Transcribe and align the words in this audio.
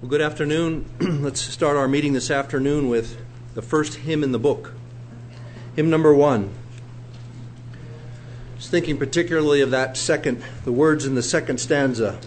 Well, 0.00 0.08
good 0.08 0.20
afternoon. 0.20 0.84
Let's 1.00 1.40
start 1.40 1.76
our 1.76 1.88
meeting 1.88 2.12
this 2.12 2.30
afternoon 2.30 2.88
with 2.88 3.20
the 3.54 3.62
first 3.62 3.94
hymn 3.94 4.22
in 4.22 4.30
the 4.30 4.38
book. 4.38 4.72
Hymn 5.74 5.90
number 5.90 6.14
one. 6.14 6.54
Just 8.58 8.70
thinking 8.70 8.96
particularly 8.96 9.60
of 9.60 9.72
that 9.72 9.96
second, 9.96 10.40
the 10.62 10.70
words 10.70 11.04
in 11.04 11.16
the 11.16 11.22
second 11.22 11.58
stanza. 11.58 12.20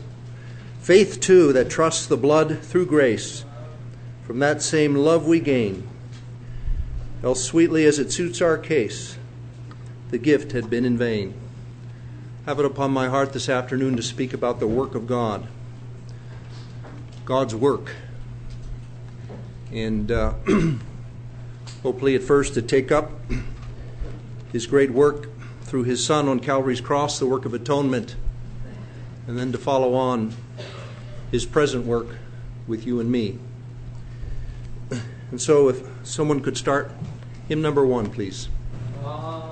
Faith, 0.82 1.22
too, 1.22 1.54
that 1.54 1.70
trusts 1.70 2.06
the 2.08 2.18
blood 2.18 2.60
through 2.60 2.88
grace, 2.88 3.46
from 4.28 4.40
that 4.40 4.62
same 4.62 4.94
love 4.94 5.26
we 5.26 5.40
gain. 5.40 5.88
Else, 7.24 7.42
sweetly 7.42 7.86
as 7.86 8.00
it 8.00 8.12
suits 8.12 8.42
our 8.42 8.58
case, 8.58 9.18
the 10.10 10.18
gift 10.18 10.52
had 10.52 10.70
been 10.70 10.84
in 10.84 10.98
vain. 10.98 11.34
Have 12.46 12.60
it 12.60 12.66
upon 12.66 12.92
my 12.92 13.08
heart 13.08 13.32
this 13.32 13.48
afternoon 13.48 13.96
to 13.96 14.04
speak 14.04 14.34
about 14.34 14.60
the 14.60 14.68
work 14.68 14.94
of 14.94 15.08
God. 15.08 15.48
God's 17.32 17.56
work. 17.56 17.96
And 19.72 20.12
uh, 20.12 20.34
hopefully, 21.82 22.14
at 22.14 22.24
first, 22.24 22.56
to 22.56 22.62
take 22.62 22.92
up 22.92 23.10
His 24.52 24.68
great 24.68 24.92
work 24.92 25.30
through 25.62 25.84
His 25.84 26.06
Son 26.06 26.28
on 26.28 26.42
Calvary's 26.42 26.82
cross, 26.82 27.20
the 27.20 27.26
work 27.26 27.46
of 27.46 27.54
atonement, 27.54 28.18
and 29.28 29.40
then 29.40 29.54
to 29.54 29.58
follow 29.58 29.94
on 29.94 30.36
His 31.32 31.46
present 31.46 31.86
work 31.86 32.18
with 32.68 32.86
you 32.86 33.00
and 33.00 33.10
me. 33.10 33.40
And 35.32 35.40
so, 35.40 35.70
if 35.70 35.88
someone 36.04 36.42
could 36.42 36.58
start 36.58 36.92
hymn 37.48 37.62
number 37.62 37.86
one, 37.86 38.12
please. 38.12 38.50
Ask 39.06 39.51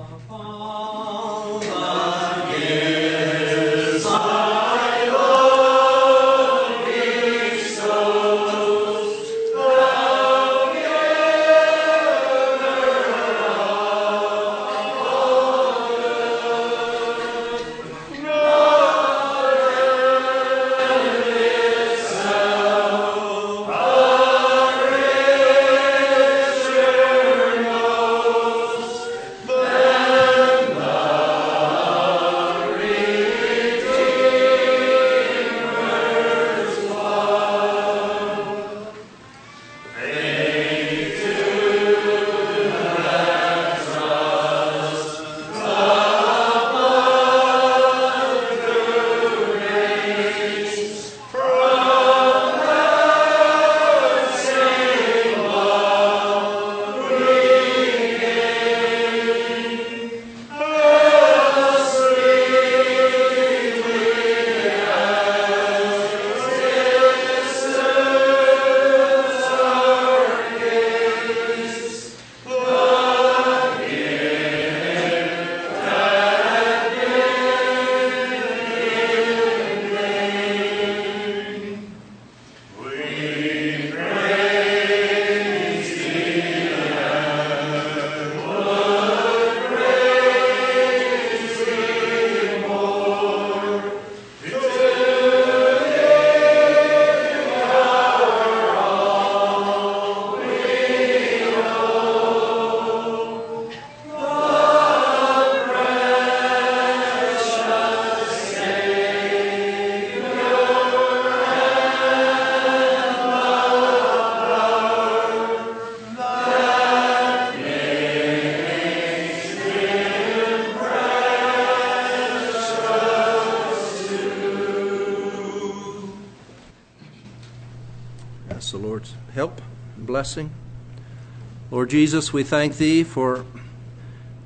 Lord 131.70 131.88
Jesus, 131.88 132.32
we 132.32 132.42
thank 132.42 132.78
Thee 132.78 133.04
for 133.04 133.44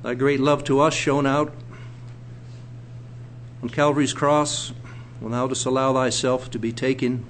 Thy 0.03 0.13
great 0.13 0.39
love 0.39 0.63
to 0.65 0.79
us 0.79 0.93
shown 0.93 1.25
out 1.25 1.51
on 3.63 3.69
Calvary's 3.69 4.13
cross 4.13 4.71
when 5.19 5.31
Thou 5.31 5.47
dost 5.47 5.65
allow 5.65 5.91
Thyself 5.91 6.51
to 6.51 6.59
be 6.59 6.71
taken 6.71 7.25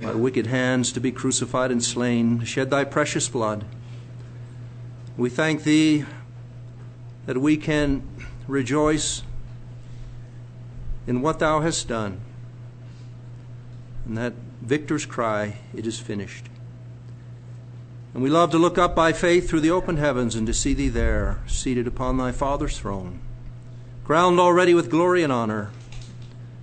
by 0.00 0.14
wicked 0.14 0.46
hands, 0.46 0.90
to 0.92 1.00
be 1.00 1.12
crucified 1.12 1.70
and 1.70 1.84
slain, 1.84 2.42
shed 2.44 2.70
Thy 2.70 2.84
precious 2.84 3.28
blood. 3.28 3.66
We 5.18 5.28
thank 5.28 5.64
Thee 5.64 6.06
that 7.26 7.36
we 7.36 7.58
can 7.58 8.02
rejoice 8.46 9.22
in 11.06 11.20
what 11.20 11.40
Thou 11.40 11.60
hast 11.60 11.88
done, 11.88 12.22
and 14.06 14.16
that 14.16 14.32
victor's 14.62 15.04
cry, 15.04 15.58
It 15.74 15.86
is 15.86 15.98
finished. 16.00 16.46
And 18.18 18.24
we 18.24 18.30
love 18.30 18.50
to 18.50 18.58
look 18.58 18.78
up 18.78 18.96
by 18.96 19.12
faith 19.12 19.48
through 19.48 19.60
the 19.60 19.70
open 19.70 19.96
heavens 19.96 20.34
and 20.34 20.44
to 20.48 20.52
see 20.52 20.74
Thee 20.74 20.88
there, 20.88 21.38
seated 21.46 21.86
upon 21.86 22.16
Thy 22.16 22.32
Father's 22.32 22.76
throne, 22.76 23.20
crowned 24.04 24.40
already 24.40 24.74
with 24.74 24.90
glory 24.90 25.22
and 25.22 25.32
honor, 25.32 25.70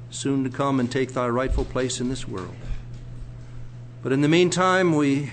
soon 0.10 0.44
to 0.44 0.50
come 0.50 0.82
and 0.82 0.92
take 0.92 1.14
Thy 1.14 1.30
rightful 1.30 1.64
place 1.64 2.02
in 2.02 2.10
this 2.10 2.28
world. 2.28 2.58
But 4.04 4.12
in 4.12 4.20
the 4.20 4.28
meantime, 4.28 4.98
we 4.98 5.32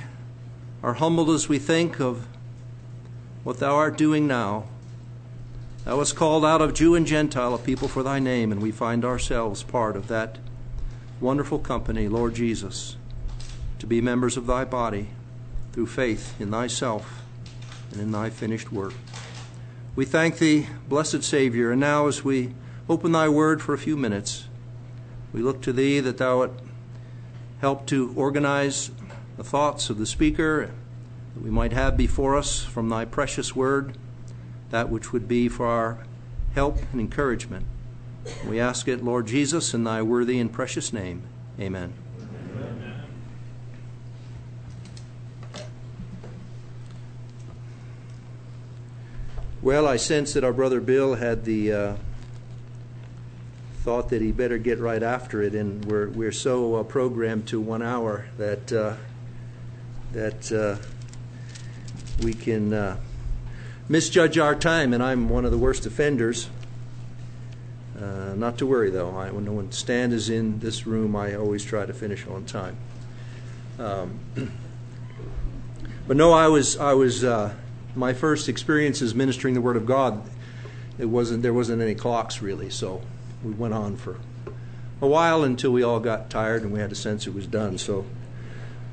are 0.81 0.93
humbled 0.93 1.29
as 1.29 1.49
we 1.49 1.59
think 1.59 2.01
of 2.01 2.25
what 3.43 3.59
Thou 3.59 3.75
art 3.75 3.99
doing 3.99 4.29
now. 4.29 4.67
Thou 5.85 5.99
hast 5.99 6.15
called 6.15 6.45
out 6.45 6.63
of 6.63 6.73
Jew 6.73 6.95
and 6.95 7.05
Gentile 7.05 7.53
a 7.53 7.59
people 7.59 7.89
for 7.89 8.05
Thy 8.05 8.21
name, 8.21 8.53
and 8.53 8.63
we 8.63 8.71
find 8.71 9.05
ourselves 9.05 9.65
part 9.65 9.97
of 9.97 10.07
that 10.07 10.39
wonderful 11.21 11.59
company, 11.59 12.07
Lord 12.07 12.37
Jesus, 12.37 12.95
to 13.81 13.89
be 13.89 14.01
members 14.01 14.37
of 14.37 14.47
thy 14.47 14.65
body 14.65 15.09
through 15.73 15.87
faith 15.87 16.39
in 16.41 16.51
thyself 16.51 17.23
and 17.91 18.01
in 18.01 18.13
thy 18.13 18.31
finished 18.31 18.73
work. 18.73 18.95
We 19.95 20.05
thank 20.05 20.39
thee, 20.39 20.69
blessed 20.89 21.23
Savior, 21.23 21.71
and 21.71 21.81
now 21.81 22.07
as 22.07 22.25
we 22.25 22.55
open 22.89 23.13
thy 23.13 23.29
word 23.29 23.61
for 23.61 23.75
a 23.75 23.79
few 23.79 23.97
minutes, 23.97 24.49
we 25.33 25.43
look 25.43 25.61
to 25.63 25.73
thee 25.73 26.01
that 26.01 26.19
thou 26.19 26.39
would 26.39 26.63
help 27.61 27.87
to 27.87 28.13
organize 28.17 28.91
the 29.37 29.45
thoughts 29.45 29.91
of 29.91 29.99
the 29.99 30.07
speaker 30.07 30.71
that 31.35 31.43
we 31.43 31.51
might 31.51 31.73
have 31.73 31.97
before 31.97 32.37
us 32.37 32.63
from 32.63 32.89
thy 32.89 33.05
precious 33.05 33.55
word, 33.55 33.97
that 34.71 34.89
which 34.89 35.13
would 35.13 35.29
be 35.29 35.49
for 35.49 35.67
our 35.67 35.99
help 36.55 36.79
and 36.93 37.01
encouragement. 37.01 37.67
We 38.47 38.61
ask 38.61 38.89
it, 38.89 39.05
Lord 39.05 39.27
Jesus, 39.27 39.75
in 39.75 39.85
thy 39.85 40.03
worthy 40.03 40.39
and 40.39 40.53
precious 40.53 40.93
name. 40.93 41.23
Amen. 41.59 42.02
Well, 49.63 49.87
I 49.87 49.97
sense 49.97 50.33
that 50.33 50.43
our 50.43 50.53
brother 50.53 50.81
Bill 50.81 51.15
had 51.15 51.45
the 51.45 51.73
uh, 51.73 51.97
thought 53.85 54.09
that 54.09 54.21
he 54.21 54.33
better 54.33 54.59
get 54.59 54.81
right 54.81 55.05
after 55.05 55.41
it, 55.41 55.55
and 55.55 55.85
we're 55.85 56.09
we're 56.09 56.33
so 56.33 56.75
uh, 56.75 56.83
programmed 56.83 57.47
to 57.47 57.61
one 57.61 57.81
hour 57.81 58.27
that 58.39 58.73
uh, 58.73 58.95
that 60.15 60.51
uh, 60.51 60.85
we 62.25 62.35
can 62.35 62.73
uh, 62.73 62.97
misjudge 63.89 64.37
our 64.37 64.57
time, 64.57 64.93
and 64.93 65.01
I'm 65.01 65.29
one 65.29 65.45
of 65.45 65.53
the 65.53 65.59
worst 65.59 65.87
offenders. 65.87 66.51
Uh, 67.97 68.35
not 68.35 68.59
to 68.59 68.67
worry 68.67 68.91
though. 68.91 69.17
I, 69.17 69.31
when, 69.31 69.55
when 69.55 69.71
Stan 69.71 70.11
is 70.11 70.29
in 70.29 70.59
this 70.59 70.89
room, 70.89 71.15
I 71.15 71.37
always 71.37 71.65
try 71.65 71.87
to 71.87 71.95
finish 71.95 72.27
on 72.27 72.47
time. 72.47 72.77
Um, 73.79 74.19
but 76.09 76.17
no, 76.17 76.33
I 76.33 76.49
was 76.49 76.77
I 76.77 76.95
was 76.95 77.23
my 77.95 78.13
first 78.13 78.49
experiences 78.49 79.15
ministering 79.15 79.55
the 79.55 79.61
Word 79.61 79.77
of 79.77 79.87
God. 79.87 80.23
It 80.99 81.07
wasn't 81.07 81.43
there 81.43 81.55
wasn't 81.55 81.83
any 81.83 81.95
clocks 81.95 82.43
really, 82.43 82.71
so 82.71 83.03
we 83.45 83.53
went 83.53 83.75
on 83.75 83.97
for 83.97 84.19
a 85.01 85.07
while 85.07 85.43
until 85.43 85.73
we 85.73 85.83
all 85.83 85.99
got 85.99 86.31
tired 86.31 86.63
and 86.63 86.73
we 86.73 86.79
had 86.79 86.93
a 86.93 86.95
sense 86.95 87.27
it 87.27 87.35
was 87.35 87.47
done. 87.47 87.77
So, 87.77 88.07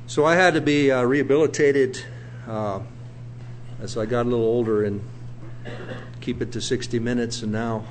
so 0.06 0.24
I 0.24 0.34
had 0.34 0.54
to 0.54 0.60
be 0.60 0.90
uh, 0.90 1.02
rehabilitated 1.02 2.02
uh, 2.48 2.80
as 3.80 3.96
I 3.96 4.06
got 4.06 4.26
a 4.26 4.28
little 4.28 4.44
older 4.44 4.84
and 4.84 5.02
keep 6.20 6.42
it 6.42 6.50
to 6.52 6.60
60 6.60 6.98
minutes. 6.98 7.42
And 7.42 7.52
now 7.52 7.84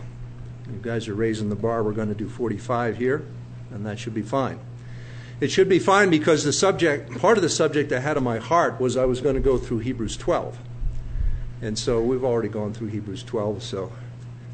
you 0.70 0.80
guys 0.82 1.08
are 1.08 1.16
raising 1.16 1.50
the 1.50 1.56
bar. 1.56 1.82
We're 1.82 1.94
going 1.94 2.10
to 2.10 2.16
do 2.16 2.28
45 2.28 2.98
here, 2.98 3.26
and 3.72 3.86
that 3.86 3.98
should 3.98 4.14
be 4.14 4.22
fine. 4.22 4.60
It 5.40 5.50
should 5.50 5.70
be 5.70 5.80
fine 5.80 6.10
because 6.10 6.44
the 6.44 6.52
subject, 6.52 7.18
part 7.18 7.38
of 7.38 7.42
the 7.42 7.50
subject 7.50 7.94
I 7.94 8.00
had 8.00 8.18
in 8.18 8.24
my 8.24 8.40
heart 8.40 8.82
was 8.82 8.98
I 8.98 9.06
was 9.06 9.22
going 9.22 9.36
to 9.36 9.42
go 9.42 9.58
through 9.58 9.80
Hebrews 9.80 10.18
12. 10.18 10.60
And 11.62 11.78
so 11.78 12.02
we've 12.02 12.24
already 12.24 12.50
gone 12.50 12.74
through 12.74 12.88
Hebrews 12.88 13.24
12, 13.24 13.62
so 13.64 13.92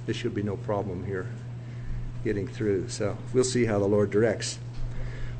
there 0.06 0.16
should 0.16 0.34
be 0.34 0.44
no 0.44 0.58
problem 0.58 1.06
here 1.06 1.28
getting 2.24 2.48
through. 2.48 2.90
So 2.90 3.18
we'll 3.34 3.44
see 3.44 3.66
how 3.66 3.80
the 3.80 3.86
Lord 3.86 4.10
directs. 4.10 4.58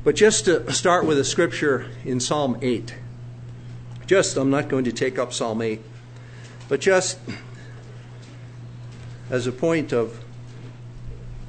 But 0.04 0.14
just 0.14 0.44
to 0.44 0.72
start 0.72 1.04
with 1.04 1.18
a 1.18 1.24
scripture 1.24 1.90
in 2.04 2.20
Psalm 2.20 2.58
8. 2.62 2.94
Just, 4.06 4.36
I'm 4.36 4.50
not 4.50 4.68
going 4.68 4.84
to 4.84 4.92
take 4.92 5.18
up 5.18 5.32
Psalm 5.32 5.60
8, 5.60 5.80
but 6.68 6.80
just 6.80 7.18
as 9.30 9.48
a 9.48 9.52
point 9.52 9.92
of 9.92 10.22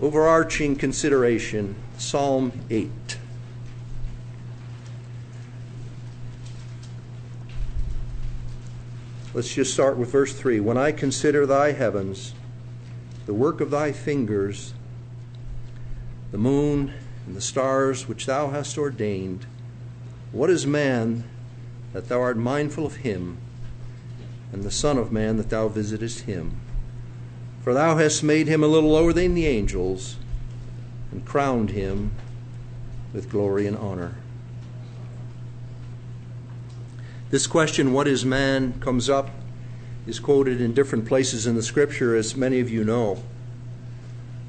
overarching 0.02 0.76
consideration, 0.76 1.76
Psalm 2.00 2.52
8. 2.72 3.17
Let's 9.38 9.54
just 9.54 9.72
start 9.72 9.98
with 9.98 10.10
verse 10.10 10.34
3. 10.34 10.60
When 10.62 10.80
I 10.80 10.92
consider 10.92 11.46
thy 11.46 11.72
heavens, 11.72 12.34
the 13.28 13.36
work 13.36 13.62
of 13.62 13.70
thy 13.70 13.92
fingers, 13.92 14.74
the 16.32 16.40
moon 16.40 16.92
and 17.28 17.36
the 17.36 17.42
stars 17.42 18.08
which 18.08 18.26
thou 18.26 18.50
hast 18.50 18.80
ordained, 18.80 19.46
what 20.32 20.50
is 20.50 20.66
man 20.66 21.24
that 21.94 22.10
thou 22.10 22.20
art 22.20 22.38
mindful 22.38 22.88
of 22.88 22.96
him, 22.96 23.38
and 24.52 24.64
the 24.64 24.72
Son 24.72 24.98
of 24.98 25.12
Man 25.12 25.38
that 25.38 25.52
thou 25.52 25.68
visitest 25.68 26.22
him? 26.22 26.60
For 27.64 27.76
thou 27.76 27.96
hast 27.98 28.24
made 28.24 28.48
him 28.48 28.64
a 28.64 28.68
little 28.68 28.90
lower 28.90 29.14
than 29.14 29.36
the 29.36 29.46
angels, 29.46 30.16
and 31.12 31.24
crowned 31.24 31.70
him 31.70 32.12
with 33.14 33.30
glory 33.30 33.68
and 33.68 33.78
honor. 33.78 34.16
This 37.30 37.48
question, 37.48 37.92
What 37.94 38.08
is 38.08 38.24
man? 38.26 38.80
comes 38.80 39.10
up, 39.10 39.30
is 40.06 40.20
quoted 40.20 40.62
in 40.62 40.74
different 40.74 41.06
places 41.06 41.46
in 41.46 41.56
the 41.56 41.64
scripture, 41.64 42.16
as 42.16 42.36
many 42.38 42.60
of 42.60 42.70
you 42.70 42.84
know. 42.84 43.22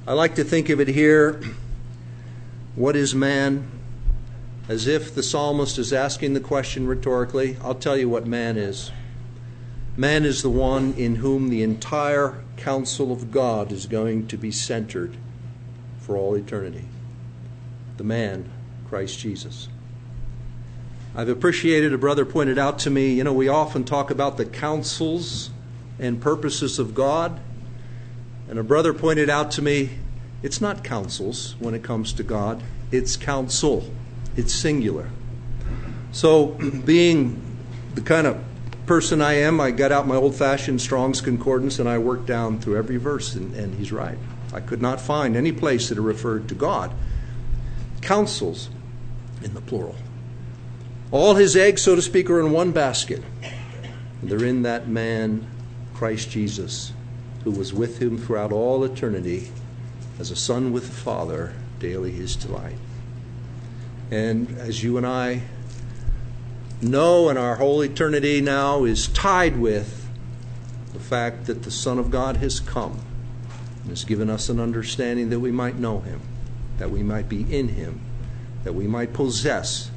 I 0.06 0.12
like 0.12 0.36
to 0.36 0.44
think 0.44 0.68
of 0.68 0.80
it 0.80 0.88
here 0.88 1.40
What 2.76 2.94
is 2.96 3.14
man? 3.14 3.68
as 4.68 4.86
if 4.86 5.14
the 5.14 5.22
psalmist 5.22 5.78
is 5.78 5.92
asking 5.92 6.34
the 6.34 6.40
question 6.40 6.86
rhetorically. 6.86 7.56
I'll 7.62 7.74
tell 7.74 7.96
you 7.96 8.08
what 8.08 8.26
man 8.26 8.56
is. 8.58 8.92
Man 9.96 10.24
is 10.26 10.42
the 10.42 10.50
one 10.50 10.92
in 10.92 11.16
whom 11.16 11.48
the 11.48 11.62
entire 11.62 12.44
counsel 12.58 13.10
of 13.10 13.32
God 13.32 13.72
is 13.72 13.86
going 13.86 14.28
to 14.28 14.36
be 14.36 14.52
centered 14.52 15.16
for 15.98 16.16
all 16.16 16.34
eternity. 16.34 16.84
The 17.96 18.04
man, 18.04 18.50
Christ 18.88 19.18
Jesus. 19.18 19.68
I've 21.18 21.28
appreciated, 21.28 21.92
a 21.92 21.98
brother 21.98 22.24
pointed 22.24 22.60
out 22.60 22.78
to 22.80 22.90
me, 22.90 23.14
you 23.14 23.24
know, 23.24 23.32
we 23.32 23.48
often 23.48 23.82
talk 23.82 24.12
about 24.12 24.36
the 24.36 24.44
counsels 24.44 25.50
and 25.98 26.20
purposes 26.20 26.78
of 26.78 26.94
God. 26.94 27.40
And 28.48 28.56
a 28.56 28.62
brother 28.62 28.94
pointed 28.94 29.28
out 29.28 29.50
to 29.52 29.62
me, 29.62 29.90
it's 30.44 30.60
not 30.60 30.84
counsels 30.84 31.56
when 31.58 31.74
it 31.74 31.82
comes 31.82 32.12
to 32.12 32.22
God, 32.22 32.62
it's 32.92 33.16
counsel, 33.16 33.90
it's 34.36 34.54
singular. 34.54 35.10
So, 36.12 36.50
being 36.86 37.42
the 37.96 38.00
kind 38.00 38.28
of 38.28 38.40
person 38.86 39.20
I 39.20 39.38
am, 39.38 39.60
I 39.60 39.72
got 39.72 39.90
out 39.90 40.06
my 40.06 40.14
old 40.14 40.36
fashioned 40.36 40.80
Strong's 40.80 41.20
Concordance 41.20 41.80
and 41.80 41.88
I 41.88 41.98
worked 41.98 42.26
down 42.26 42.60
through 42.60 42.76
every 42.76 42.96
verse, 42.96 43.34
and, 43.34 43.56
and 43.56 43.74
he's 43.74 43.90
right. 43.90 44.18
I 44.52 44.60
could 44.60 44.80
not 44.80 45.00
find 45.00 45.36
any 45.36 45.50
place 45.50 45.88
that 45.88 45.98
it 45.98 46.02
referred 46.02 46.48
to 46.50 46.54
God. 46.54 46.92
Counsels 48.02 48.70
in 49.42 49.54
the 49.54 49.60
plural. 49.60 49.96
All 51.10 51.36
his 51.36 51.56
eggs, 51.56 51.82
so 51.82 51.94
to 51.94 52.02
speak, 52.02 52.28
are 52.28 52.38
in 52.38 52.52
one 52.52 52.72
basket. 52.72 53.22
They're 54.22 54.44
in 54.44 54.62
that 54.62 54.88
man, 54.88 55.46
Christ 55.94 56.30
Jesus, 56.30 56.92
who 57.44 57.50
was 57.50 57.72
with 57.72 58.02
him 58.02 58.18
throughout 58.18 58.52
all 58.52 58.84
eternity 58.84 59.50
as 60.18 60.30
a 60.30 60.36
son 60.36 60.72
with 60.72 60.86
the 60.86 60.94
Father, 60.94 61.54
daily 61.78 62.10
his 62.12 62.36
delight. 62.36 62.76
And 64.10 64.58
as 64.58 64.82
you 64.82 64.98
and 64.98 65.06
I 65.06 65.42
know, 66.82 67.30
and 67.30 67.38
our 67.38 67.56
whole 67.56 67.82
eternity 67.82 68.40
now 68.40 68.84
is 68.84 69.08
tied 69.08 69.56
with 69.58 70.08
the 70.92 71.00
fact 71.00 71.46
that 71.46 71.62
the 71.62 71.70
Son 71.70 71.98
of 71.98 72.10
God 72.10 72.36
has 72.38 72.60
come 72.60 73.00
and 73.82 73.90
has 73.90 74.04
given 74.04 74.28
us 74.28 74.48
an 74.48 74.60
understanding 74.60 75.30
that 75.30 75.40
we 75.40 75.52
might 75.52 75.76
know 75.76 76.00
him, 76.00 76.20
that 76.78 76.90
we 76.90 77.02
might 77.02 77.28
be 77.28 77.42
in 77.54 77.68
him, 77.68 78.00
that 78.64 78.74
we 78.74 78.86
might 78.86 79.12
possess 79.12 79.90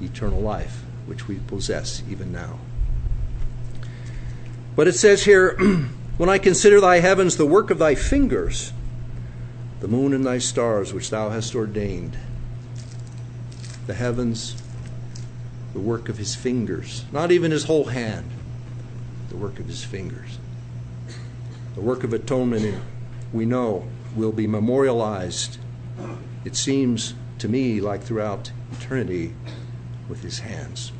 eternal 0.00 0.40
life, 0.40 0.82
which 1.06 1.28
we 1.28 1.36
possess 1.40 2.02
even 2.10 2.32
now. 2.32 2.58
But 4.76 4.88
it 4.88 4.94
says 4.94 5.24
here, 5.24 5.58
When 6.18 6.28
I 6.28 6.38
consider 6.38 6.80
thy 6.80 6.98
heavens, 6.98 7.36
the 7.36 7.46
work 7.46 7.70
of 7.70 7.78
thy 7.78 7.94
fingers, 7.94 8.72
the 9.78 9.86
moon 9.86 10.12
and 10.12 10.26
thy 10.26 10.38
stars, 10.38 10.92
which 10.92 11.10
thou 11.10 11.28
hast 11.28 11.54
ordained, 11.54 12.18
the 13.86 13.94
heavens, 13.94 14.60
the 15.74 15.78
work 15.78 16.08
of 16.08 16.18
his 16.18 16.34
fingers, 16.34 17.04
not 17.12 17.30
even 17.30 17.52
his 17.52 17.64
whole 17.64 17.84
hand, 17.84 18.28
the 19.28 19.36
work 19.36 19.60
of 19.60 19.66
his 19.66 19.84
fingers. 19.84 20.40
The 21.76 21.82
work 21.82 22.02
of 22.02 22.12
atonement, 22.12 22.82
we 23.32 23.46
know, 23.46 23.86
will 24.16 24.32
be 24.32 24.48
memorialized, 24.48 25.58
it 26.44 26.56
seems 26.56 27.14
to 27.38 27.48
me 27.48 27.80
like 27.80 28.02
throughout 28.02 28.50
eternity, 28.72 29.34
with 30.08 30.22
his 30.22 30.40
hands, 30.40 30.92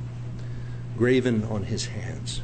graven 0.97 1.45
on 1.45 1.65
his 1.65 1.87
hands. 1.87 2.43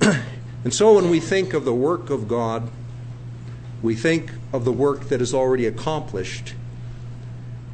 and 0.00 0.72
so 0.72 0.94
when 0.94 1.10
we 1.10 1.20
think 1.20 1.54
of 1.54 1.64
the 1.64 1.74
work 1.74 2.10
of 2.10 2.28
God, 2.28 2.70
we 3.82 3.94
think 3.94 4.32
of 4.52 4.64
the 4.64 4.72
work 4.72 5.08
that 5.08 5.20
is 5.20 5.34
already 5.34 5.66
accomplished. 5.66 6.54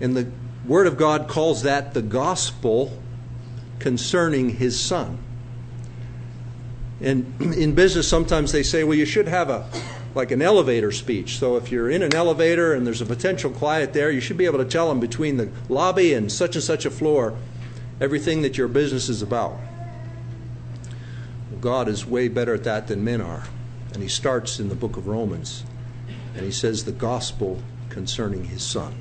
And 0.01 0.17
the 0.17 0.31
Word 0.67 0.87
of 0.87 0.97
God 0.97 1.29
calls 1.29 1.63
that 1.63 1.95
the 1.95 2.03
gospel 2.03 2.99
concerning 3.79 4.51
His 4.51 4.81
Son. 4.81 5.19
And 7.01 7.35
in 7.41 7.75
business, 7.75 8.09
sometimes 8.09 8.53
they 8.53 8.63
say, 8.63 8.85
well, 8.85 8.97
you 8.97 9.07
should 9.07 9.29
have 9.29 9.51
a 9.51 9.69
like 10.15 10.31
an 10.31 10.41
elevator 10.41 10.93
speech. 10.93 11.39
So 11.39 11.57
if 11.57 11.73
you're 11.73 11.91
in 11.91 12.03
an 12.03 12.15
elevator 12.15 12.73
and 12.73 12.87
there's 12.87 13.01
a 13.01 13.07
potential 13.07 13.51
client 13.51 13.93
there, 13.93 14.11
you 14.11 14.21
should 14.21 14.37
be 14.37 14.45
able 14.45 14.59
to 14.59 14.65
tell 14.65 14.89
them 14.89 15.01
between 15.01 15.37
the 15.37 15.51
lobby 15.69 16.15
and 16.15 16.31
such 16.31 16.55
and 16.55 16.65
such 16.65 16.85
a 16.85 16.91
floor 16.91 17.37
everything 18.01 18.43
that 18.43 18.59
your 18.59 18.69
business 18.69 19.09
is 19.09 19.23
about. 19.23 19.59
God 21.61 21.89
is 21.89 22.05
way 22.05 22.29
better 22.29 22.55
at 22.55 22.65
that 22.65 22.89
than 22.89 23.05
men 23.05 23.21
are. 23.21 23.45
And 23.93 24.03
he 24.03 24.09
starts 24.09 24.59
in 24.59 24.69
the 24.69 24.75
book 24.75 24.97
of 24.97 25.07
Romans 25.07 25.65
and 26.35 26.45
he 26.45 26.51
says 26.51 26.85
the 26.85 26.93
gospel 26.93 27.63
concerning 27.89 28.45
his 28.45 28.63
son. 28.63 28.95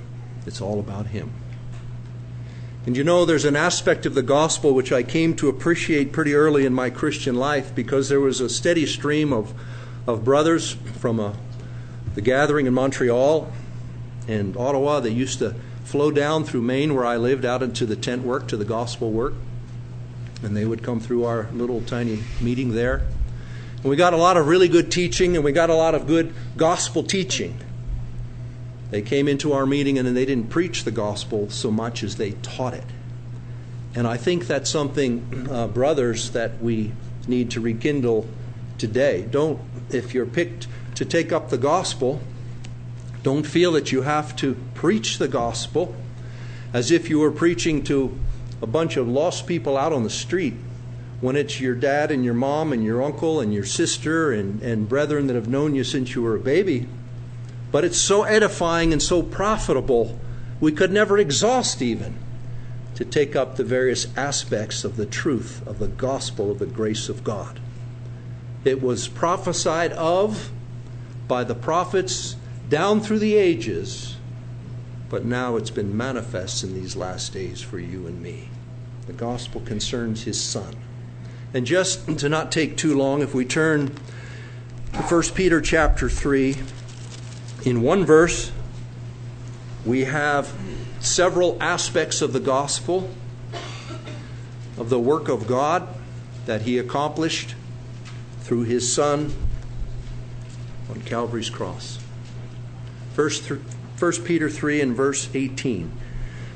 It's 0.46 0.62
all 0.62 0.80
about 0.80 1.08
him. 1.08 1.34
And 2.86 2.98
you 2.98 3.04
know, 3.04 3.26
there's 3.26 3.46
an 3.46 3.56
aspect 3.56 4.06
of 4.06 4.14
the 4.14 4.22
gospel 4.22 4.74
which 4.74 4.92
I 4.92 5.04
came 5.04 5.36
to 5.38 5.50
appreciate 5.50 6.12
pretty 6.12 6.36
early 6.36 6.66
in 6.66 6.74
my 6.74 6.90
Christian 6.90 7.36
life 7.36 7.74
because 7.74 8.10
there 8.10 8.20
was 8.20 8.42
a 8.42 8.50
steady 8.50 8.86
stream 8.86 9.32
of 9.32 9.54
of 10.08 10.24
brothers 10.24 10.74
from 11.00 11.20
a, 11.20 11.28
uh, 11.28 11.34
the 12.16 12.22
gathering 12.22 12.66
in 12.66 12.74
Montreal 12.74 13.52
and 14.28 14.56
Ottawa. 14.56 15.00
They 15.00 15.10
used 15.10 15.40
to 15.40 15.56
flow 15.84 16.12
down 16.12 16.44
through 16.44 16.62
Maine, 16.62 16.94
where 16.94 17.06
I 17.06 17.18
lived, 17.18 17.46
out 17.46 17.64
into 17.64 17.86
the 17.86 17.96
tent 17.96 18.24
work, 18.24 18.48
to 18.50 18.58
the 18.58 18.66
gospel 18.66 19.12
work. 19.12 19.34
And 20.42 20.56
they 20.56 20.66
would 20.66 20.84
come 20.84 21.00
through 21.00 21.26
our 21.26 21.50
little 21.54 21.82
tiny 21.82 22.24
meeting 22.42 22.74
there. 22.74 23.08
And 23.78 23.86
we 23.86 23.96
got 23.96 24.14
a 24.14 24.18
lot 24.18 24.38
of 24.38 24.48
really 24.48 24.68
good 24.68 24.92
teaching, 24.92 25.36
and 25.36 25.44
we 25.44 25.52
got 25.52 25.70
a 25.70 25.76
lot 25.76 25.96
of 25.96 26.08
good 26.08 26.34
gospel 26.56 27.04
teaching. 27.04 27.58
They 28.92 29.02
came 29.02 29.28
into 29.28 29.54
our 29.54 29.66
meeting 29.66 29.98
and 29.98 30.08
they 30.16 30.26
didn't 30.26 30.50
preach 30.52 30.84
the 30.84 30.92
gospel 30.92 31.50
so 31.50 31.72
much 31.72 32.04
as 32.04 32.18
they 32.18 32.34
taught 32.44 32.76
it. 32.76 32.84
And 33.96 34.06
I 34.06 34.18
think 34.18 34.46
that's 34.46 34.70
something, 34.70 35.48
uh, 35.50 35.68
brothers, 35.68 36.30
that 36.32 36.62
we 36.62 36.92
need 37.28 37.50
to 37.52 37.62
rekindle 37.62 38.28
today. 38.84 39.22
Don't, 39.22 39.62
if 39.92 40.14
you're 40.14 40.26
picked 40.26 40.68
to 40.96 41.06
take 41.06 41.32
up 41.32 41.50
the 41.50 41.58
gospel, 41.58 42.20
don't 43.24 43.48
feel 43.48 43.72
that 43.72 43.94
you 43.94 44.02
have 44.02 44.36
to 44.36 44.58
preach 44.74 45.20
the 45.20 45.30
gospel 45.30 45.96
as 46.74 46.92
if 46.92 47.10
you 47.10 47.20
were 47.20 47.32
preaching 47.32 47.82
to 47.86 48.20
a 48.62 48.68
bunch 48.68 48.98
of 48.98 49.08
lost 49.08 49.48
people 49.48 49.78
out 49.78 49.94
on 49.94 50.04
the 50.04 50.10
street 50.10 50.56
when 51.22 51.38
it's 51.38 51.62
your 51.62 51.76
dad 51.76 52.12
and 52.12 52.26
your 52.26 52.34
mom 52.34 52.74
and 52.74 52.84
your 52.84 53.02
uncle 53.02 53.40
and 53.40 53.54
your 53.54 53.64
sister 53.64 54.34
and, 54.34 54.62
and 54.62 54.90
brethren 54.90 55.28
that 55.28 55.36
have 55.36 55.48
known 55.48 55.74
you 55.74 55.86
since 55.86 56.14
you 56.14 56.22
were 56.22 56.36
a 56.36 56.40
baby. 56.40 56.86
But 57.72 57.86
it's 57.86 57.98
so 57.98 58.24
edifying 58.24 58.92
and 58.92 59.02
so 59.02 59.24
profitable, 59.24 60.20
we 60.60 60.74
could 60.74 60.92
never 60.92 61.18
exhaust 61.18 61.82
even 61.82 62.18
to 62.96 63.06
take 63.06 63.34
up 63.34 63.56
the 63.56 63.64
various 63.64 64.08
aspects 64.18 64.84
of 64.84 64.98
the 64.98 65.06
truth 65.06 65.66
of 65.66 65.80
the 65.80 65.88
gospel 65.88 66.52
of 66.52 66.60
the 66.60 66.66
grace 66.66 67.08
of 67.08 67.24
God. 67.24 67.62
It 68.66 68.82
was 68.82 69.08
prophesied 69.08 69.92
of 69.94 70.52
by 71.28 71.44
the 71.44 71.56
prophets 71.56 72.36
down 72.70 73.02
through 73.02 73.20
the 73.20 73.36
ages, 73.36 74.16
but 75.10 75.26
now 75.26 75.58
it's 75.58 75.70
been 75.70 75.96
manifest 75.96 76.64
in 76.64 76.74
these 76.74 76.96
last 76.96 77.34
days 77.34 77.62
for 77.62 77.78
you 77.78 78.08
and 78.08 78.22
me. 78.22 78.50
The 79.08 79.14
gospel 79.14 79.62
concerns 79.62 80.24
his 80.24 80.42
son. 80.42 80.76
And 81.54 81.66
just 81.66 82.18
to 82.20 82.30
not 82.30 82.52
take 82.52 82.78
too 82.78 82.98
long, 82.98 83.22
if 83.22 83.36
we 83.36 83.46
turn 83.46 83.94
to 84.94 85.00
1 85.00 85.22
Peter 85.36 85.60
chapter 85.60 86.10
3, 86.10 86.56
in 87.66 87.82
one 87.82 88.06
verse, 88.06 88.52
we 89.86 90.06
have 90.06 90.54
several 91.00 91.58
aspects 91.62 92.22
of 92.22 92.32
the 92.32 92.40
gospel, 92.40 93.10
of 94.78 94.90
the 94.90 95.00
work 95.00 95.28
of 95.28 95.48
God 95.48 95.88
that 96.46 96.62
he 96.64 96.78
accomplished 96.78 97.56
through 98.44 98.64
his 98.64 98.92
Son 98.92 99.34
on 100.90 101.02
Calvary's 101.02 101.50
cross. 101.50 102.00
First, 103.14 103.50
1 103.50 104.12
Peter 104.24 104.50
3 104.50 104.82
and 104.82 104.96
verse 104.96 105.30
18. 105.34 105.92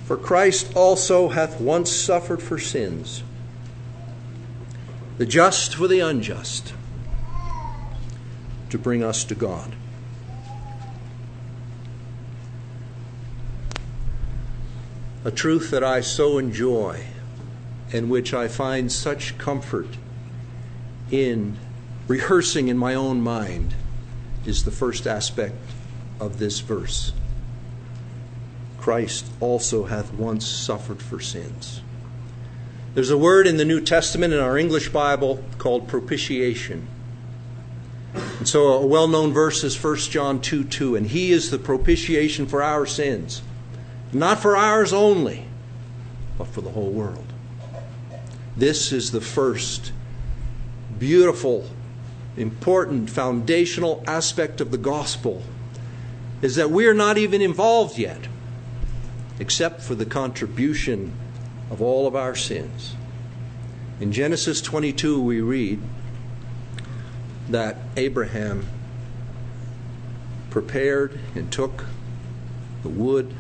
For 0.06 0.16
Christ 0.16 0.76
also 0.76 1.30
hath 1.30 1.60
once 1.60 1.92
suffered 1.92 2.42
for 2.42 2.58
sins 2.60 3.24
the 5.18 5.26
just 5.26 5.76
for 5.76 5.88
the 5.88 6.00
unjust, 6.00 6.74
to 8.70 8.78
bring 8.78 9.04
us 9.04 9.24
to 9.24 9.34
God. 9.34 9.74
A 15.26 15.32
truth 15.32 15.72
that 15.72 15.84
I 15.84 16.02
so 16.02 16.38
enjoy 16.38 17.04
and 17.92 18.10
which 18.10 18.34
I 18.34 18.48
find 18.48 18.92
such 18.92 19.38
comfort 19.38 19.88
in 21.10 21.58
rehearsing 22.08 22.68
in 22.68 22.78
my 22.78 22.94
own 22.96 23.22
mind 23.22 23.74
is 24.46 24.64
the 24.64 24.72
first 24.72 25.06
aspect 25.06 25.56
of 26.20 26.40
this 26.40 26.60
verse. 26.60 27.12
Christ 28.78 29.26
also 29.40 29.86
hath 29.86 30.14
once 30.14 30.46
suffered 30.46 31.02
for 31.02 31.20
sins. 31.20 31.82
There's 32.94 33.10
a 33.10 33.18
word 33.18 33.46
in 33.46 33.58
the 33.58 33.66
New 33.66 33.82
Testament 33.82 34.34
in 34.34 34.40
our 34.40 34.58
English 34.58 34.90
Bible 34.90 35.44
called 35.58 35.88
propitiation. 35.88 36.88
And 38.14 38.48
so 38.48 38.70
a 38.74 38.86
well 38.86 39.08
known 39.08 39.34
verse 39.34 39.64
is 39.64 39.82
1 39.82 39.98
John 39.98 40.42
2 40.42 40.64
2, 40.64 40.96
and 40.96 41.08
he 41.08 41.32
is 41.32 41.52
the 41.52 41.60
propitiation 41.60 42.48
for 42.48 42.64
our 42.64 42.86
sins. 42.86 43.42
Not 44.14 44.40
for 44.40 44.56
ours 44.56 44.94
only, 44.94 45.46
but 46.38 46.48
for 46.48 46.62
the 46.62 46.72
whole 46.72 46.90
world. 46.90 47.34
This 48.56 48.92
is 48.92 49.12
the 49.12 49.22
first 49.22 49.92
beautiful, 50.98 51.70
important, 52.38 53.10
foundational 53.10 54.04
aspect 54.08 54.62
of 54.62 54.72
the 54.72 54.78
gospel 54.78 55.44
is 56.42 56.56
that 56.56 56.70
we 56.70 56.86
are 56.88 56.94
not 56.94 57.18
even 57.18 57.42
involved 57.42 57.98
yet, 57.98 58.28
except 59.40 59.82
for 59.82 59.96
the 59.96 60.06
contribution 60.06 61.12
of 61.72 61.82
all 61.82 62.08
of 62.08 62.16
our 62.16 62.36
sins. 62.36 62.96
In 64.00 64.12
Genesis 64.12 64.62
22, 64.62 65.22
we 65.22 65.42
read 65.42 65.82
that 67.50 67.78
Abraham 67.96 68.68
prepared 70.50 71.20
and 71.34 71.52
took 71.52 71.86
the 72.84 72.90
wood, 72.90 73.34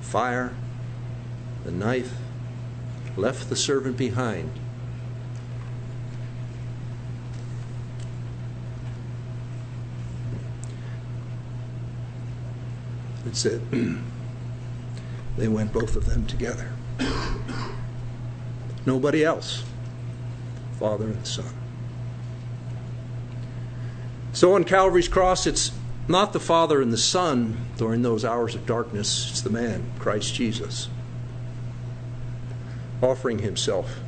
fire, 0.00 0.54
the 1.64 1.72
knife, 1.72 2.14
left 3.16 3.48
the 3.48 3.56
servant 3.56 3.96
behind. 3.96 4.50
It 13.26 13.36
said, 13.36 13.60
they 15.36 15.48
went 15.48 15.72
both 15.72 15.96
of 15.96 16.06
them 16.06 16.26
together. 16.26 16.72
Nobody 18.84 19.24
else. 19.24 19.64
Father 20.78 21.06
and 21.06 21.26
Son. 21.26 21.54
So 24.32 24.54
on 24.54 24.64
Calvary's 24.64 25.08
cross, 25.08 25.46
it's 25.46 25.70
not 26.08 26.32
the 26.32 26.40
Father 26.40 26.82
and 26.82 26.92
the 26.92 26.98
Son 26.98 27.66
during 27.76 28.02
those 28.02 28.24
hours 28.24 28.54
of 28.54 28.66
darkness, 28.66 29.30
it's 29.30 29.40
the 29.42 29.50
man, 29.50 29.92
Christ 29.98 30.34
Jesus, 30.34 30.88
offering 33.00 33.38
himself 33.38 34.00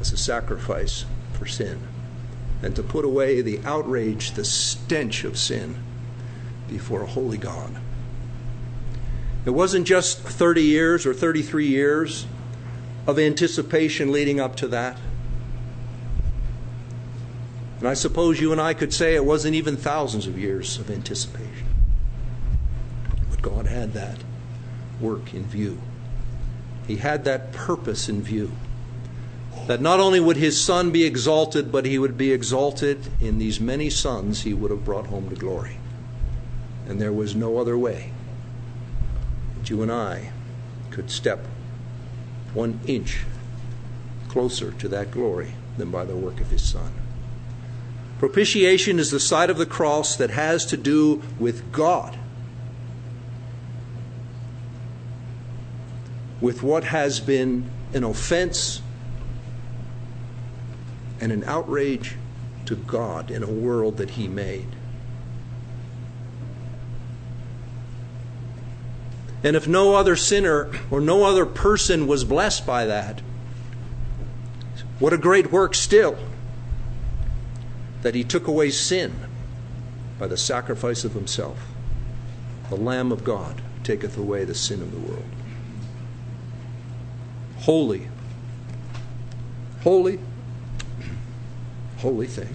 as 0.00 0.12
a 0.12 0.16
sacrifice 0.16 1.04
for 1.32 1.46
sin 1.46 1.80
and 2.62 2.76
to 2.76 2.82
put 2.82 3.04
away 3.04 3.40
the 3.40 3.60
outrage, 3.64 4.32
the 4.32 4.44
stench 4.44 5.24
of 5.24 5.36
sin 5.36 5.83
before 6.68 7.02
a 7.02 7.06
holy 7.06 7.38
God. 7.38 7.76
It 9.44 9.50
wasn't 9.50 9.86
just 9.86 10.20
30 10.20 10.62
years 10.62 11.04
or 11.04 11.12
33 11.12 11.66
years 11.66 12.26
of 13.06 13.18
anticipation 13.18 14.10
leading 14.10 14.40
up 14.40 14.56
to 14.56 14.68
that. 14.68 14.98
And 17.80 17.88
I 17.88 17.94
suppose 17.94 18.40
you 18.40 18.52
and 18.52 18.60
I 18.60 18.72
could 18.72 18.94
say 18.94 19.14
it 19.14 19.24
wasn't 19.24 19.54
even 19.54 19.76
thousands 19.76 20.26
of 20.26 20.38
years 20.38 20.78
of 20.78 20.90
anticipation. 20.90 21.66
But 23.28 23.42
God 23.42 23.66
had 23.66 23.92
that 23.92 24.18
work 25.00 25.34
in 25.34 25.44
view. 25.44 25.78
He 26.86 26.96
had 26.96 27.24
that 27.24 27.52
purpose 27.52 28.08
in 28.08 28.22
view. 28.22 28.52
That 29.66 29.80
not 29.80 30.00
only 30.00 30.20
would 30.20 30.36
his 30.36 30.62
son 30.62 30.90
be 30.90 31.04
exalted, 31.04 31.70
but 31.70 31.84
he 31.84 31.98
would 31.98 32.16
be 32.16 32.32
exalted 32.32 33.06
in 33.20 33.38
these 33.38 33.60
many 33.60 33.90
sons 33.90 34.42
he 34.42 34.54
would 34.54 34.70
have 34.70 34.84
brought 34.84 35.06
home 35.06 35.28
to 35.28 35.36
glory. 35.36 35.76
And 36.86 37.00
there 37.00 37.12
was 37.12 37.34
no 37.34 37.58
other 37.58 37.78
way 37.78 38.12
that 39.56 39.70
you 39.70 39.82
and 39.82 39.90
I 39.90 40.32
could 40.90 41.10
step 41.10 41.46
one 42.52 42.80
inch 42.86 43.20
closer 44.28 44.72
to 44.72 44.88
that 44.88 45.10
glory 45.10 45.54
than 45.78 45.90
by 45.90 46.04
the 46.04 46.16
work 46.16 46.40
of 46.40 46.50
his 46.50 46.62
Son. 46.62 46.92
Propitiation 48.18 48.98
is 48.98 49.10
the 49.10 49.20
side 49.20 49.50
of 49.50 49.58
the 49.58 49.66
cross 49.66 50.16
that 50.16 50.30
has 50.30 50.64
to 50.66 50.76
do 50.76 51.22
with 51.38 51.72
God, 51.72 52.16
with 56.40 56.62
what 56.62 56.84
has 56.84 57.20
been 57.20 57.70
an 57.92 58.04
offense 58.04 58.82
and 61.20 61.32
an 61.32 61.44
outrage 61.44 62.16
to 62.66 62.76
God 62.76 63.30
in 63.30 63.42
a 63.42 63.50
world 63.50 63.96
that 63.96 64.10
he 64.10 64.28
made. 64.28 64.68
And 69.44 69.54
if 69.54 69.68
no 69.68 69.94
other 69.94 70.16
sinner 70.16 70.70
or 70.90 71.02
no 71.02 71.24
other 71.24 71.44
person 71.44 72.06
was 72.06 72.24
blessed 72.24 72.66
by 72.66 72.86
that, 72.86 73.20
what 74.98 75.12
a 75.12 75.18
great 75.18 75.52
work 75.52 75.74
still 75.74 76.16
that 78.00 78.14
he 78.14 78.24
took 78.24 78.46
away 78.46 78.70
sin 78.70 79.12
by 80.18 80.26
the 80.26 80.38
sacrifice 80.38 81.04
of 81.04 81.12
himself. 81.12 81.58
The 82.70 82.76
Lamb 82.76 83.12
of 83.12 83.22
God 83.22 83.60
taketh 83.82 84.16
away 84.16 84.44
the 84.44 84.54
sin 84.54 84.80
of 84.80 84.90
the 84.90 84.98
world. 84.98 85.24
Holy, 87.58 88.08
holy, 89.82 90.18
holy 91.98 92.26
thing 92.26 92.54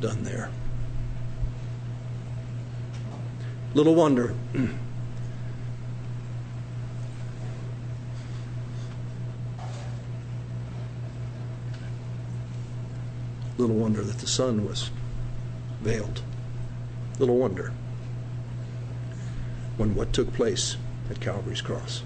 done 0.00 0.24
there. 0.24 0.50
Little 3.74 3.94
wonder. 3.94 4.34
Little 13.56 13.76
wonder 13.76 14.02
that 14.02 14.18
the 14.18 14.26
sun 14.26 14.66
was 14.66 14.90
veiled. 15.80 16.20
Little 17.18 17.38
wonder 17.38 17.72
when 19.78 19.94
what 19.94 20.12
took 20.12 20.34
place 20.34 20.76
at 21.08 21.20
Calvary's 21.20 21.62
cross. 21.62 22.02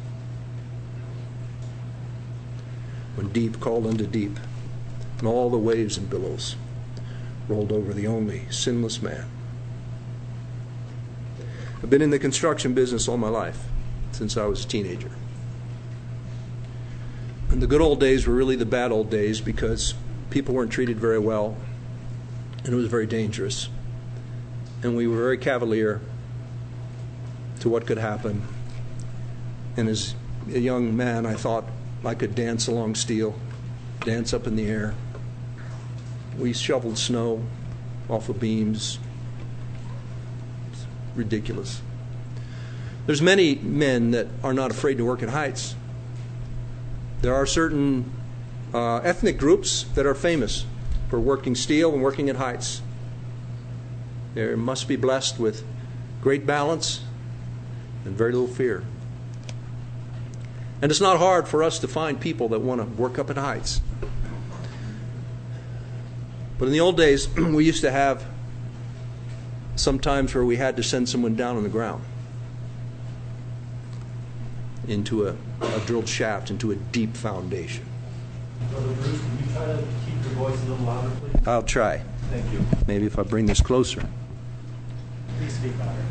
When 3.16 3.32
deep 3.32 3.58
called 3.58 3.88
unto 3.88 4.06
deep, 4.06 4.38
and 5.18 5.26
all 5.26 5.50
the 5.50 5.58
waves 5.58 5.98
and 5.98 6.08
billows 6.08 6.54
rolled 7.48 7.72
over 7.72 7.92
the 7.92 8.06
only 8.06 8.42
sinless 8.50 9.02
man 9.02 9.26
I've 11.82 11.90
been 11.90 12.02
in 12.02 12.10
the 12.10 12.18
construction 12.18 12.74
business 12.74 13.08
all 13.08 13.16
my 13.16 13.28
life, 13.28 13.64
since 14.12 14.36
I 14.36 14.46
was 14.46 14.64
a 14.64 14.68
teenager. 14.68 15.10
And 17.50 17.62
the 17.62 17.66
good 17.66 17.80
old 17.80 18.00
days 18.00 18.26
were 18.26 18.34
really 18.34 18.56
the 18.56 18.66
bad 18.66 18.92
old 18.92 19.10
days 19.10 19.40
because 19.40 19.94
people 20.30 20.54
weren't 20.54 20.72
treated 20.72 20.98
very 20.98 21.18
well 21.18 21.56
and 22.66 22.74
it 22.74 22.76
was 22.76 22.88
very 22.88 23.06
dangerous. 23.06 23.68
And 24.82 24.96
we 24.96 25.06
were 25.06 25.16
very 25.16 25.38
cavalier 25.38 26.00
to 27.60 27.68
what 27.68 27.86
could 27.86 27.98
happen. 27.98 28.42
And 29.76 29.88
as 29.88 30.14
a 30.52 30.58
young 30.58 30.96
man, 30.96 31.26
I 31.26 31.34
thought 31.34 31.64
I 32.04 32.14
could 32.14 32.34
dance 32.34 32.66
along 32.66 32.96
steel, 32.96 33.38
dance 34.00 34.34
up 34.34 34.46
in 34.46 34.56
the 34.56 34.66
air. 34.66 34.94
We 36.38 36.52
shoveled 36.52 36.98
snow 36.98 37.42
off 38.08 38.28
of 38.28 38.40
beams. 38.40 38.98
Ridiculous. 41.16 41.82
There's 43.06 43.22
many 43.22 43.56
men 43.56 44.10
that 44.12 44.26
are 44.44 44.52
not 44.52 44.70
afraid 44.70 44.98
to 44.98 45.04
work 45.04 45.22
at 45.22 45.30
heights. 45.30 45.74
There 47.22 47.34
are 47.34 47.46
certain 47.46 48.12
uh, 48.74 48.98
ethnic 48.98 49.38
groups 49.38 49.84
that 49.94 50.06
are 50.06 50.14
famous 50.14 50.66
for 51.08 51.18
working 51.18 51.54
steel 51.54 51.92
and 51.94 52.02
working 52.02 52.28
at 52.28 52.36
heights. 52.36 52.82
They 54.34 54.54
must 54.54 54.86
be 54.86 54.96
blessed 54.96 55.38
with 55.38 55.64
great 56.20 56.46
balance 56.46 57.02
and 58.04 58.16
very 58.16 58.32
little 58.32 58.48
fear. 58.48 58.84
And 60.82 60.90
it's 60.90 61.00
not 61.00 61.18
hard 61.18 61.48
for 61.48 61.62
us 61.62 61.78
to 61.78 61.88
find 61.88 62.20
people 62.20 62.48
that 62.50 62.60
want 62.60 62.80
to 62.80 62.86
work 63.00 63.18
up 63.18 63.30
at 63.30 63.36
heights. 63.36 63.80
But 66.58 66.66
in 66.66 66.72
the 66.72 66.80
old 66.80 66.96
days, 66.96 67.28
we 67.36 67.64
used 67.64 67.80
to 67.82 67.90
have 67.90 68.24
sometimes 69.76 70.34
where 70.34 70.44
we 70.44 70.56
had 70.56 70.76
to 70.76 70.82
send 70.82 71.08
someone 71.08 71.36
down 71.36 71.56
on 71.56 71.62
the 71.62 71.68
ground 71.68 72.02
into 74.88 75.26
a, 75.26 75.36
a 75.60 75.80
drilled 75.80 76.08
shaft, 76.08 76.50
into 76.50 76.72
a 76.72 76.76
deep 76.76 77.16
foundation. 77.16 77.84
Brother 78.70 78.92
Bruce, 78.94 79.20
can 79.20 79.38
you 79.38 79.52
try 79.52 79.66
to 79.66 79.84
keep 80.04 80.14
your 80.24 80.32
voice 80.34 80.62
a 80.62 80.66
little 80.66 80.86
louder, 80.86 81.10
please? 81.20 81.46
I'll 81.46 81.62
try. 81.62 82.02
Thank 82.30 82.52
you. 82.52 82.64
Maybe 82.86 83.06
if 83.06 83.18
I 83.18 83.22
bring 83.22 83.46
this 83.46 83.60
closer. 83.60 84.06
Please 85.38 85.54
speak 85.54 85.78
louder. 85.78 86.02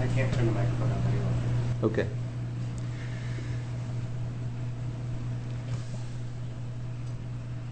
I 0.00 0.06
can't 0.08 0.32
turn 0.34 0.46
the 0.46 0.52
microphone 0.52 0.90
up 0.92 0.98
any 1.08 1.18
longer. 1.18 2.00
Okay. 2.00 2.08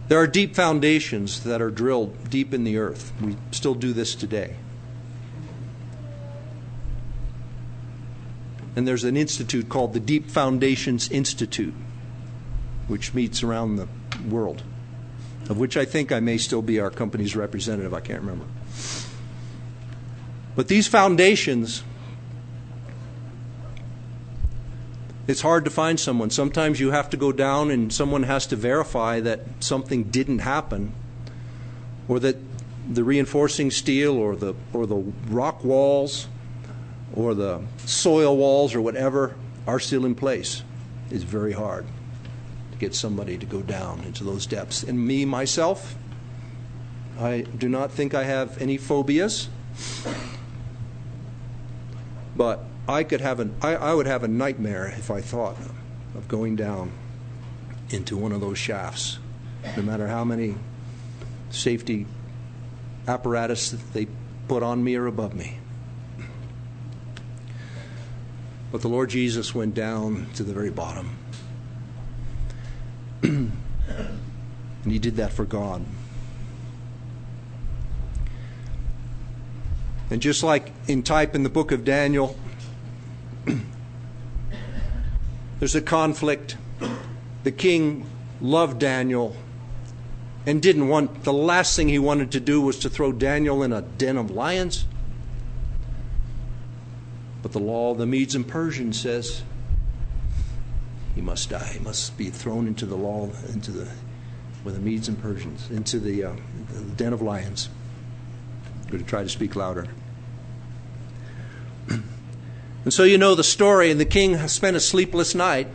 There 0.08 0.18
are 0.18 0.26
deep 0.26 0.54
foundations 0.54 1.42
that 1.44 1.62
are 1.62 1.70
drilled 1.70 2.28
deep 2.28 2.52
in 2.52 2.64
the 2.64 2.76
earth. 2.76 3.12
We 3.20 3.36
still 3.50 3.74
do 3.74 3.92
this 3.92 4.14
today. 4.14 4.56
And 8.74 8.88
there's 8.88 9.04
an 9.04 9.16
institute 9.16 9.68
called 9.68 9.92
the 9.92 10.00
Deep 10.00 10.30
Foundations 10.30 11.10
Institute, 11.10 11.74
which 12.88 13.12
meets 13.12 13.42
around 13.42 13.76
the 13.76 13.88
world, 14.28 14.62
of 15.50 15.58
which 15.58 15.76
I 15.76 15.84
think 15.84 16.10
I 16.10 16.20
may 16.20 16.38
still 16.38 16.62
be 16.62 16.80
our 16.80 16.90
company's 16.90 17.36
representative. 17.36 17.92
I 17.92 18.00
can't 18.00 18.20
remember. 18.20 18.46
But 20.54 20.68
these 20.68 20.86
foundations, 20.86 21.82
it's 25.26 25.40
hard 25.40 25.64
to 25.64 25.70
find 25.70 25.98
someone. 25.98 26.30
Sometimes 26.30 26.80
you 26.80 26.90
have 26.90 27.10
to 27.10 27.16
go 27.16 27.32
down 27.32 27.70
and 27.70 27.92
someone 27.92 28.24
has 28.24 28.46
to 28.48 28.56
verify 28.56 29.20
that 29.20 29.40
something 29.60 30.04
didn't 30.04 30.40
happen 30.40 30.94
or 32.08 32.20
that 32.20 32.36
the 32.90 33.04
reinforcing 33.04 33.70
steel 33.70 34.16
or 34.16 34.36
the, 34.36 34.54
or 34.72 34.86
the 34.86 34.96
rock 35.28 35.64
walls 35.64 36.26
or 37.14 37.34
the 37.34 37.60
soil 37.78 38.36
walls 38.36 38.74
or 38.74 38.80
whatever 38.80 39.34
are 39.66 39.78
still 39.78 40.04
in 40.04 40.14
place. 40.14 40.62
It's 41.10 41.24
very 41.24 41.52
hard 41.52 41.86
to 42.72 42.78
get 42.78 42.94
somebody 42.94 43.36
to 43.38 43.46
go 43.46 43.60
down 43.62 44.00
into 44.04 44.24
those 44.24 44.46
depths. 44.46 44.82
And 44.82 45.06
me, 45.06 45.24
myself, 45.24 45.94
I 47.20 47.42
do 47.42 47.68
not 47.68 47.92
think 47.92 48.14
I 48.14 48.24
have 48.24 48.60
any 48.60 48.76
phobias. 48.76 49.48
But 52.34 52.64
I 52.88 53.04
could 53.04 53.20
have 53.20 53.40
an 53.40 53.54
I, 53.62 53.76
I 53.76 53.94
would 53.94 54.06
have 54.06 54.24
a 54.24 54.28
nightmare 54.28 54.86
if 54.98 55.10
I 55.10 55.20
thought 55.20 55.56
of 56.14 56.28
going 56.28 56.56
down 56.56 56.92
into 57.90 58.16
one 58.16 58.32
of 58.32 58.40
those 58.40 58.58
shafts, 58.58 59.18
no 59.76 59.82
matter 59.82 60.08
how 60.08 60.24
many 60.24 60.54
safety 61.50 62.06
apparatus 63.06 63.70
they 63.92 64.06
put 64.48 64.62
on 64.62 64.82
me 64.82 64.96
or 64.96 65.06
above 65.06 65.34
me. 65.34 65.58
But 68.72 68.80
the 68.80 68.88
Lord 68.88 69.10
Jesus 69.10 69.54
went 69.54 69.74
down 69.74 70.28
to 70.34 70.42
the 70.42 70.54
very 70.54 70.70
bottom. 70.70 71.18
and 73.22 73.52
he 74.86 74.98
did 74.98 75.16
that 75.16 75.32
for 75.32 75.44
God. 75.44 75.84
And 80.10 80.22
just 80.22 80.42
like 80.42 80.72
in 80.88 81.02
type 81.02 81.34
in 81.34 81.42
the 81.42 81.50
book 81.50 81.70
of 81.70 81.84
Daniel, 81.84 82.34
there's 85.58 85.74
a 85.74 85.82
conflict. 85.82 86.56
The 87.44 87.52
king 87.52 88.06
loved 88.40 88.78
Daniel 88.78 89.36
and 90.46 90.62
didn't 90.62 90.88
want, 90.88 91.24
the 91.24 91.32
last 91.32 91.76
thing 91.76 91.88
he 91.88 91.98
wanted 91.98 92.32
to 92.32 92.40
do 92.40 92.60
was 92.60 92.78
to 92.80 92.88
throw 92.88 93.12
Daniel 93.12 93.62
in 93.62 93.72
a 93.72 93.82
den 93.82 94.16
of 94.16 94.30
lions. 94.30 94.86
The 97.52 97.60
law 97.60 97.92
of 97.92 97.98
the 97.98 98.06
Medes 98.06 98.34
and 98.34 98.48
Persians 98.48 98.98
says 98.98 99.42
he 101.14 101.20
must 101.20 101.50
die. 101.50 101.72
He 101.74 101.78
must 101.80 102.16
be 102.16 102.30
thrown 102.30 102.66
into 102.66 102.86
the 102.86 102.96
law, 102.96 103.28
into 103.52 103.70
the, 103.70 103.88
with 104.64 104.74
the 104.74 104.80
Medes 104.80 105.08
and 105.08 105.20
Persians, 105.20 105.70
into 105.70 106.00
the, 106.00 106.24
uh, 106.24 106.32
the 106.72 106.80
den 106.96 107.12
of 107.12 107.20
lions. 107.20 107.68
I'm 108.82 108.90
going 108.90 109.04
to 109.04 109.08
try 109.08 109.22
to 109.22 109.28
speak 109.28 109.54
louder. 109.54 109.88
And 112.84 112.92
so 112.92 113.04
you 113.04 113.16
know 113.16 113.36
the 113.36 113.44
story, 113.44 113.92
and 113.92 114.00
the 114.00 114.04
king 114.04 114.34
has 114.34 114.50
spent 114.50 114.76
a 114.76 114.80
sleepless 114.80 115.36
night. 115.36 115.68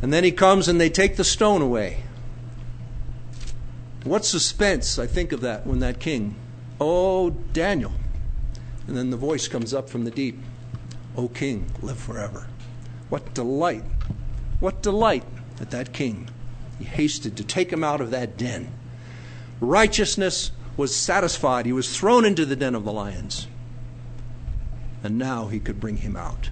And 0.00 0.12
then 0.12 0.22
he 0.22 0.30
comes 0.30 0.68
and 0.68 0.80
they 0.80 0.90
take 0.90 1.16
the 1.16 1.24
stone 1.24 1.60
away. 1.60 2.04
What 4.04 4.24
suspense, 4.24 5.00
I 5.00 5.08
think 5.08 5.32
of 5.32 5.40
that 5.40 5.66
when 5.66 5.80
that 5.80 5.98
king, 5.98 6.36
oh, 6.80 7.30
Daniel. 7.30 7.92
And 8.86 8.96
then 8.96 9.10
the 9.10 9.16
voice 9.16 9.48
comes 9.48 9.72
up 9.72 9.88
from 9.88 10.04
the 10.04 10.10
deep, 10.10 10.38
O 11.16 11.28
king, 11.28 11.70
live 11.80 11.98
forever. 11.98 12.48
What 13.08 13.34
delight, 13.34 13.84
what 14.60 14.82
delight 14.82 15.24
that 15.56 15.70
that 15.70 15.92
king, 15.92 16.30
he 16.78 16.84
hasted 16.84 17.36
to 17.36 17.44
take 17.44 17.72
him 17.72 17.84
out 17.84 18.00
of 18.00 18.10
that 18.10 18.36
den. 18.36 18.72
Righteousness 19.60 20.50
was 20.76 20.96
satisfied. 20.96 21.66
He 21.66 21.72
was 21.72 21.96
thrown 21.96 22.24
into 22.24 22.44
the 22.44 22.56
den 22.56 22.74
of 22.74 22.84
the 22.84 22.92
lions 22.92 23.46
and 25.02 25.18
now 25.18 25.48
he 25.48 25.58
could 25.58 25.80
bring 25.80 25.98
him 25.98 26.16
out. 26.16 26.50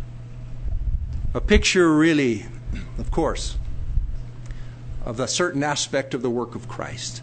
A 1.35 1.41
picture, 1.41 1.95
really, 1.95 2.47
of 2.99 3.11
course, 3.11 3.57
of 5.05 5.21
a 5.21 5.29
certain 5.29 5.63
aspect 5.63 6.15
of 6.15 6.23
the 6.23 6.31
work 6.31 6.55
of 6.55 6.69
Christ. 6.69 7.23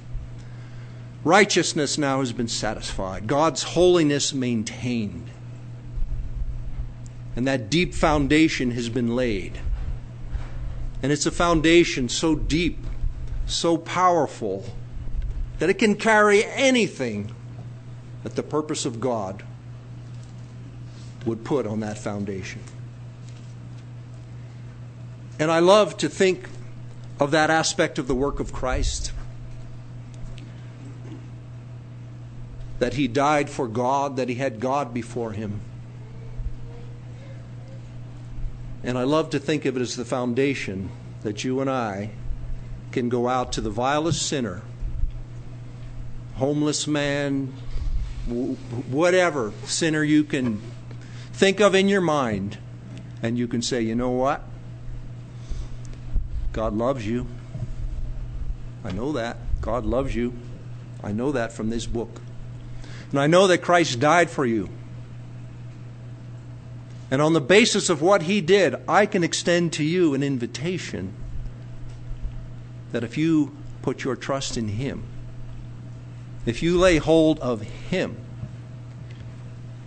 Righteousness 1.28 1.98
now 1.98 2.22
has 2.22 2.32
been 2.32 2.48
satisfied, 2.48 3.28
God's 3.28 3.62
holiness 3.62 4.34
maintained, 4.34 5.30
and 7.36 7.46
that 7.46 7.70
deep 7.70 7.94
foundation 7.94 8.72
has 8.72 8.88
been 8.88 9.13
laid. 9.13 9.60
And 11.04 11.12
it's 11.12 11.26
a 11.26 11.32
foundation 11.32 12.08
so 12.08 12.34
deep, 12.34 12.78
so 13.46 13.78
powerful, 13.78 14.63
that 15.60 15.70
it 15.70 15.74
can 15.74 15.96
carry 15.96 16.46
anything 16.46 17.36
that 18.24 18.38
the 18.38 18.44
purpose 18.44 18.86
of 18.86 19.02
God 19.02 19.44
would 21.26 21.44
put 21.44 21.68
on 21.68 21.82
that 21.82 21.98
foundation. 21.98 22.62
And 25.38 25.52
I 25.52 25.60
love 25.60 25.98
to 25.98 26.08
think 26.08 26.48
of 27.20 27.32
that 27.32 27.50
aspect 27.50 28.00
of 28.00 28.08
the 28.08 28.16
work 28.16 28.40
of 28.40 28.54
Christ. 28.54 29.12
That 32.80 32.94
he 32.94 33.08
died 33.08 33.50
for 33.50 33.68
God, 33.68 34.18
that 34.18 34.30
he 34.30 34.36
had 34.36 34.60
God 34.60 34.94
before 34.94 35.32
him. 35.32 35.62
And 38.84 38.98
I 38.98 39.04
love 39.04 39.32
to 39.32 39.40
think 39.40 39.66
of 39.66 39.76
it 39.76 39.82
as 39.82 39.96
the 39.96 40.06
foundation 40.06 40.90
that 41.24 41.44
you 41.44 41.60
and 41.60 41.70
I 41.70 42.12
can 42.92 43.10
go 43.10 43.28
out 43.28 43.52
to 43.54 43.62
the 43.62 43.70
vilest 43.70 44.26
sinner, 44.26 44.62
homeless 46.36 46.88
man, 46.88 47.54
whatever 48.90 49.52
sinner 49.66 50.04
you 50.04 50.24
can 50.24 50.62
think 51.34 51.60
of 51.60 51.76
in 51.76 51.88
your 51.90 52.02
mind, 52.02 52.58
and 53.22 53.38
you 53.38 53.48
can 53.48 53.62
say, 53.62 53.82
you 53.82 53.96
know 53.96 54.12
what? 54.12 54.44
God 56.54 56.74
loves 56.74 57.06
you. 57.06 57.28
I 58.84 58.92
know 58.92 59.12
that. 59.12 59.38
God 59.62 59.86
loves 59.86 60.16
you. 60.16 60.34
I 61.04 61.12
know 61.12 61.32
that 61.32 61.52
from 61.52 61.70
this 61.70 61.86
book. 61.86 62.22
And 63.12 63.20
I 63.20 63.28
know 63.28 63.48
that 63.48 63.60
Christ 63.60 64.00
died 64.00 64.30
for 64.30 64.46
you. 64.46 64.70
And 67.10 67.22
on 67.22 67.34
the 67.34 67.41
basis 67.41 67.89
of 67.89 68.02
what 68.02 68.24
he 68.24 68.41
did, 68.41 68.76
I 68.88 69.06
can 69.06 69.24
extend 69.24 69.74
to 69.74 69.84
you 69.84 70.13
an 70.13 70.24
invitation 70.24 71.13
that 72.91 73.04
if 73.04 73.17
you 73.17 73.56
put 73.82 74.04
your 74.04 74.15
trust 74.15 74.58
in 74.58 74.67
Him, 74.67 75.04
if 76.46 76.62
you 76.62 76.78
lay 76.78 76.98
hold 76.98 77.39
of 77.39 77.62
Him, 77.62 78.17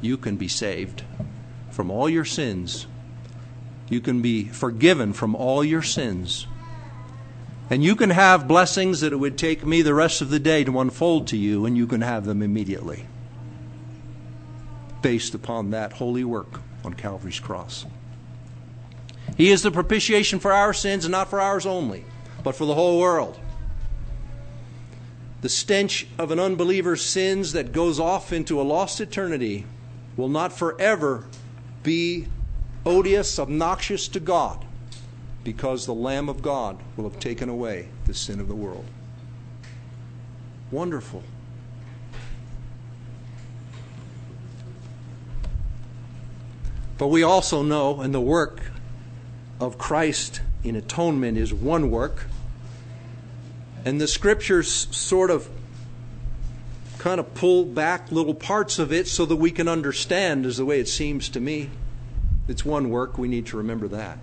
you 0.00 0.16
can 0.16 0.37
be 0.37 0.48
saved 0.48 1.02
from 1.70 1.90
all 1.90 2.09
your 2.09 2.24
sins. 2.24 2.87
You 3.90 4.00
can 4.00 4.22
be 4.22 4.44
forgiven 4.44 5.12
from 5.12 5.35
all 5.35 5.62
your 5.62 5.83
sins. 5.83 6.46
And 7.68 7.85
you 7.85 7.94
can 7.94 8.11
have 8.11 8.48
blessings 8.48 9.00
that 9.00 9.12
it 9.12 9.16
would 9.16 9.37
take 9.37 9.66
me 9.66 9.83
the 9.83 9.94
rest 9.94 10.22
of 10.22 10.30
the 10.30 10.38
day 10.38 10.64
to 10.64 10.80
unfold 10.80 11.28
to 11.28 11.37
you, 11.37 11.66
and 11.66 11.76
you 11.76 11.87
can 11.87 12.00
have 12.00 12.24
them 12.24 12.42
immediately 12.42 13.06
based 15.02 15.34
upon 15.34 15.70
that 15.70 15.94
holy 15.94 16.24
work 16.24 16.60
on 16.84 16.94
Calvary's 16.94 17.40
cross. 17.40 17.86
He 19.36 19.50
is 19.50 19.62
the 19.62 19.70
propitiation 19.70 20.38
for 20.38 20.52
our 20.52 20.72
sins, 20.72 21.04
and 21.04 21.12
not 21.12 21.30
for 21.30 21.40
ours 21.40 21.66
only, 21.66 22.04
but 22.42 22.54
for 22.54 22.64
the 22.64 22.74
whole 22.74 22.98
world. 22.98 23.38
The 25.40 25.48
stench 25.48 26.06
of 26.18 26.30
an 26.30 26.38
unbeliever's 26.38 27.02
sins 27.02 27.52
that 27.52 27.72
goes 27.72 27.98
off 27.98 28.32
into 28.32 28.60
a 28.60 28.62
lost 28.62 29.00
eternity 29.00 29.64
will 30.16 30.28
not 30.28 30.52
forever 30.52 31.24
be 31.82 32.26
odious, 32.84 33.38
obnoxious 33.38 34.08
to 34.08 34.20
God, 34.20 34.64
because 35.44 35.86
the 35.86 35.94
Lamb 35.94 36.28
of 36.28 36.42
God 36.42 36.78
will 36.96 37.08
have 37.08 37.18
taken 37.18 37.48
away 37.48 37.88
the 38.06 38.12
sin 38.12 38.40
of 38.40 38.48
the 38.48 38.54
world. 38.54 38.84
Wonderful. 40.70 41.22
But 47.00 47.08
we 47.08 47.22
also 47.22 47.62
know, 47.62 48.02
and 48.02 48.12
the 48.12 48.20
work 48.20 48.60
of 49.58 49.78
Christ 49.78 50.42
in 50.62 50.76
atonement 50.76 51.38
is 51.38 51.50
one 51.50 51.90
work. 51.90 52.26
And 53.86 53.98
the 53.98 54.06
scriptures 54.06 54.86
sort 54.94 55.30
of 55.30 55.48
kind 56.98 57.18
of 57.18 57.32
pull 57.32 57.64
back 57.64 58.12
little 58.12 58.34
parts 58.34 58.78
of 58.78 58.92
it 58.92 59.08
so 59.08 59.24
that 59.24 59.36
we 59.36 59.50
can 59.50 59.66
understand, 59.66 60.44
is 60.44 60.58
the 60.58 60.66
way 60.66 60.78
it 60.78 60.88
seems 60.88 61.30
to 61.30 61.40
me. 61.40 61.70
It's 62.48 62.66
one 62.66 62.90
work, 62.90 63.16
we 63.16 63.28
need 63.28 63.46
to 63.46 63.56
remember 63.56 63.88
that. 63.88 64.18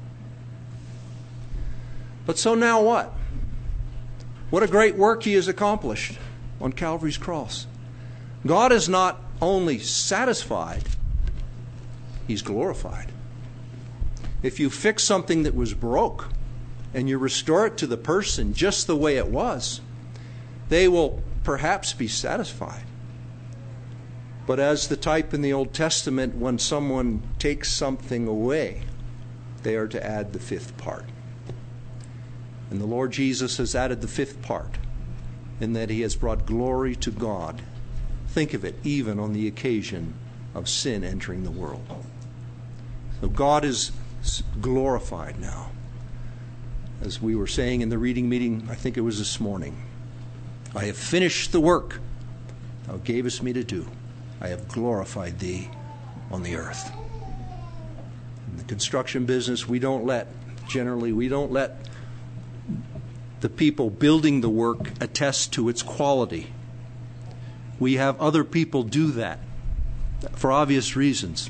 But 2.27 2.37
so 2.37 2.53
now 2.53 2.83
what? 2.83 3.11
What 4.51 4.61
a 4.61 4.67
great 4.67 4.95
work 4.95 5.23
he 5.23 5.33
has 5.33 5.47
accomplished 5.47 6.19
on 6.61 6.73
Calvary's 6.73 7.17
cross. 7.17 7.65
God 8.45 8.71
is 8.71 8.87
not 8.87 9.19
only 9.41 9.79
satisfied, 9.79 10.83
he's 12.27 12.41
glorified. 12.41 13.11
If 14.43 14.59
you 14.59 14.69
fix 14.69 15.03
something 15.03 15.43
that 15.43 15.55
was 15.55 15.73
broke 15.73 16.29
and 16.93 17.09
you 17.09 17.17
restore 17.17 17.65
it 17.65 17.77
to 17.77 17.87
the 17.87 17.97
person 17.97 18.53
just 18.53 18.85
the 18.85 18.95
way 18.95 19.17
it 19.17 19.27
was, 19.27 19.81
they 20.69 20.87
will 20.87 21.21
perhaps 21.43 21.93
be 21.93 22.07
satisfied. 22.07 22.83
But 24.45 24.59
as 24.59 24.87
the 24.87 24.97
type 24.97 25.33
in 25.33 25.41
the 25.41 25.53
Old 25.53 25.73
Testament, 25.73 26.35
when 26.35 26.59
someone 26.59 27.23
takes 27.39 27.71
something 27.71 28.27
away, 28.27 28.83
they 29.63 29.75
are 29.75 29.87
to 29.87 30.05
add 30.05 30.31
the 30.31 30.39
fifth 30.39 30.77
part. 30.77 31.05
And 32.69 32.79
the 32.79 32.85
Lord 32.85 33.11
Jesus 33.11 33.57
has 33.57 33.75
added 33.75 34.01
the 34.01 34.07
fifth 34.07 34.41
part 34.41 34.77
in 35.59 35.73
that 35.73 35.89
he 35.89 36.01
has 36.01 36.15
brought 36.15 36.45
glory 36.45 36.95
to 36.97 37.11
God. 37.11 37.61
Think 38.27 38.53
of 38.53 38.63
it, 38.63 38.75
even 38.83 39.19
on 39.19 39.33
the 39.33 39.47
occasion 39.47 40.13
of 40.53 40.69
sin 40.69 41.03
entering 41.03 41.43
the 41.43 41.51
world. 41.51 41.85
So 43.21 43.27
God 43.27 43.65
is 43.65 43.91
glorified 44.62 45.39
now. 45.39 45.71
As 47.01 47.21
we 47.21 47.36
were 47.36 47.47
saying 47.47 47.82
in 47.82 47.89
the 47.89 47.97
reading 47.97 48.27
meeting, 48.30 48.67
I 48.69 48.75
think 48.75 48.97
it 48.97 49.01
was 49.01 49.17
this 49.17 49.39
morning, 49.39 49.84
I 50.75 50.86
have 50.86 50.97
finished 50.97 51.51
the 51.51 51.60
work 51.60 51.99
thou 52.88 52.97
gavest 52.97 53.43
me 53.43 53.53
to 53.53 53.63
do. 53.63 53.86
I 54.39 54.47
have 54.47 54.67
glorified 54.67 55.39
thee 55.39 55.69
on 56.32 56.43
the 56.43 56.56
earth. 56.56 56.91
In 58.49 58.58
the 58.58 58.63
construction 58.63 59.25
business, 59.25 59.67
we 59.67 59.80
don't 59.80 60.06
let, 60.06 60.27
generally, 60.67 61.12
we 61.12 61.27
don't 61.27 61.51
let 61.51 61.88
the 63.41 63.49
people 63.49 63.89
building 63.89 64.41
the 64.41 64.49
work 64.49 64.91
attest 65.01 65.53
to 65.53 65.69
its 65.69 65.84
quality. 65.84 66.47
We 67.80 67.95
have 67.95 68.19
other 68.19 68.43
people 68.43 68.84
do 68.84 69.12
that 69.12 69.39
for 70.36 70.51
obvious 70.51 70.95
reasons. 70.95 71.49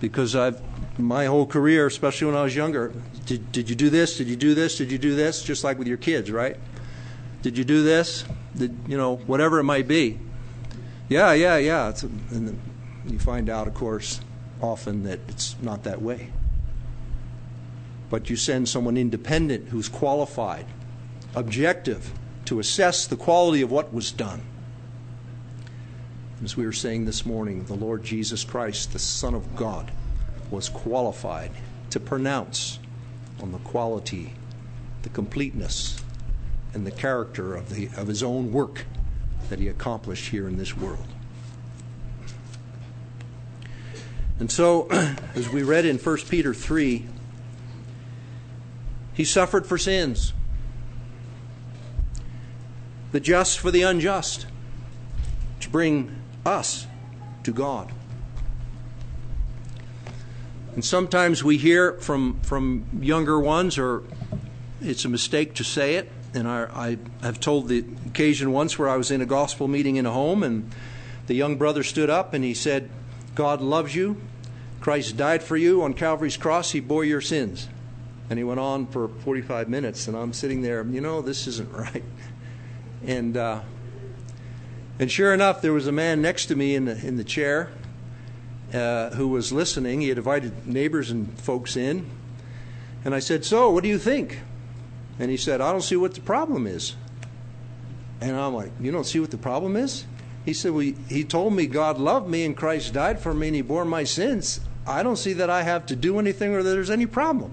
Because 0.00 0.36
I've 0.36 0.60
my 0.98 1.26
whole 1.26 1.46
career, 1.46 1.86
especially 1.86 2.26
when 2.28 2.36
I 2.36 2.42
was 2.42 2.56
younger, 2.56 2.92
did, 3.26 3.52
did 3.52 3.68
you 3.68 3.76
do 3.76 3.90
this? 3.90 4.16
Did 4.16 4.28
you 4.28 4.36
do 4.36 4.54
this? 4.54 4.78
Did 4.78 4.90
you 4.90 4.98
do 4.98 5.14
this? 5.14 5.42
Just 5.42 5.64
like 5.64 5.78
with 5.78 5.88
your 5.88 5.96
kids, 5.96 6.30
right? 6.30 6.56
Did 7.42 7.58
you 7.58 7.64
do 7.64 7.82
this? 7.82 8.24
Did 8.56 8.76
you 8.88 8.96
know 8.96 9.16
whatever 9.16 9.58
it 9.58 9.64
might 9.64 9.86
be? 9.86 10.18
Yeah, 11.08 11.32
yeah, 11.32 11.56
yeah. 11.56 11.88
A, 11.88 12.06
and 12.34 12.58
you 13.06 13.18
find 13.18 13.48
out, 13.48 13.68
of 13.68 13.74
course, 13.74 14.20
often 14.60 15.04
that 15.04 15.20
it's 15.28 15.56
not 15.62 15.84
that 15.84 16.02
way. 16.02 16.32
But 18.08 18.30
you 18.30 18.36
send 18.36 18.68
someone 18.68 18.96
independent 18.96 19.68
who's 19.68 19.88
qualified, 19.88 20.66
objective, 21.34 22.12
to 22.46 22.58
assess 22.58 23.06
the 23.06 23.16
quality 23.16 23.62
of 23.62 23.70
what 23.70 23.92
was 23.92 24.12
done. 24.12 24.42
As 26.44 26.54
we 26.54 26.66
were 26.66 26.72
saying 26.72 27.06
this 27.06 27.24
morning, 27.24 27.64
the 27.64 27.74
Lord 27.74 28.04
Jesus 28.04 28.44
Christ, 28.44 28.92
the 28.92 28.98
Son 28.98 29.34
of 29.34 29.56
God, 29.56 29.90
was 30.50 30.68
qualified 30.68 31.50
to 31.90 31.98
pronounce 31.98 32.78
on 33.40 33.52
the 33.52 33.58
quality, 33.58 34.34
the 35.02 35.08
completeness, 35.08 35.98
and 36.74 36.86
the 36.86 36.90
character 36.90 37.56
of, 37.56 37.70
the, 37.70 37.88
of 37.96 38.06
his 38.08 38.22
own 38.22 38.52
work 38.52 38.84
that 39.48 39.58
he 39.58 39.68
accomplished 39.68 40.28
here 40.28 40.46
in 40.46 40.58
this 40.58 40.76
world. 40.76 41.06
And 44.38 44.52
so, 44.52 44.88
as 45.34 45.48
we 45.48 45.62
read 45.62 45.86
in 45.86 45.96
1 45.96 46.16
Peter 46.28 46.52
3, 46.52 47.06
he 49.14 49.24
suffered 49.24 49.66
for 49.66 49.78
sins, 49.78 50.34
the 53.12 53.20
just 53.20 53.58
for 53.58 53.70
the 53.70 53.80
unjust, 53.80 54.46
to 55.60 55.70
bring 55.70 56.14
us 56.46 56.86
to 57.42 57.52
God. 57.52 57.92
And 60.74 60.84
sometimes 60.84 61.42
we 61.42 61.56
hear 61.56 61.94
from, 61.94 62.38
from 62.40 62.84
younger 63.00 63.40
ones, 63.40 63.78
or 63.78 64.02
it's 64.80 65.04
a 65.04 65.08
mistake 65.08 65.54
to 65.54 65.64
say 65.64 65.94
it. 65.94 66.10
And 66.34 66.46
I, 66.46 66.98
I 67.22 67.24
have 67.24 67.40
told 67.40 67.68
the 67.68 67.84
occasion 68.06 68.52
once 68.52 68.78
where 68.78 68.88
I 68.88 68.96
was 68.96 69.10
in 69.10 69.22
a 69.22 69.26
gospel 69.26 69.68
meeting 69.68 69.96
in 69.96 70.04
a 70.04 70.10
home, 70.10 70.42
and 70.42 70.70
the 71.28 71.34
young 71.34 71.56
brother 71.56 71.82
stood 71.82 72.10
up 72.10 72.34
and 72.34 72.44
he 72.44 72.52
said, 72.52 72.90
God 73.34 73.60
loves 73.62 73.94
you. 73.94 74.20
Christ 74.80 75.16
died 75.16 75.42
for 75.42 75.56
you 75.56 75.82
on 75.82 75.94
Calvary's 75.94 76.36
cross. 76.36 76.72
He 76.72 76.80
bore 76.80 77.04
your 77.04 77.22
sins. 77.22 77.68
And 78.28 78.38
he 78.38 78.44
went 78.44 78.60
on 78.60 78.86
for 78.86 79.08
45 79.08 79.68
minutes, 79.68 80.08
and 80.08 80.16
I'm 80.16 80.32
sitting 80.32 80.60
there, 80.60 80.84
you 80.84 81.00
know, 81.00 81.22
this 81.22 81.46
isn't 81.46 81.72
right. 81.76 82.04
And, 83.04 83.36
uh, 83.36 83.60
and 84.98 85.10
sure 85.10 85.34
enough, 85.34 85.60
there 85.60 85.72
was 85.72 85.86
a 85.86 85.92
man 85.92 86.22
next 86.22 86.46
to 86.46 86.56
me 86.56 86.74
in 86.74 86.86
the, 86.86 87.06
in 87.06 87.16
the 87.16 87.24
chair 87.24 87.70
uh, 88.72 89.10
who 89.10 89.28
was 89.28 89.52
listening. 89.52 90.00
He 90.00 90.08
had 90.08 90.18
invited 90.18 90.66
neighbors 90.66 91.10
and 91.10 91.38
folks 91.38 91.76
in. 91.76 92.08
And 93.04 93.14
I 93.14 93.18
said, 93.18 93.44
So, 93.44 93.70
what 93.70 93.82
do 93.82 93.88
you 93.88 93.98
think? 93.98 94.40
And 95.18 95.30
he 95.30 95.36
said, 95.36 95.60
I 95.60 95.70
don't 95.70 95.82
see 95.82 95.96
what 95.96 96.14
the 96.14 96.20
problem 96.20 96.66
is. 96.66 96.96
And 98.20 98.36
I'm 98.36 98.54
like, 98.54 98.72
You 98.80 98.90
don't 98.90 99.04
see 99.04 99.20
what 99.20 99.30
the 99.30 99.38
problem 99.38 99.76
is? 99.76 100.06
He 100.44 100.52
said, 100.52 100.72
well, 100.72 100.92
He 101.08 101.24
told 101.24 101.52
me 101.52 101.66
God 101.66 101.98
loved 101.98 102.28
me 102.28 102.44
and 102.44 102.56
Christ 102.56 102.94
died 102.94 103.20
for 103.20 103.34
me 103.34 103.48
and 103.48 103.56
He 103.56 103.62
bore 103.62 103.84
my 103.84 104.04
sins. 104.04 104.60
I 104.86 105.02
don't 105.02 105.16
see 105.16 105.32
that 105.34 105.50
I 105.50 105.62
have 105.62 105.86
to 105.86 105.96
do 105.96 106.18
anything 106.18 106.54
or 106.54 106.62
that 106.62 106.70
there's 106.70 106.90
any 106.90 107.06
problem. 107.06 107.52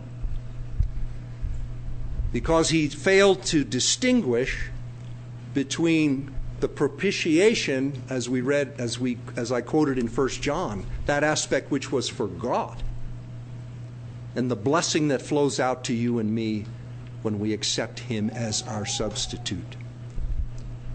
Because 2.32 2.69
he 2.69 2.88
failed 2.88 3.43
to 3.45 3.63
distinguish 3.63 4.69
between 5.53 6.34
the 6.63 6.69
propitiation 6.69 8.02
as 8.10 8.30
we 8.30 8.39
read 8.39 8.73
as 8.78 8.97
we 8.97 9.17
as 9.36 9.52
I 9.52 9.60
quoted 9.60 9.97
in 9.97 10.08
1 10.08 10.30
John, 10.30 10.86
that 11.08 11.21
aspect 11.21 11.69
which 11.69 11.91
was 11.91 12.08
for 12.08 12.26
God. 12.26 12.82
And 14.34 14.49
the 14.49 14.56
blessing 14.56 15.10
that 15.10 15.21
flows 15.21 15.60
out 15.60 15.84
to 15.84 15.93
you 15.93 16.19
and 16.19 16.34
me 16.34 16.63
when 17.21 17.38
we 17.38 17.52
accept 17.52 17.99
him 17.99 18.30
as 18.30 18.62
our 18.62 18.86
substitute. 18.86 19.76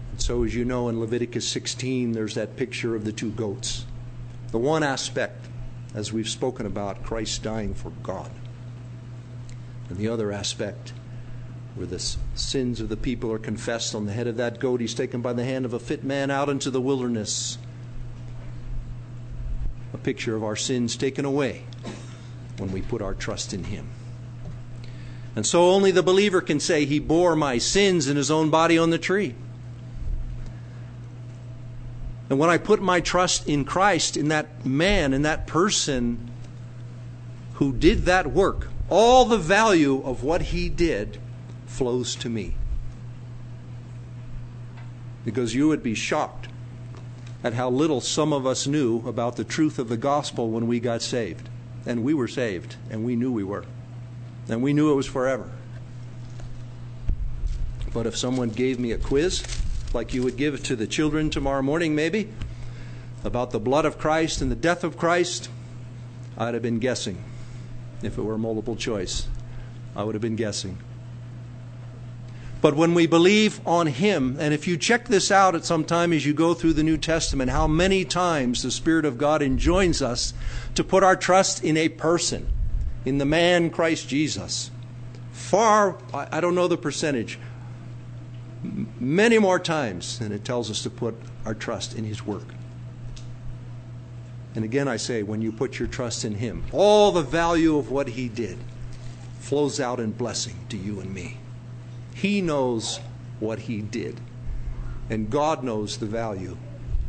And 0.09 0.19
so 0.19 0.43
as 0.43 0.55
you 0.55 0.65
know 0.65 0.89
in 0.89 0.99
Leviticus 0.99 1.47
16 1.47 2.13
there's 2.13 2.33
that 2.33 2.55
picture 2.55 2.95
of 2.95 3.05
the 3.05 3.11
two 3.11 3.29
goats. 3.29 3.85
The 4.49 4.57
one 4.57 4.81
aspect 4.81 5.45
as 5.93 6.11
we've 6.11 6.27
spoken 6.27 6.65
about 6.65 7.03
Christ 7.03 7.43
dying 7.43 7.75
for 7.75 7.91
God. 8.01 8.31
And 9.87 9.99
the 9.99 10.07
other 10.07 10.31
aspect 10.31 10.93
where 11.75 11.87
the 11.87 11.99
sins 12.35 12.81
of 12.81 12.89
the 12.89 12.97
people 12.97 13.31
are 13.31 13.39
confessed 13.39 13.95
on 13.95 14.05
the 14.05 14.11
head 14.11 14.27
of 14.27 14.37
that 14.37 14.59
goat. 14.59 14.81
He's 14.81 14.93
taken 14.93 15.21
by 15.21 15.33
the 15.33 15.43
hand 15.43 15.65
of 15.65 15.73
a 15.73 15.79
fit 15.79 16.03
man 16.03 16.31
out 16.31 16.49
into 16.49 16.69
the 16.69 16.81
wilderness. 16.81 17.57
A 19.93 19.97
picture 19.97 20.35
of 20.35 20.43
our 20.43 20.55
sins 20.55 20.95
taken 20.95 21.25
away 21.25 21.63
when 22.57 22.71
we 22.71 22.81
put 22.81 23.01
our 23.01 23.13
trust 23.13 23.53
in 23.53 23.65
Him. 23.65 23.89
And 25.35 25.45
so 25.45 25.69
only 25.69 25.91
the 25.91 26.03
believer 26.03 26.41
can 26.41 26.59
say, 26.59 26.85
He 26.85 26.99
bore 26.99 27.35
my 27.35 27.57
sins 27.57 28.07
in 28.07 28.17
His 28.17 28.29
own 28.31 28.49
body 28.49 28.77
on 28.77 28.89
the 28.89 28.97
tree. 28.97 29.35
And 32.29 32.37
when 32.37 32.49
I 32.49 32.57
put 32.57 32.81
my 32.81 32.99
trust 32.99 33.47
in 33.47 33.65
Christ, 33.65 34.15
in 34.15 34.27
that 34.27 34.65
man, 34.65 35.13
in 35.13 35.23
that 35.23 35.47
person 35.47 36.29
who 37.53 37.73
did 37.73 38.05
that 38.05 38.31
work, 38.31 38.67
all 38.89 39.25
the 39.25 39.37
value 39.37 40.01
of 40.03 40.23
what 40.23 40.41
he 40.41 40.69
did 40.69 41.19
flows 41.69 42.15
to 42.15 42.29
me. 42.29 42.55
Because 45.23 45.55
you 45.55 45.67
would 45.67 45.83
be 45.83 45.95
shocked 45.95 46.47
at 47.43 47.53
how 47.53 47.69
little 47.69 48.01
some 48.01 48.33
of 48.33 48.45
us 48.45 48.67
knew 48.67 49.07
about 49.07 49.37
the 49.37 49.43
truth 49.43 49.79
of 49.79 49.87
the 49.87 49.97
gospel 49.97 50.49
when 50.49 50.67
we 50.67 50.79
got 50.79 51.01
saved. 51.01 51.47
And 51.85 52.03
we 52.03 52.13
were 52.13 52.27
saved, 52.27 52.75
and 52.89 53.05
we 53.05 53.15
knew 53.15 53.31
we 53.31 53.43
were. 53.43 53.63
And 54.49 54.61
we 54.61 54.73
knew 54.73 54.91
it 54.91 54.95
was 54.95 55.07
forever. 55.07 55.49
But 57.93 58.05
if 58.05 58.17
someone 58.17 58.49
gave 58.49 58.79
me 58.79 58.91
a 58.91 58.97
quiz, 58.97 59.43
like 59.93 60.13
you 60.13 60.23
would 60.23 60.35
give 60.35 60.61
to 60.63 60.75
the 60.75 60.87
children 60.87 61.29
tomorrow 61.29 61.61
morning, 61.61 61.95
maybe, 61.95 62.29
about 63.23 63.51
the 63.51 63.59
blood 63.59 63.85
of 63.85 63.97
Christ 63.97 64.41
and 64.41 64.51
the 64.51 64.55
death 64.55 64.83
of 64.83 64.97
Christ, 64.97 65.49
I'd 66.37 66.53
have 66.53 66.63
been 66.63 66.79
guessing. 66.79 67.23
If 68.03 68.17
it 68.17 68.21
were 68.21 68.37
multiple 68.37 68.75
choice, 68.75 69.27
I 69.95 70.03
would 70.03 70.15
have 70.15 70.21
been 70.21 70.35
guessing. 70.35 70.77
But 72.61 72.75
when 72.75 72.93
we 72.93 73.07
believe 73.07 73.65
on 73.65 73.87
Him, 73.87 74.35
and 74.37 74.53
if 74.53 74.67
you 74.67 74.75
check 74.75 75.07
this 75.07 75.31
out 75.31 75.55
at 75.55 75.63
some 75.63 75.85
time 75.85 76.11
as 76.11 76.25
you 76.25 76.33
go 76.33 76.53
through 76.53 76.73
the 76.73 76.83
New 76.83 76.97
Testament, 76.97 77.51
how 77.51 77.67
many 77.67 78.03
times 78.03 78.63
the 78.63 78.71
Spirit 78.71 79.05
of 79.05 79.17
God 79.17 79.41
enjoins 79.41 80.01
us 80.01 80.33
to 80.75 80.83
put 80.83 81.03
our 81.03 81.15
trust 81.15 81.63
in 81.63 81.77
a 81.77 81.87
person, 81.87 82.49
in 83.05 83.17
the 83.17 83.25
man 83.25 83.69
Christ 83.69 84.09
Jesus. 84.09 84.71
Far, 85.31 85.97
I 86.13 86.41
don't 86.41 86.55
know 86.55 86.67
the 86.67 86.77
percentage, 86.77 87.39
many 88.99 89.39
more 89.39 89.59
times 89.59 90.19
than 90.19 90.33
it 90.33 90.43
tells 90.43 90.69
us 90.69 90.83
to 90.83 90.89
put 90.89 91.15
our 91.45 91.55
trust 91.55 91.95
in 91.95 92.03
His 92.03 92.25
work. 92.25 92.53
And 94.53 94.65
again, 94.65 94.89
I 94.89 94.97
say, 94.97 95.23
when 95.23 95.41
you 95.41 95.53
put 95.53 95.79
your 95.79 95.87
trust 95.87 96.25
in 96.25 96.35
Him, 96.35 96.65
all 96.73 97.13
the 97.13 97.21
value 97.21 97.77
of 97.77 97.89
what 97.89 98.09
He 98.09 98.27
did 98.27 98.57
flows 99.39 99.79
out 99.79 100.01
in 100.01 100.11
blessing 100.11 100.57
to 100.67 100.75
you 100.75 100.99
and 100.99 101.13
me. 101.13 101.37
He 102.21 102.41
knows 102.41 102.99
what 103.39 103.59
He 103.59 103.81
did, 103.81 104.19
and 105.09 105.29
God 105.29 105.63
knows 105.63 105.97
the 105.97 106.05
value 106.05 106.57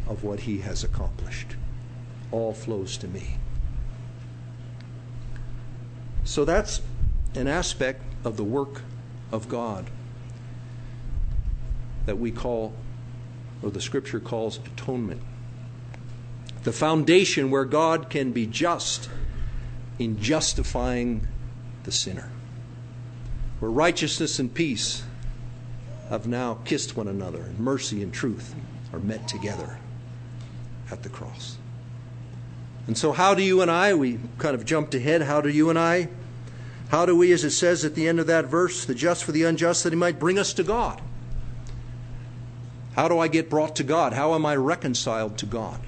of 0.06 0.22
what 0.22 0.40
He 0.40 0.58
has 0.58 0.84
accomplished. 0.84 1.56
All 2.30 2.52
flows 2.54 2.96
to 2.98 3.08
me. 3.08 3.38
So 6.22 6.44
that's 6.44 6.80
an 7.34 7.48
aspect 7.48 8.02
of 8.22 8.36
the 8.36 8.44
work 8.44 8.82
of 9.32 9.48
God 9.48 9.90
that 12.06 12.20
we 12.20 12.30
call, 12.30 12.72
or 13.62 13.70
the 13.70 13.80
scripture 13.80 14.20
calls, 14.20 14.58
atonement. 14.58 15.22
The 16.62 16.72
foundation 16.72 17.50
where 17.50 17.64
God 17.64 18.10
can 18.10 18.30
be 18.30 18.46
just 18.46 19.10
in 19.98 20.20
justifying 20.20 21.26
the 21.82 21.90
sinner. 21.90 22.30
Where 23.60 23.70
righteousness 23.70 24.38
and 24.38 24.52
peace 24.52 25.04
have 26.08 26.26
now 26.26 26.54
kissed 26.64 26.96
one 26.96 27.08
another, 27.08 27.42
and 27.42 27.60
mercy 27.60 28.02
and 28.02 28.12
truth 28.12 28.54
are 28.92 28.98
met 28.98 29.28
together 29.28 29.78
at 30.90 31.02
the 31.02 31.08
cross. 31.08 31.56
And 32.86 32.98
so, 32.98 33.12
how 33.12 33.34
do 33.34 33.42
you 33.42 33.62
and 33.62 33.70
I, 33.70 33.94
we 33.94 34.18
kind 34.38 34.54
of 34.54 34.64
jumped 34.64 34.94
ahead, 34.94 35.22
how 35.22 35.40
do 35.40 35.48
you 35.48 35.70
and 35.70 35.78
I, 35.78 36.08
how 36.90 37.06
do 37.06 37.16
we, 37.16 37.30
as 37.30 37.44
it 37.44 37.52
says 37.52 37.84
at 37.84 37.94
the 37.94 38.08
end 38.08 38.18
of 38.18 38.26
that 38.26 38.46
verse, 38.46 38.84
the 38.84 38.96
just 38.96 39.22
for 39.22 39.30
the 39.30 39.44
unjust, 39.44 39.84
that 39.84 39.92
he 39.92 39.96
might 39.96 40.18
bring 40.18 40.40
us 40.40 40.52
to 40.54 40.64
God? 40.64 41.00
How 42.96 43.06
do 43.06 43.20
I 43.20 43.28
get 43.28 43.48
brought 43.48 43.76
to 43.76 43.84
God? 43.84 44.12
How 44.12 44.34
am 44.34 44.44
I 44.44 44.56
reconciled 44.56 45.38
to 45.38 45.46
God? 45.46 45.80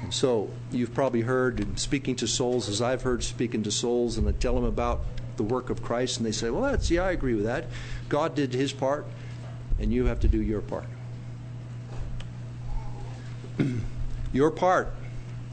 And 0.00 0.01
so, 0.12 0.50
you've 0.70 0.92
probably 0.92 1.22
heard 1.22 1.78
speaking 1.78 2.16
to 2.16 2.26
souls, 2.26 2.68
as 2.68 2.82
I've 2.82 3.00
heard 3.00 3.24
speaking 3.24 3.62
to 3.62 3.70
souls, 3.70 4.18
and 4.18 4.28
I 4.28 4.32
tell 4.32 4.54
them 4.54 4.64
about 4.64 5.00
the 5.38 5.42
work 5.42 5.70
of 5.70 5.82
Christ, 5.82 6.18
and 6.18 6.26
they 6.26 6.32
say, 6.32 6.50
Well, 6.50 6.60
that's, 6.60 6.90
yeah, 6.90 7.04
I 7.04 7.12
agree 7.12 7.34
with 7.34 7.46
that. 7.46 7.64
God 8.10 8.34
did 8.34 8.52
his 8.52 8.74
part, 8.74 9.06
and 9.78 9.90
you 9.90 10.04
have 10.04 10.20
to 10.20 10.28
do 10.28 10.42
your 10.42 10.60
part. 10.60 10.84
your 14.34 14.50
part 14.50 14.92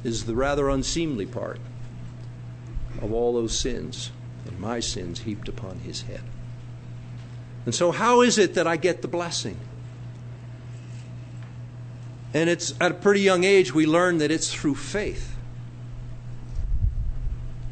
is 0.04 0.26
the 0.26 0.36
rather 0.36 0.68
unseemly 0.68 1.26
part 1.26 1.62
of 3.02 3.14
all 3.14 3.34
those 3.34 3.58
sins 3.58 4.12
and 4.46 4.60
my 4.60 4.82
sins 4.82 5.22
heaped 5.22 5.48
upon 5.48 5.80
his 5.80 6.02
head. 6.02 6.24
And 7.66 7.74
so, 7.74 7.92
how 7.92 8.20
is 8.24 8.38
it 8.38 8.56
that 8.56 8.68
I 8.68 8.76
get 8.76 9.02
the 9.02 9.08
blessing? 9.08 9.58
And 12.34 12.50
it's 12.50 12.74
at 12.80 12.92
a 12.92 12.96
pretty 12.96 13.22
young 13.22 13.44
age 13.44 13.74
we 13.74 13.86
learn 13.86 14.20
that 14.20 14.32
it's 14.32 14.54
through 14.54 14.76
faith. 14.76 15.36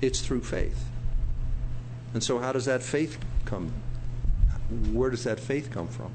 It's 0.01 0.21
through 0.21 0.41
faith. 0.41 0.85
And 2.13 2.23
so, 2.23 2.39
how 2.39 2.51
does 2.51 2.65
that 2.65 2.81
faith 2.81 3.19
come? 3.45 3.71
Where 4.91 5.09
does 5.09 5.23
that 5.25 5.39
faith 5.39 5.69
come 5.71 5.87
from? 5.87 6.11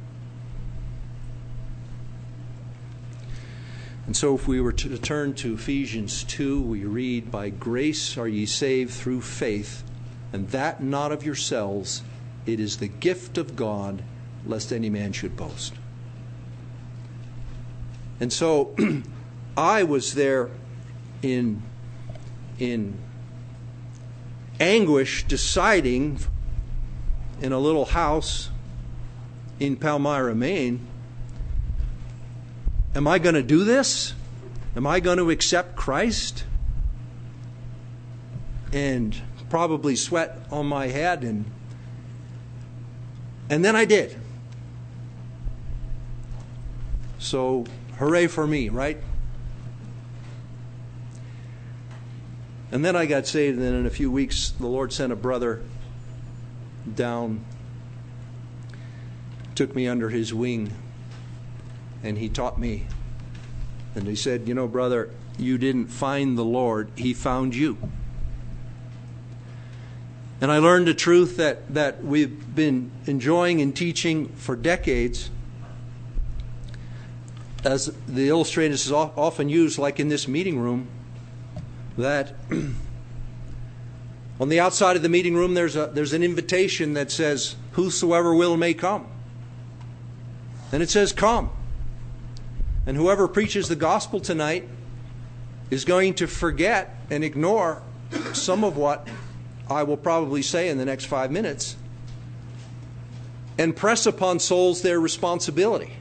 And 4.06 4.16
so, 4.16 4.34
if 4.34 4.48
we 4.48 4.60
were 4.60 4.72
to 4.72 4.98
turn 4.98 5.34
to 5.34 5.54
Ephesians 5.54 6.24
2, 6.24 6.60
we 6.60 6.84
read, 6.84 7.30
By 7.30 7.50
grace 7.50 8.18
are 8.18 8.26
ye 8.26 8.46
saved 8.46 8.92
through 8.92 9.20
faith, 9.20 9.84
and 10.32 10.48
that 10.48 10.82
not 10.82 11.12
of 11.12 11.24
yourselves, 11.24 12.02
it 12.44 12.58
is 12.58 12.78
the 12.78 12.88
gift 12.88 13.38
of 13.38 13.54
God, 13.54 14.02
lest 14.44 14.72
any 14.72 14.90
man 14.90 15.12
should 15.12 15.36
boast. 15.36 15.74
And 18.22 18.32
so, 18.32 18.72
I 19.56 19.82
was 19.82 20.14
there 20.14 20.48
in, 21.22 21.60
in 22.56 22.96
anguish 24.60 25.24
deciding 25.24 26.20
in 27.40 27.50
a 27.50 27.58
little 27.58 27.86
house 27.86 28.48
in 29.58 29.74
Palmyra, 29.74 30.36
Maine 30.36 30.86
Am 32.94 33.08
I 33.08 33.18
going 33.18 33.34
to 33.34 33.42
do 33.42 33.64
this? 33.64 34.14
Am 34.76 34.86
I 34.86 35.00
going 35.00 35.18
to 35.18 35.28
accept 35.30 35.74
Christ? 35.74 36.44
And 38.72 39.20
probably 39.50 39.96
sweat 39.96 40.46
on 40.52 40.66
my 40.66 40.86
head 40.86 41.24
and 41.24 41.44
and 43.50 43.64
then 43.64 43.74
I 43.74 43.84
did. 43.84 44.16
So, 47.18 47.66
hooray 48.02 48.26
for 48.26 48.46
me, 48.46 48.68
right? 48.68 48.98
And 52.72 52.84
then 52.84 52.96
I 52.96 53.06
got 53.06 53.28
saved, 53.28 53.58
and 53.58 53.64
then 53.64 53.74
in 53.74 53.86
a 53.86 53.90
few 53.90 54.10
weeks, 54.10 54.50
the 54.58 54.66
Lord 54.66 54.92
sent 54.92 55.12
a 55.12 55.16
brother 55.16 55.62
down, 56.92 57.44
took 59.54 59.76
me 59.76 59.86
under 59.86 60.08
his 60.08 60.34
wing, 60.34 60.72
and 62.02 62.18
he 62.18 62.28
taught 62.28 62.58
me. 62.58 62.86
And 63.94 64.08
he 64.08 64.16
said, 64.16 64.48
You 64.48 64.54
know, 64.54 64.66
brother, 64.66 65.10
you 65.38 65.56
didn't 65.56 65.86
find 65.86 66.36
the 66.36 66.44
Lord, 66.44 66.90
He 66.96 67.14
found 67.14 67.54
you. 67.54 67.78
And 70.40 70.50
I 70.50 70.58
learned 70.58 70.88
a 70.88 70.94
truth 70.94 71.36
that, 71.36 71.72
that 71.72 72.02
we've 72.02 72.52
been 72.52 72.90
enjoying 73.06 73.60
and 73.60 73.76
teaching 73.76 74.28
for 74.30 74.56
decades. 74.56 75.30
As 77.64 77.92
the 78.08 78.28
illustration 78.28 78.72
is 78.72 78.90
often 78.90 79.48
used, 79.48 79.78
like 79.78 80.00
in 80.00 80.08
this 80.08 80.26
meeting 80.26 80.58
room, 80.58 80.88
that 81.96 82.34
on 84.40 84.48
the 84.48 84.58
outside 84.58 84.96
of 84.96 85.02
the 85.02 85.08
meeting 85.08 85.34
room 85.34 85.54
there's, 85.54 85.76
a, 85.76 85.86
there's 85.86 86.12
an 86.12 86.22
invitation 86.22 86.94
that 86.94 87.10
says, 87.10 87.56
Whosoever 87.72 88.34
will 88.34 88.56
may 88.56 88.74
come. 88.74 89.06
And 90.72 90.82
it 90.82 90.90
says, 90.90 91.12
Come. 91.12 91.50
And 92.86 92.96
whoever 92.96 93.28
preaches 93.28 93.68
the 93.68 93.76
gospel 93.76 94.18
tonight 94.18 94.68
is 95.70 95.84
going 95.84 96.14
to 96.14 96.26
forget 96.26 96.96
and 97.10 97.22
ignore 97.22 97.82
some 98.32 98.64
of 98.64 98.76
what 98.76 99.06
I 99.70 99.84
will 99.84 99.96
probably 99.96 100.42
say 100.42 100.68
in 100.68 100.78
the 100.78 100.84
next 100.84 101.04
five 101.04 101.30
minutes 101.30 101.76
and 103.56 103.76
press 103.76 104.06
upon 104.06 104.40
souls 104.40 104.82
their 104.82 104.98
responsibility. 104.98 105.92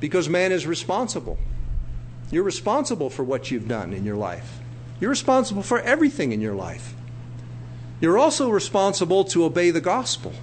Because 0.00 0.28
man 0.28 0.52
is 0.52 0.66
responsible. 0.66 1.38
You're 2.30 2.44
responsible 2.44 3.10
for 3.10 3.22
what 3.22 3.50
you've 3.50 3.68
done 3.68 3.92
in 3.92 4.04
your 4.04 4.16
life, 4.16 4.58
you're 5.00 5.10
responsible 5.10 5.62
for 5.62 5.80
everything 5.80 6.32
in 6.32 6.40
your 6.40 6.54
life. 6.54 6.94
You're 8.00 8.18
also 8.18 8.50
responsible 8.50 9.24
to 9.24 9.44
obey 9.44 9.70
the 9.70 9.80
gospel. 9.80 10.34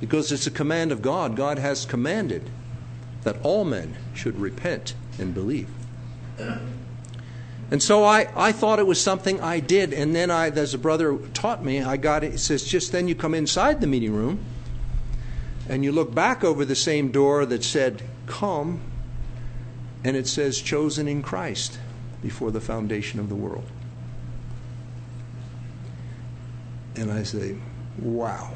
because 0.00 0.30
it's 0.32 0.46
a 0.46 0.50
command 0.50 0.92
of 0.92 1.02
God. 1.02 1.36
God 1.36 1.58
has 1.58 1.84
commanded 1.84 2.50
that 3.24 3.36
all 3.42 3.64
men 3.64 3.96
should 4.14 4.38
repent 4.38 4.94
and 5.18 5.34
believe. 5.34 5.68
And 7.70 7.82
so 7.82 8.04
I, 8.04 8.28
I 8.36 8.52
thought 8.52 8.78
it 8.78 8.86
was 8.86 9.00
something 9.00 9.40
I 9.40 9.58
did. 9.58 9.92
And 9.92 10.14
then 10.14 10.30
I, 10.30 10.50
as 10.50 10.74
a 10.74 10.78
brother 10.78 11.16
taught 11.34 11.64
me, 11.64 11.82
I 11.82 11.96
got 11.96 12.22
it. 12.22 12.34
It 12.34 12.38
says, 12.38 12.64
just 12.64 12.92
then 12.92 13.08
you 13.08 13.14
come 13.14 13.34
inside 13.34 13.80
the 13.80 13.86
meeting 13.86 14.14
room 14.14 14.38
and 15.68 15.84
you 15.84 15.92
look 15.92 16.14
back 16.14 16.44
over 16.44 16.64
the 16.64 16.76
same 16.76 17.10
door 17.10 17.44
that 17.46 17.64
said, 17.64 18.02
Come, 18.26 18.80
and 20.04 20.16
it 20.16 20.26
says, 20.26 20.60
Chosen 20.60 21.08
in 21.08 21.22
Christ 21.22 21.78
before 22.22 22.50
the 22.50 22.60
foundation 22.60 23.18
of 23.18 23.28
the 23.28 23.34
world. 23.34 23.66
And 26.94 27.10
I 27.10 27.24
say, 27.24 27.56
Wow. 27.98 28.52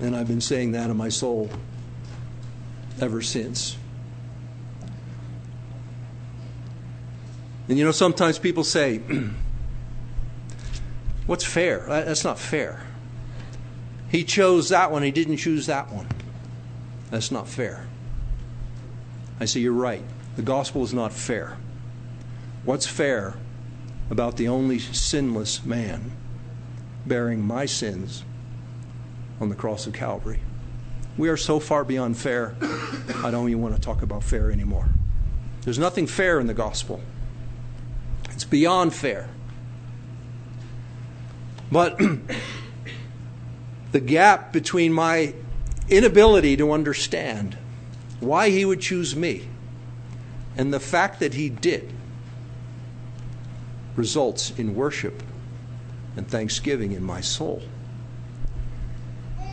And 0.00 0.14
I've 0.14 0.28
been 0.28 0.40
saying 0.40 0.72
that 0.72 0.90
in 0.90 0.96
my 0.96 1.08
soul 1.08 1.50
ever 3.00 3.22
since. 3.22 3.76
And 7.68 7.78
you 7.78 7.84
know, 7.84 7.92
sometimes 7.92 8.38
people 8.38 8.64
say, 8.64 8.98
What's 11.26 11.44
fair? 11.44 11.84
That's 11.88 12.24
not 12.24 12.38
fair. 12.38 12.87
He 14.10 14.24
chose 14.24 14.70
that 14.70 14.90
one, 14.90 15.02
he 15.02 15.10
didn't 15.10 15.36
choose 15.36 15.66
that 15.66 15.92
one. 15.92 16.06
That's 17.10 17.30
not 17.30 17.48
fair. 17.48 17.86
I 19.40 19.44
say, 19.44 19.60
You're 19.60 19.72
right. 19.72 20.02
The 20.36 20.42
gospel 20.42 20.84
is 20.84 20.94
not 20.94 21.12
fair. 21.12 21.56
What's 22.64 22.86
fair 22.86 23.34
about 24.10 24.36
the 24.36 24.48
only 24.48 24.78
sinless 24.78 25.64
man 25.64 26.12
bearing 27.06 27.44
my 27.44 27.66
sins 27.66 28.24
on 29.40 29.48
the 29.48 29.54
cross 29.54 29.86
of 29.86 29.92
Calvary? 29.92 30.40
We 31.16 31.28
are 31.28 31.36
so 31.36 31.58
far 31.58 31.82
beyond 31.82 32.16
fair, 32.16 32.54
I 33.24 33.30
don't 33.32 33.48
even 33.48 33.60
want 33.60 33.74
to 33.74 33.80
talk 33.80 34.02
about 34.02 34.22
fair 34.22 34.52
anymore. 34.52 34.88
There's 35.62 35.78
nothing 35.78 36.06
fair 36.06 36.38
in 36.38 36.46
the 36.46 36.54
gospel, 36.54 37.00
it's 38.30 38.44
beyond 38.44 38.94
fair. 38.94 39.28
But 41.72 42.00
the 43.92 44.00
gap 44.00 44.52
between 44.52 44.92
my 44.92 45.34
inability 45.88 46.56
to 46.56 46.72
understand 46.72 47.56
why 48.20 48.50
he 48.50 48.64
would 48.64 48.80
choose 48.80 49.16
me 49.16 49.48
and 50.56 50.72
the 50.72 50.80
fact 50.80 51.20
that 51.20 51.34
he 51.34 51.48
did 51.48 51.92
results 53.96 54.50
in 54.58 54.74
worship 54.74 55.22
and 56.16 56.28
thanksgiving 56.28 56.92
in 56.92 57.02
my 57.02 57.20
soul. 57.20 57.62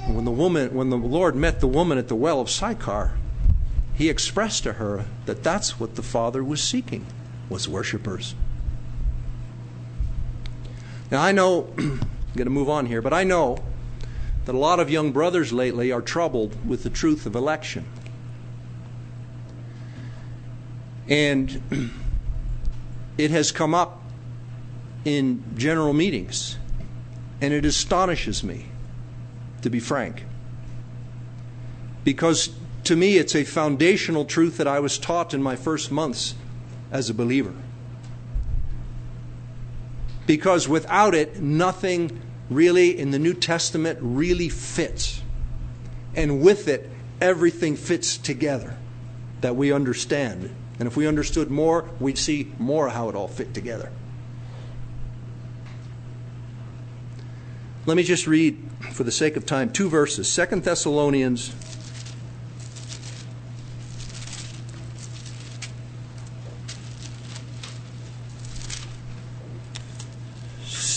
When 0.08 0.26
the 0.26 0.32
woman 0.32 0.74
when 0.74 0.90
the 0.90 0.98
Lord 0.98 1.36
met 1.36 1.60
the 1.60 1.68
woman 1.68 1.98
at 1.98 2.08
the 2.08 2.16
well 2.16 2.40
of 2.42 2.50
Sychar, 2.50 3.14
he 3.96 4.10
expressed 4.10 4.64
to 4.64 4.74
her 4.74 5.06
that 5.26 5.44
that's 5.44 5.80
what 5.80 5.96
the 5.96 6.04
Father 6.04 6.44
was 6.44 6.62
seeking 6.62 7.06
was 7.50 7.68
worshipers. 7.68 8.36
Now 11.10 11.22
I 11.22 11.32
know 11.32 11.74
I'm 11.78 12.00
going 12.36 12.46
to 12.46 12.50
move 12.50 12.70
on 12.70 12.88
here, 12.88 13.02
but 13.02 13.14
I 13.14 13.24
know 13.24 13.64
that 14.46 14.56
a 14.56 14.58
lot 14.58 14.80
of 14.80 14.90
young 14.90 15.12
brothers 15.12 15.52
lately 15.52 15.92
are 15.92 16.02
troubled 16.02 16.68
with 16.68 16.84
the 16.84 16.90
truth 16.90 17.26
of 17.26 17.36
election. 17.36 17.86
And 21.08 21.62
it 23.18 23.32
has 23.32 23.52
come 23.52 23.74
up 23.74 24.02
in 25.04 25.44
general 25.56 25.94
meetings, 25.94 26.58
and 27.42 27.54
it 27.54 27.66
astonishes 27.66 28.44
me, 28.44 28.68
to 29.62 29.70
be 29.70 29.80
frank. 29.80 30.26
Because 32.04 32.50
to 32.86 32.96
me, 32.96 33.18
it's 33.18 33.36
a 33.36 33.44
foundational 33.44 34.26
truth 34.26 34.58
that 34.58 34.68
I 34.68 34.80
was 34.80 34.98
taught 34.98 35.34
in 35.34 35.42
my 35.42 35.56
first 35.56 35.92
months 35.92 36.36
as 36.92 37.10
a 37.10 37.14
believer. 37.14 37.54
Because 40.28 40.68
without 40.68 41.14
it, 41.14 41.40
nothing 41.42 42.22
really 42.50 42.98
in 42.98 43.12
the 43.12 43.20
New 43.20 43.34
Testament 43.34 44.00
really 44.02 44.50
fits. 44.50 45.22
And 46.16 46.42
with 46.42 46.68
it, 46.68 46.90
everything 47.20 47.76
fits 47.76 48.18
together 48.18 48.78
that 49.42 49.56
we 49.56 49.72
understand. 49.72 50.54
And 50.80 50.88
if 50.88 50.98
we 50.98 51.08
understood 51.08 51.50
more, 51.50 51.90
we'd 52.00 52.18
see 52.18 52.52
more 52.60 52.90
how 52.90 53.10
it 53.10 53.16
all 53.16 53.28
fit 53.28 53.54
together. 53.54 53.92
Let 57.86 57.98
me 57.98 58.04
just 58.04 58.26
read, 58.26 58.58
for 58.94 59.04
the 59.04 59.12
sake 59.12 59.38
of 59.38 59.46
time, 59.46 59.72
two 59.72 59.90
verses. 59.90 60.28
Second 60.32 60.64
Thessalonians 60.64 61.54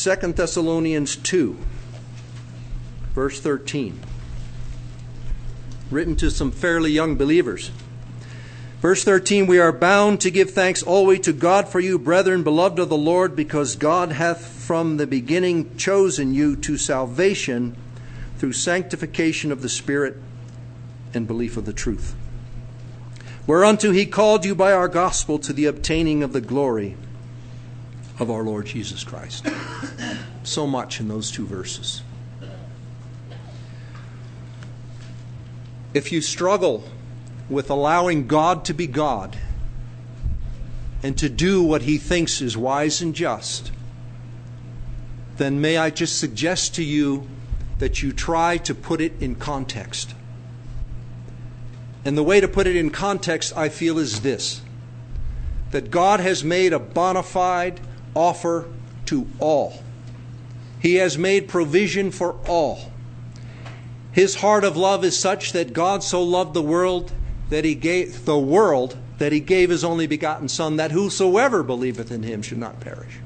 Second 0.08 0.36
Thessalonians 0.36 1.16
2, 1.16 1.54
verse 3.14 3.40
13. 3.42 4.00
Written 5.90 6.16
to 6.16 6.30
some 6.30 6.50
fairly 6.50 6.90
young 6.90 7.16
believers. 7.16 7.70
Verse 8.80 9.04
13 9.04 9.46
We 9.46 9.58
are 9.58 9.70
bound 9.70 10.22
to 10.22 10.30
give 10.30 10.52
thanks 10.52 10.82
always 10.82 11.20
to 11.20 11.34
God 11.34 11.68
for 11.68 11.78
you, 11.78 11.98
brethren, 11.98 12.42
beloved 12.42 12.78
of 12.78 12.88
the 12.88 12.96
Lord, 12.96 13.36
because 13.36 13.76
God 13.76 14.12
hath 14.12 14.46
from 14.46 14.96
the 14.96 15.06
beginning 15.06 15.76
chosen 15.76 16.32
you 16.32 16.56
to 16.56 16.78
salvation 16.78 17.76
through 18.38 18.54
sanctification 18.54 19.52
of 19.52 19.60
the 19.60 19.68
Spirit 19.68 20.16
and 21.12 21.26
belief 21.26 21.58
of 21.58 21.66
the 21.66 21.74
truth. 21.74 22.14
Whereunto 23.46 23.92
he 23.92 24.06
called 24.06 24.46
you 24.46 24.54
by 24.54 24.72
our 24.72 24.88
gospel 24.88 25.38
to 25.40 25.52
the 25.52 25.66
obtaining 25.66 26.22
of 26.22 26.32
the 26.32 26.40
glory 26.40 26.96
of 28.18 28.30
our 28.30 28.42
Lord 28.42 28.66
Jesus 28.66 29.04
Christ. 29.04 29.46
So 30.42 30.66
much 30.66 31.00
in 31.00 31.08
those 31.08 31.30
two 31.30 31.46
verses. 31.46 32.02
If 35.94 36.12
you 36.12 36.20
struggle 36.20 36.84
with 37.48 37.70
allowing 37.70 38.26
God 38.26 38.64
to 38.66 38.74
be 38.74 38.86
God 38.86 39.38
and 41.02 41.16
to 41.18 41.28
do 41.28 41.62
what 41.62 41.82
he 41.82 41.96
thinks 41.96 42.40
is 42.40 42.56
wise 42.56 43.00
and 43.00 43.14
just, 43.14 43.72
then 45.36 45.60
may 45.60 45.76
I 45.76 45.90
just 45.90 46.18
suggest 46.18 46.74
to 46.74 46.84
you 46.84 47.26
that 47.78 48.02
you 48.02 48.12
try 48.12 48.58
to 48.58 48.74
put 48.74 49.00
it 49.00 49.12
in 49.20 49.36
context. 49.36 50.14
And 52.04 52.18
the 52.18 52.22
way 52.22 52.40
to 52.40 52.48
put 52.48 52.66
it 52.66 52.76
in 52.76 52.90
context, 52.90 53.56
I 53.56 53.68
feel, 53.68 53.98
is 53.98 54.20
this 54.20 54.62
that 55.70 55.90
God 55.90 56.20
has 56.20 56.42
made 56.42 56.72
a 56.72 56.78
bona 56.78 57.22
fide 57.22 57.78
offer 58.14 58.66
to 59.06 59.26
all. 59.38 59.82
He 60.80 60.96
has 60.96 61.18
made 61.18 61.48
provision 61.48 62.10
for 62.10 62.36
all. 62.46 62.92
His 64.12 64.36
heart 64.36 64.64
of 64.64 64.76
love 64.76 65.04
is 65.04 65.18
such 65.18 65.52
that 65.52 65.72
God 65.72 66.02
so 66.02 66.22
loved 66.22 66.54
the 66.54 66.62
world 66.62 67.12
that 67.50 67.64
he 67.64 67.74
gave 67.74 68.24
the 68.24 68.38
world 68.38 68.96
that 69.18 69.32
he 69.32 69.40
gave 69.40 69.70
his 69.70 69.84
only 69.84 70.06
begotten 70.06 70.48
son 70.48 70.76
that 70.76 70.92
whosoever 70.92 71.62
believeth 71.62 72.10
in 72.10 72.22
him 72.22 72.40
should 72.40 72.58
not 72.58 72.80
perish. 72.80 73.18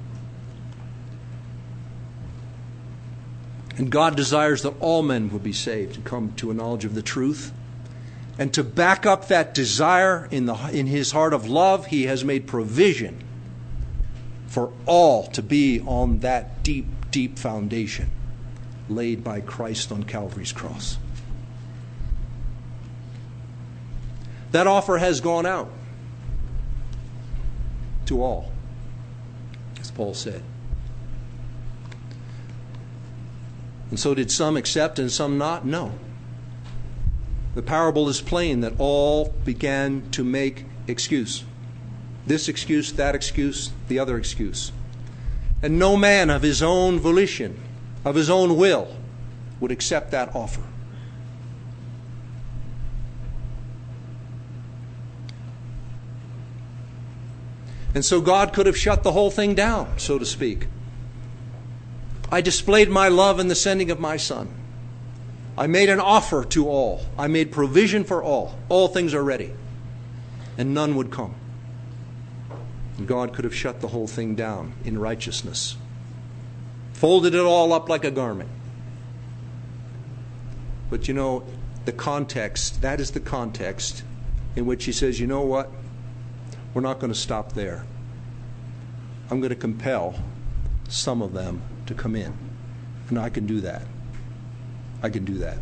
And 3.76 3.90
God 3.90 4.16
desires 4.16 4.62
that 4.62 4.74
all 4.80 5.02
men 5.02 5.30
would 5.30 5.42
be 5.42 5.52
saved 5.52 5.96
and 5.96 6.04
come 6.04 6.32
to 6.36 6.50
a 6.50 6.54
knowledge 6.54 6.84
of 6.84 6.94
the 6.94 7.02
truth. 7.02 7.52
And 8.38 8.52
to 8.54 8.64
back 8.64 9.04
up 9.04 9.28
that 9.28 9.54
desire 9.54 10.28
in, 10.30 10.46
the, 10.46 10.54
in 10.72 10.86
his 10.86 11.12
heart 11.12 11.34
of 11.34 11.48
love, 11.48 11.86
he 11.86 12.04
has 12.04 12.24
made 12.24 12.46
provision 12.46 13.22
for 14.52 14.70
all 14.84 15.28
to 15.28 15.40
be 15.40 15.80
on 15.80 16.18
that 16.18 16.62
deep, 16.62 16.84
deep 17.10 17.38
foundation 17.38 18.10
laid 18.86 19.24
by 19.24 19.40
Christ 19.40 19.90
on 19.90 20.02
Calvary's 20.02 20.52
cross. 20.52 20.98
That 24.50 24.66
offer 24.66 24.98
has 24.98 25.22
gone 25.22 25.46
out 25.46 25.70
to 28.04 28.22
all, 28.22 28.52
as 29.80 29.90
Paul 29.90 30.12
said. 30.12 30.42
And 33.88 33.98
so, 33.98 34.14
did 34.14 34.30
some 34.30 34.58
accept 34.58 34.98
and 34.98 35.10
some 35.10 35.38
not? 35.38 35.64
No. 35.64 35.92
The 37.54 37.62
parable 37.62 38.06
is 38.10 38.20
plain 38.20 38.60
that 38.60 38.74
all 38.76 39.30
began 39.46 40.10
to 40.10 40.22
make 40.22 40.66
excuse. 40.86 41.44
This 42.26 42.48
excuse, 42.48 42.92
that 42.92 43.14
excuse, 43.14 43.72
the 43.88 43.98
other 43.98 44.16
excuse. 44.16 44.72
And 45.62 45.78
no 45.78 45.96
man 45.96 46.30
of 46.30 46.42
his 46.42 46.62
own 46.62 46.98
volition, 46.98 47.60
of 48.04 48.14
his 48.14 48.30
own 48.30 48.56
will, 48.56 48.96
would 49.60 49.70
accept 49.70 50.10
that 50.10 50.34
offer. 50.34 50.62
And 57.94 58.04
so 58.04 58.20
God 58.20 58.52
could 58.52 58.66
have 58.66 58.76
shut 58.76 59.02
the 59.02 59.12
whole 59.12 59.30
thing 59.30 59.54
down, 59.54 59.98
so 59.98 60.18
to 60.18 60.24
speak. 60.24 60.66
I 62.30 62.40
displayed 62.40 62.88
my 62.88 63.08
love 63.08 63.38
in 63.38 63.48
the 63.48 63.54
sending 63.54 63.90
of 63.90 64.00
my 64.00 64.16
Son. 64.16 64.48
I 65.58 65.66
made 65.66 65.90
an 65.90 66.00
offer 66.00 66.44
to 66.46 66.68
all. 66.68 67.02
I 67.18 67.26
made 67.26 67.52
provision 67.52 68.04
for 68.04 68.22
all. 68.22 68.58
All 68.70 68.88
things 68.88 69.12
are 69.12 69.22
ready. 69.22 69.52
And 70.56 70.72
none 70.72 70.96
would 70.96 71.10
come. 71.10 71.34
God 73.06 73.32
could 73.32 73.44
have 73.44 73.54
shut 73.54 73.80
the 73.80 73.88
whole 73.88 74.06
thing 74.06 74.34
down 74.34 74.74
in 74.84 74.98
righteousness, 74.98 75.76
folded 76.92 77.34
it 77.34 77.40
all 77.40 77.72
up 77.72 77.88
like 77.88 78.04
a 78.04 78.10
garment. 78.10 78.50
But 80.90 81.08
you 81.08 81.14
know, 81.14 81.44
the 81.84 81.92
context, 81.92 82.82
that 82.82 83.00
is 83.00 83.12
the 83.12 83.20
context 83.20 84.04
in 84.54 84.66
which 84.66 84.84
he 84.84 84.92
says, 84.92 85.18
you 85.18 85.26
know 85.26 85.40
what? 85.40 85.70
We're 86.74 86.82
not 86.82 87.00
going 87.00 87.12
to 87.12 87.18
stop 87.18 87.52
there. 87.52 87.84
I'm 89.30 89.40
going 89.40 89.50
to 89.50 89.56
compel 89.56 90.14
some 90.88 91.22
of 91.22 91.32
them 91.32 91.62
to 91.86 91.94
come 91.94 92.14
in. 92.14 92.36
And 93.08 93.18
I 93.18 93.30
can 93.30 93.46
do 93.46 93.60
that. 93.62 93.82
I 95.02 95.08
can 95.08 95.24
do 95.24 95.38
that. 95.38 95.58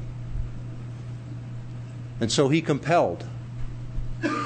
And 2.21 2.31
so 2.31 2.49
he 2.49 2.61
compelled. 2.61 3.25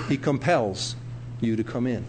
He 0.09 0.17
compels 0.17 0.95
you 1.41 1.57
to 1.57 1.65
come 1.65 1.87
in. 1.87 2.05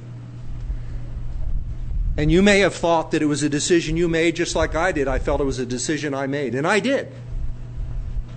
And 2.17 2.31
you 2.31 2.41
may 2.41 2.59
have 2.59 2.73
thought 2.73 3.11
that 3.11 3.21
it 3.21 3.25
was 3.25 3.43
a 3.43 3.49
decision 3.49 3.97
you 3.97 4.07
made 4.07 4.35
just 4.35 4.55
like 4.55 4.73
I 4.73 4.91
did. 4.91 5.07
I 5.07 5.19
felt 5.19 5.41
it 5.41 5.45
was 5.45 5.59
a 5.59 5.65
decision 5.65 6.13
I 6.13 6.27
made. 6.27 6.55
And 6.55 6.65
I 6.65 6.79
did 6.79 7.11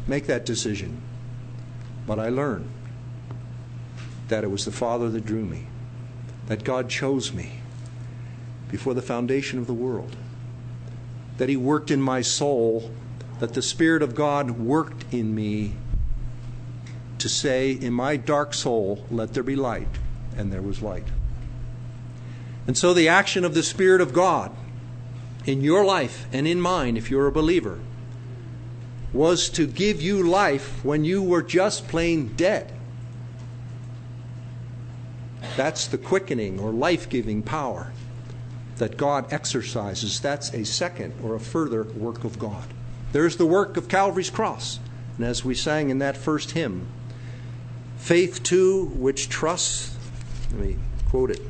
make 0.07 0.26
that 0.26 0.45
decision. 0.45 1.01
But 2.07 2.18
I 2.18 2.29
learned 2.29 2.68
that 4.29 4.43
it 4.43 4.51
was 4.51 4.64
the 4.64 4.72
Father 4.72 5.09
that 5.11 5.24
drew 5.24 5.45
me, 5.45 5.66
that 6.47 6.64
God 6.64 6.89
chose 6.89 7.33
me 7.33 7.61
before 8.70 8.95
the 8.95 9.03
foundation 9.03 9.59
of 9.59 9.66
the 9.66 9.74
world, 9.74 10.16
that 11.37 11.49
He 11.49 11.57
worked 11.57 11.91
in 11.91 12.01
my 12.01 12.20
soul, 12.20 12.91
that 13.39 13.55
the 13.55 13.62
Spirit 13.62 14.03
of 14.03 14.14
God 14.14 14.53
worked 14.53 15.05
in 15.12 15.35
me 15.35 15.74
to 17.18 17.29
say, 17.29 17.72
In 17.72 17.93
my 17.93 18.16
dark 18.16 18.55
soul, 18.55 19.05
let 19.11 19.35
there 19.35 19.43
be 19.43 19.57
light. 19.57 19.89
And 20.37 20.53
there 20.53 20.62
was 20.62 20.83
light. 20.83 21.05
And 22.69 22.77
so 22.77 22.93
the 22.93 23.09
action 23.09 23.47
of 23.47 23.55
the 23.55 23.62
Spirit 23.62 24.03
of 24.03 24.12
God 24.12 24.55
in 25.47 25.62
your 25.62 25.87
life 25.87 26.27
and 26.33 26.47
in 26.47 26.61
mine, 26.61 26.99
if 26.99 27.11
you're 27.11 27.27
a 27.27 27.33
believer, 27.33 27.81
was 29.11 29.49
to 29.49 29.66
give 29.66 30.03
you 30.03 30.23
life 30.23 30.85
when 30.85 31.03
you 31.03 31.23
were 31.23 31.43
just 31.43 31.89
plain 31.89 32.35
dead. 32.37 32.71
That's 35.57 35.87
the 35.87 35.97
quickening 35.97 36.61
or 36.61 36.71
life 36.71 37.09
giving 37.09 37.43
power 37.43 37.91
that 38.77 38.99
God 38.99 39.33
exercises. 39.33 40.21
That's 40.21 40.53
a 40.53 40.64
second 40.66 41.14
or 41.25 41.35
a 41.35 41.41
further 41.41 41.85
work 41.85 42.23
of 42.23 42.39
God. 42.39 42.64
There's 43.12 43.39
the 43.39 43.47
work 43.47 43.79
of 43.79 43.89
Calvary's 43.89 44.29
cross. 44.29 44.79
And 45.16 45.25
as 45.25 45.43
we 45.43 45.55
sang 45.55 45.89
in 45.89 46.01
that 46.01 46.19
first 46.19 46.51
hymn, 46.51 46.87
faith 47.97 48.43
too, 48.43 48.93
which 48.95 49.31
trusts, 49.31 49.97
let 50.53 50.61
me 50.61 50.77
quote 51.09 51.31
it. 51.31 51.41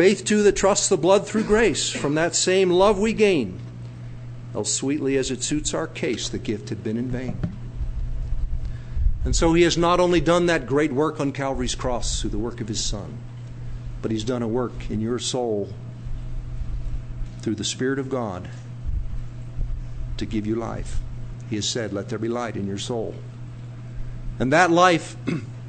Faith 0.00 0.24
too 0.24 0.42
that 0.42 0.56
trusts 0.56 0.88
the 0.88 0.96
blood 0.96 1.26
through 1.26 1.44
grace, 1.44 1.90
from 1.90 2.14
that 2.14 2.34
same 2.34 2.70
love 2.70 2.98
we 2.98 3.12
gain 3.12 3.60
else 4.54 4.72
sweetly 4.72 5.18
as 5.18 5.30
it 5.30 5.42
suits 5.42 5.74
our 5.74 5.86
case, 5.86 6.26
the 6.26 6.38
gift 6.38 6.70
had 6.70 6.82
been 6.82 6.96
in 6.96 7.10
vain. 7.10 7.36
And 9.26 9.36
so 9.36 9.52
he 9.52 9.62
has 9.64 9.76
not 9.76 10.00
only 10.00 10.22
done 10.22 10.46
that 10.46 10.64
great 10.64 10.90
work 10.90 11.20
on 11.20 11.32
Calvary's 11.32 11.74
cross 11.74 12.18
through 12.18 12.30
the 12.30 12.38
work 12.38 12.62
of 12.62 12.68
his 12.68 12.82
Son, 12.82 13.18
but 14.00 14.10
he's 14.10 14.24
done 14.24 14.40
a 14.40 14.48
work 14.48 14.88
in 14.88 15.02
your 15.02 15.18
soul 15.18 15.68
through 17.42 17.56
the 17.56 17.62
Spirit 17.62 17.98
of 17.98 18.08
God 18.08 18.48
to 20.16 20.24
give 20.24 20.46
you 20.46 20.54
life. 20.54 21.00
He 21.50 21.56
has 21.56 21.68
said, 21.68 21.92
Let 21.92 22.08
there 22.08 22.18
be 22.18 22.26
light 22.26 22.56
in 22.56 22.66
your 22.66 22.78
soul. 22.78 23.14
And 24.38 24.50
that 24.50 24.70
life 24.70 25.14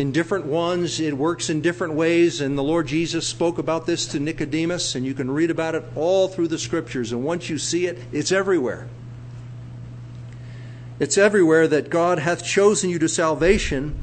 in 0.00 0.10
different 0.10 0.46
ones. 0.46 0.98
It 0.98 1.16
works 1.16 1.50
in 1.50 1.60
different 1.60 1.94
ways, 1.94 2.40
and 2.40 2.58
the 2.58 2.62
Lord 2.62 2.88
Jesus 2.88 3.28
spoke 3.28 3.58
about 3.58 3.86
this 3.86 4.06
to 4.08 4.18
Nicodemus, 4.18 4.94
and 4.94 5.06
you 5.06 5.14
can 5.14 5.30
read 5.30 5.50
about 5.50 5.74
it 5.74 5.84
all 5.94 6.26
through 6.26 6.48
the 6.48 6.58
scriptures. 6.58 7.12
And 7.12 7.22
once 7.22 7.48
you 7.48 7.58
see 7.58 7.86
it, 7.86 7.98
it's 8.10 8.32
everywhere. 8.32 8.88
It's 10.98 11.16
everywhere 11.16 11.68
that 11.68 11.90
God 11.90 12.18
hath 12.18 12.44
chosen 12.44 12.90
you 12.90 12.98
to 12.98 13.08
salvation. 13.08 13.96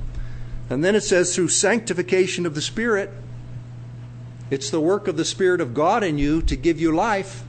And 0.70 0.84
then 0.84 0.96
it 0.96 1.02
says, 1.02 1.36
through 1.36 1.50
sanctification 1.50 2.46
of 2.46 2.56
the 2.56 2.62
Spirit, 2.62 3.12
it's 4.50 4.70
the 4.70 4.80
work 4.80 5.08
of 5.08 5.18
the 5.18 5.26
Spirit 5.26 5.60
of 5.60 5.74
God 5.74 6.04
in 6.04 6.18
you 6.18 6.42
to 6.44 6.56
give 6.56 6.80
you 6.80 6.96
life. 6.96 7.44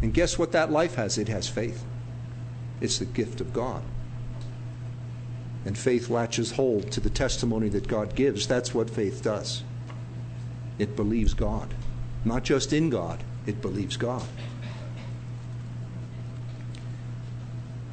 And 0.00 0.12
guess 0.12 0.38
what 0.38 0.52
that 0.52 0.72
life 0.72 0.96
has? 0.96 1.16
It 1.16 1.28
has 1.28 1.48
faith. 1.48 1.84
It's 2.80 2.98
the 2.98 3.04
gift 3.04 3.40
of 3.40 3.52
God 3.52 3.82
and 5.64 5.78
faith 5.78 6.08
latches 6.08 6.52
hold 6.52 6.90
to 6.92 7.00
the 7.00 7.10
testimony 7.10 7.68
that 7.68 7.86
God 7.86 8.14
gives. 8.14 8.46
That's 8.46 8.74
what 8.74 8.90
faith 8.90 9.22
does. 9.22 9.62
It 10.78 10.96
believes 10.96 11.34
God. 11.34 11.74
Not 12.24 12.42
just 12.42 12.72
in 12.72 12.90
God, 12.90 13.22
it 13.46 13.60
believes 13.60 13.96
God. 13.96 14.24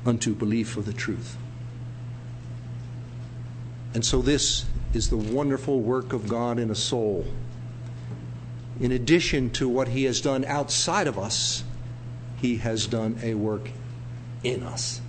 Unto 0.05 0.33
belief 0.33 0.77
of 0.77 0.85
the 0.85 0.93
truth. 0.93 1.37
And 3.93 4.05
so, 4.05 4.21
this 4.21 4.65
is 4.93 5.09
the 5.09 5.17
wonderful 5.17 5.81
work 5.81 6.13
of 6.13 6.27
God 6.27 6.57
in 6.59 6.71
a 6.71 6.75
soul. 6.75 7.25
In 8.79 8.91
addition 8.91 9.49
to 9.51 9.67
what 9.67 9.89
He 9.89 10.05
has 10.05 10.21
done 10.21 10.45
outside 10.45 11.07
of 11.07 11.19
us, 11.19 11.63
He 12.37 12.57
has 12.57 12.87
done 12.87 13.19
a 13.21 13.33
work 13.33 13.69
in 14.43 14.63
us. 14.63 15.01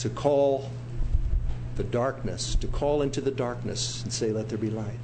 To 0.00 0.08
call 0.08 0.70
the 1.76 1.84
darkness, 1.84 2.54
to 2.56 2.66
call 2.66 3.02
into 3.02 3.20
the 3.20 3.30
darkness 3.30 4.02
and 4.02 4.12
say, 4.12 4.32
Let 4.32 4.48
there 4.48 4.58
be 4.58 4.70
light. 4.70 4.98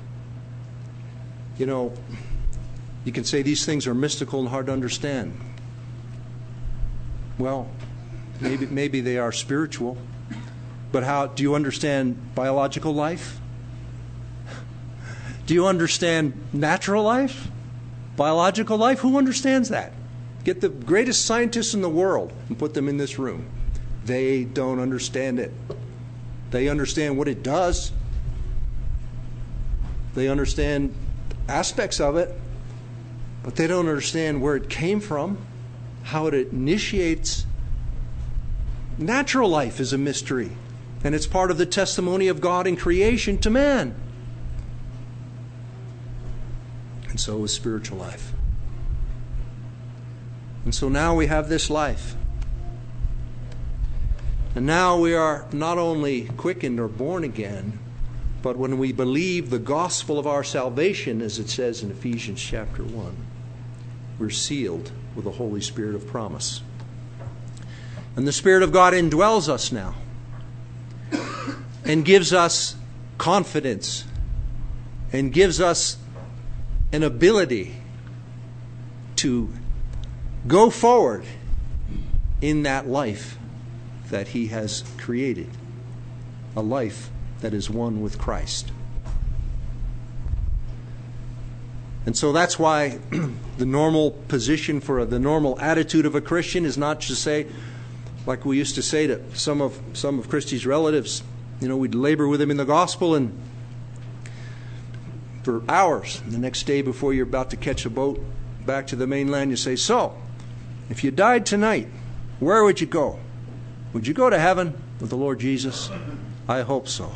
You 1.58 1.66
know, 1.66 1.92
you 3.04 3.12
can 3.12 3.24
say 3.24 3.42
these 3.42 3.64
things 3.64 3.86
are 3.86 3.94
mystical 3.94 4.40
and 4.40 4.48
hard 4.48 4.66
to 4.66 4.72
understand. 4.72 5.38
Well, 7.38 7.68
maybe, 8.40 8.66
maybe 8.66 9.00
they 9.00 9.18
are 9.18 9.32
spiritual, 9.32 9.98
but 10.92 11.04
how 11.04 11.26
do 11.26 11.42
you 11.42 11.54
understand 11.54 12.34
biological 12.34 12.92
life? 12.92 13.38
Do 15.46 15.54
you 15.54 15.66
understand 15.66 16.32
natural 16.52 17.04
life? 17.04 17.48
Biological 18.16 18.76
life? 18.76 19.00
Who 19.00 19.16
understands 19.16 19.68
that? 19.68 19.92
Get 20.44 20.60
the 20.60 20.68
greatest 20.68 21.24
scientists 21.24 21.74
in 21.74 21.82
the 21.82 21.88
world 21.88 22.32
and 22.48 22.58
put 22.58 22.74
them 22.74 22.88
in 22.88 22.96
this 22.96 23.18
room. 23.18 23.46
They 24.06 24.44
don't 24.44 24.78
understand 24.78 25.40
it. 25.40 25.52
They 26.50 26.68
understand 26.68 27.18
what 27.18 27.26
it 27.28 27.42
does, 27.42 27.92
they 30.14 30.28
understand 30.28 30.94
aspects 31.48 32.00
of 32.00 32.16
it, 32.16 32.32
but 33.42 33.56
they 33.56 33.66
don't 33.66 33.86
understand 33.86 34.40
where 34.40 34.56
it 34.56 34.70
came 34.70 35.00
from, 35.00 35.38
how 36.04 36.26
it 36.26 36.34
initiates. 36.34 37.44
Natural 38.96 39.50
life 39.50 39.78
is 39.78 39.92
a 39.92 39.98
mystery, 39.98 40.52
and 41.04 41.14
it's 41.14 41.26
part 41.26 41.50
of 41.50 41.58
the 41.58 41.66
testimony 41.66 42.28
of 42.28 42.40
God 42.40 42.66
in 42.66 42.76
creation 42.76 43.36
to 43.38 43.50
man. 43.50 43.94
And 47.10 47.20
so 47.20 47.44
is 47.44 47.52
spiritual 47.52 47.98
life. 47.98 48.32
And 50.64 50.74
so 50.74 50.88
now 50.88 51.14
we 51.14 51.26
have 51.26 51.48
this 51.48 51.68
life. 51.68 52.16
And 54.56 54.64
now 54.64 54.96
we 54.96 55.12
are 55.12 55.44
not 55.52 55.76
only 55.76 56.22
quickened 56.38 56.80
or 56.80 56.88
born 56.88 57.24
again, 57.24 57.78
but 58.40 58.56
when 58.56 58.78
we 58.78 58.90
believe 58.90 59.50
the 59.50 59.58
gospel 59.58 60.18
of 60.18 60.26
our 60.26 60.42
salvation, 60.42 61.20
as 61.20 61.38
it 61.38 61.50
says 61.50 61.82
in 61.82 61.90
Ephesians 61.90 62.40
chapter 62.40 62.82
1, 62.82 63.16
we're 64.18 64.30
sealed 64.30 64.92
with 65.14 65.26
the 65.26 65.32
Holy 65.32 65.60
Spirit 65.60 65.94
of 65.94 66.06
promise. 66.06 66.62
And 68.16 68.26
the 68.26 68.32
Spirit 68.32 68.62
of 68.62 68.72
God 68.72 68.94
indwells 68.94 69.46
us 69.46 69.70
now 69.70 69.94
and 71.84 72.02
gives 72.02 72.32
us 72.32 72.76
confidence 73.18 74.06
and 75.12 75.34
gives 75.34 75.60
us 75.60 75.98
an 76.92 77.02
ability 77.02 77.76
to 79.16 79.52
go 80.48 80.70
forward 80.70 81.26
in 82.40 82.62
that 82.62 82.88
life 82.88 83.36
that 84.10 84.28
He 84.28 84.48
has 84.48 84.84
created 84.98 85.48
a 86.54 86.62
life 86.62 87.10
that 87.40 87.52
is 87.52 87.68
one 87.68 88.00
with 88.00 88.18
Christ. 88.18 88.72
And 92.06 92.16
so 92.16 92.32
that's 92.32 92.58
why 92.58 92.98
the 93.58 93.66
normal 93.66 94.12
position 94.12 94.80
for 94.80 95.00
a, 95.00 95.04
the 95.04 95.18
normal 95.18 95.58
attitude 95.60 96.06
of 96.06 96.14
a 96.14 96.20
Christian 96.20 96.64
is 96.64 96.78
not 96.78 97.00
to 97.02 97.16
say, 97.16 97.46
like 98.26 98.44
we 98.44 98.56
used 98.56 98.76
to 98.76 98.82
say 98.82 99.08
to 99.08 99.20
some 99.36 99.60
of 99.60 99.78
some 99.92 100.18
of 100.18 100.28
Christy's 100.28 100.64
relatives, 100.64 101.24
you 101.60 101.68
know, 101.68 101.76
we'd 101.76 101.94
labor 101.94 102.28
with 102.28 102.40
him 102.40 102.50
in 102.50 102.56
the 102.56 102.64
gospel 102.64 103.16
and 103.16 103.36
for 105.42 105.62
hours. 105.68 106.22
The 106.26 106.38
next 106.38 106.64
day 106.64 106.80
before 106.80 107.12
you're 107.12 107.26
about 107.26 107.50
to 107.50 107.56
catch 107.56 107.84
a 107.84 107.90
boat 107.90 108.20
back 108.64 108.86
to 108.88 108.96
the 108.96 109.06
mainland, 109.06 109.50
you 109.50 109.56
say, 109.56 109.74
So, 109.74 110.16
if 110.88 111.02
you 111.02 111.10
died 111.10 111.44
tonight, 111.44 111.88
where 112.38 112.62
would 112.62 112.80
you 112.80 112.86
go? 112.86 113.18
Would 113.96 114.06
you 114.06 114.12
go 114.12 114.28
to 114.28 114.38
heaven 114.38 114.74
with 115.00 115.08
the 115.08 115.16
Lord 115.16 115.40
Jesus? 115.40 115.88
I 116.46 116.60
hope 116.60 116.86
so. 116.86 117.12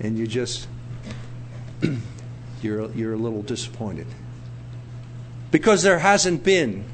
And 0.00 0.18
you 0.18 0.26
just 0.26 0.68
you're, 2.62 2.92
you're 2.92 3.14
a 3.14 3.16
little 3.16 3.40
disappointed. 3.40 4.06
Because 5.50 5.82
there 5.82 6.00
hasn't 6.00 6.44
been 6.44 6.84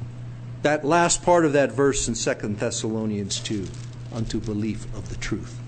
that 0.61 0.85
last 0.85 1.23
part 1.23 1.43
of 1.43 1.51
that 1.51 1.73
verse 1.73 2.07
in 2.07 2.13
2 2.13 2.55
Thessalonians 2.55 3.41
2 3.41 3.67
unto 4.13 4.39
belief 4.39 4.85
of 4.95 5.09
the 5.09 5.17
truth. 5.17 5.59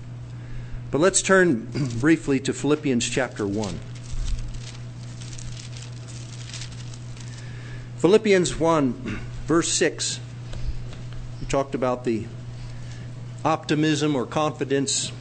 But 0.90 1.02
let's 1.02 1.20
turn 1.20 1.66
briefly 2.00 2.40
to 2.40 2.54
Philippians 2.54 3.06
chapter 3.06 3.46
1. 3.46 3.78
Philippians 7.98 8.58
1, 8.58 9.20
verse 9.46 9.70
6. 9.70 10.18
We 11.42 11.46
talked 11.46 11.74
about 11.74 12.04
the 12.04 12.24
optimism 13.44 14.14
or 14.14 14.26
confidence. 14.26 15.12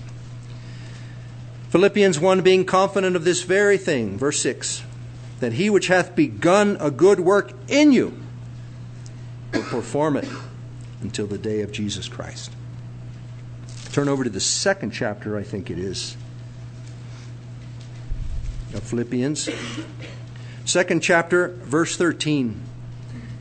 Philippians 1.70 2.20
1 2.20 2.42
being 2.42 2.66
confident 2.66 3.16
of 3.16 3.24
this 3.24 3.44
very 3.44 3.78
thing, 3.78 4.18
verse 4.18 4.42
6 4.42 4.84
that 5.42 5.54
he 5.54 5.70
which 5.70 5.88
hath 5.88 6.16
begun 6.16 6.78
a 6.80 6.92
good 6.92 7.20
work 7.20 7.52
in 7.68 7.92
you 7.92 8.16
will 9.54 9.64
perform 9.64 10.16
it 10.16 10.28
until 11.02 11.28
the 11.28 11.38
day 11.38 11.62
of 11.62 11.72
Jesus 11.72 12.08
Christ. 12.08 12.52
Turn 13.92 14.08
over 14.08 14.24
to 14.24 14.30
the 14.30 14.40
second 14.40 14.92
chapter, 14.92 15.36
I 15.38 15.44
think 15.44 15.70
it 15.70 15.78
is, 15.78 16.16
of 18.74 18.84
Philippians. 18.84 19.50
Second 20.64 21.02
chapter, 21.02 21.50
verse 21.50 21.98
13. 21.98 22.62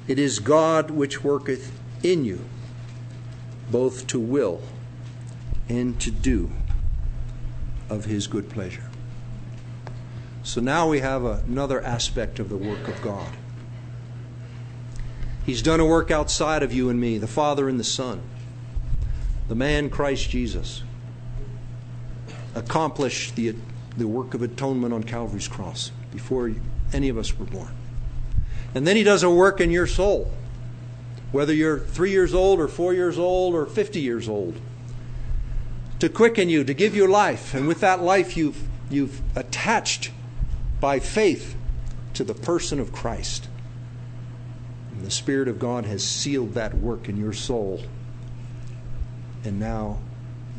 It 0.09 0.19
is 0.19 0.41
God 0.41 0.91
which 0.91 1.23
worketh 1.23 1.71
in 2.03 2.25
you, 2.25 2.45
both 3.71 4.07
to 4.09 4.19
will 4.19 4.61
and 5.69 6.01
to 6.01 6.11
do 6.11 6.51
of 7.89 8.05
his 8.05 8.27
good 8.27 8.49
pleasure. 8.49 8.89
So 10.43 10.61
now 10.61 10.89
we 10.89 11.01
have 11.01 11.25
another 11.25 11.83
aspect 11.83 12.39
of 12.39 12.49
the 12.49 12.57
work 12.57 12.89
of 12.89 13.01
God. 13.03 13.29
He's 15.45 15.63
done 15.63 15.81
a 15.81 15.87
work 15.87 16.11
outside 16.11 16.63
of 16.63 16.73
you 16.73 16.89
and 16.89 17.01
me, 17.01 17.19
the 17.19 17.27
Father 17.27 17.69
and 17.69 17.79
the 17.79 17.85
Son. 17.85 18.23
The 19.49 19.55
man 19.55 19.91
Christ 19.91 20.31
Jesus 20.31 20.83
accomplished 22.55 23.37
the, 23.37 23.55
the 23.97 24.07
work 24.07 24.35
of 24.35 24.43
atonement 24.43 24.95
on 24.95 25.03
Calvary's 25.03 25.49
cross 25.49 25.93
before 26.13 26.53
any 26.93 27.09
of 27.09 27.19
us 27.19 27.37
were 27.39 27.47
born. 27.47 27.75
And 28.75 28.87
then 28.87 28.97
he 28.97 29.03
does 29.03 29.23
a 29.23 29.31
work 29.31 29.61
in 29.61 29.71
your 29.71 29.87
soul, 29.87 30.31
whether 31.33 31.53
you're 31.53 31.79
three 31.79 32.11
years 32.11 32.35
old 32.35 32.61
or 32.61 32.69
four 32.69 32.93
years 32.93 33.19
old 33.19 33.55
or 33.55 33.67
50 33.67 34.01
years 34.01 34.29
old, 34.29 34.61
to 36.01 36.09
quicken 36.09 36.49
you, 36.49 36.65
to 36.65 36.75
give 36.75 36.97
you 36.97 37.07
life. 37.07 37.55
And 37.55 37.69
with 37.69 37.81
that 37.81 38.03
life, 38.03 38.37
you've, 38.37 38.63
you've 38.91 39.21
attached 39.37 40.11
by 40.81 40.99
faith 40.99 41.55
to 42.15 42.25
the 42.25 42.35
person 42.35 42.81
of 42.81 42.93
Christ. 42.93 43.49
And 44.93 45.05
the 45.05 45.11
Spirit 45.11 45.47
of 45.47 45.59
God 45.59 45.85
has 45.85 46.03
sealed 46.03 46.55
that 46.55 46.75
work 46.75 47.09
in 47.09 47.17
your 47.17 47.33
soul. 47.33 47.83
And 49.45 49.61
now 49.61 49.99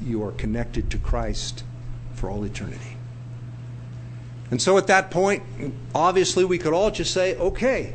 you 0.03 0.24
are 0.24 0.32
connected 0.32 0.89
to 0.91 0.97
Christ 0.97 1.63
for 2.13 2.30
all 2.30 2.43
eternity. 2.43 2.97
And 4.51 4.61
so 4.61 4.78
at 4.78 4.88
that 4.88 5.11
point, 5.11 5.43
obviously, 5.95 6.43
we 6.43 6.57
could 6.57 6.74
all 6.74 6.91
just 6.91 7.13
say, 7.13 7.36
okay, 7.38 7.93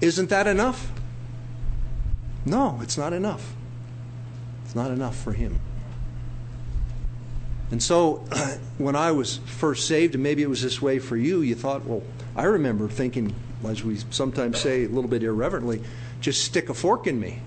isn't 0.00 0.28
that 0.30 0.46
enough? 0.46 0.90
No, 2.46 2.78
it's 2.80 2.96
not 2.96 3.12
enough. 3.12 3.54
It's 4.64 4.74
not 4.74 4.92
enough 4.92 5.16
for 5.16 5.32
him. 5.32 5.60
And 7.72 7.82
so, 7.82 8.24
when 8.78 8.94
I 8.94 9.10
was 9.10 9.38
first 9.38 9.88
saved, 9.88 10.14
and 10.14 10.22
maybe 10.22 10.42
it 10.42 10.48
was 10.48 10.62
this 10.62 10.80
way 10.80 11.00
for 11.00 11.16
you, 11.16 11.40
you 11.40 11.56
thought, 11.56 11.84
well, 11.84 12.04
I 12.36 12.44
remember 12.44 12.88
thinking, 12.88 13.34
as 13.66 13.82
we 13.82 13.98
sometimes 14.10 14.60
say 14.60 14.84
a 14.84 14.88
little 14.88 15.10
bit 15.10 15.24
irreverently, 15.24 15.82
just 16.20 16.44
stick 16.44 16.68
a 16.68 16.74
fork 16.74 17.08
in 17.08 17.18
me. 17.18 17.40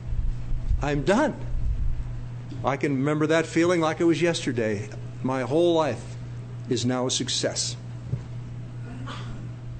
I'm 0.82 1.04
done. 1.04 1.36
I 2.64 2.76
can 2.76 2.96
remember 2.98 3.28
that 3.28 3.46
feeling 3.46 3.80
like 3.80 4.02
it 4.02 4.04
was 4.04 4.22
yesterday. 4.22 4.90
My 5.24 5.44
whole 5.44 5.74
life 5.74 6.04
is 6.70 6.86
now 6.86 7.08
a 7.08 7.12
success. 7.12 7.78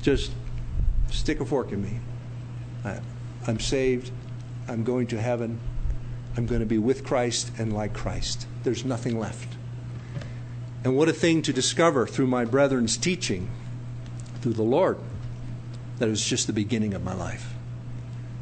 Just 0.02 0.32
stick 1.12 1.42
a 1.42 1.46
fork 1.46 1.74
in 1.74 1.82
me. 1.82 2.00
I, 2.86 3.00
I'm 3.46 3.60
saved. 3.60 4.12
I'm 4.70 4.84
going 4.84 5.08
to 5.08 5.20
heaven. 5.20 5.60
I'm 6.38 6.46
going 6.46 6.62
to 6.62 6.66
be 6.66 6.78
with 6.78 7.04
Christ 7.04 7.52
and 7.58 7.74
like 7.74 7.94
Christ. 7.94 8.46
There's 8.64 8.86
nothing 8.86 9.20
left. 9.20 9.56
And 10.84 10.96
what 10.96 11.10
a 11.10 11.14
thing 11.14 11.42
to 11.42 11.52
discover 11.52 12.08
through 12.08 12.28
my 12.28 12.46
brethren's 12.46 12.96
teaching, 12.96 13.50
through 14.42 14.54
the 14.54 14.64
Lord, 14.64 14.98
that 15.98 16.08
it 16.08 16.12
was 16.12 16.24
just 16.24 16.48
the 16.48 16.54
beginning 16.54 16.94
of 16.94 17.04
my 17.04 17.14
life. 17.14 17.54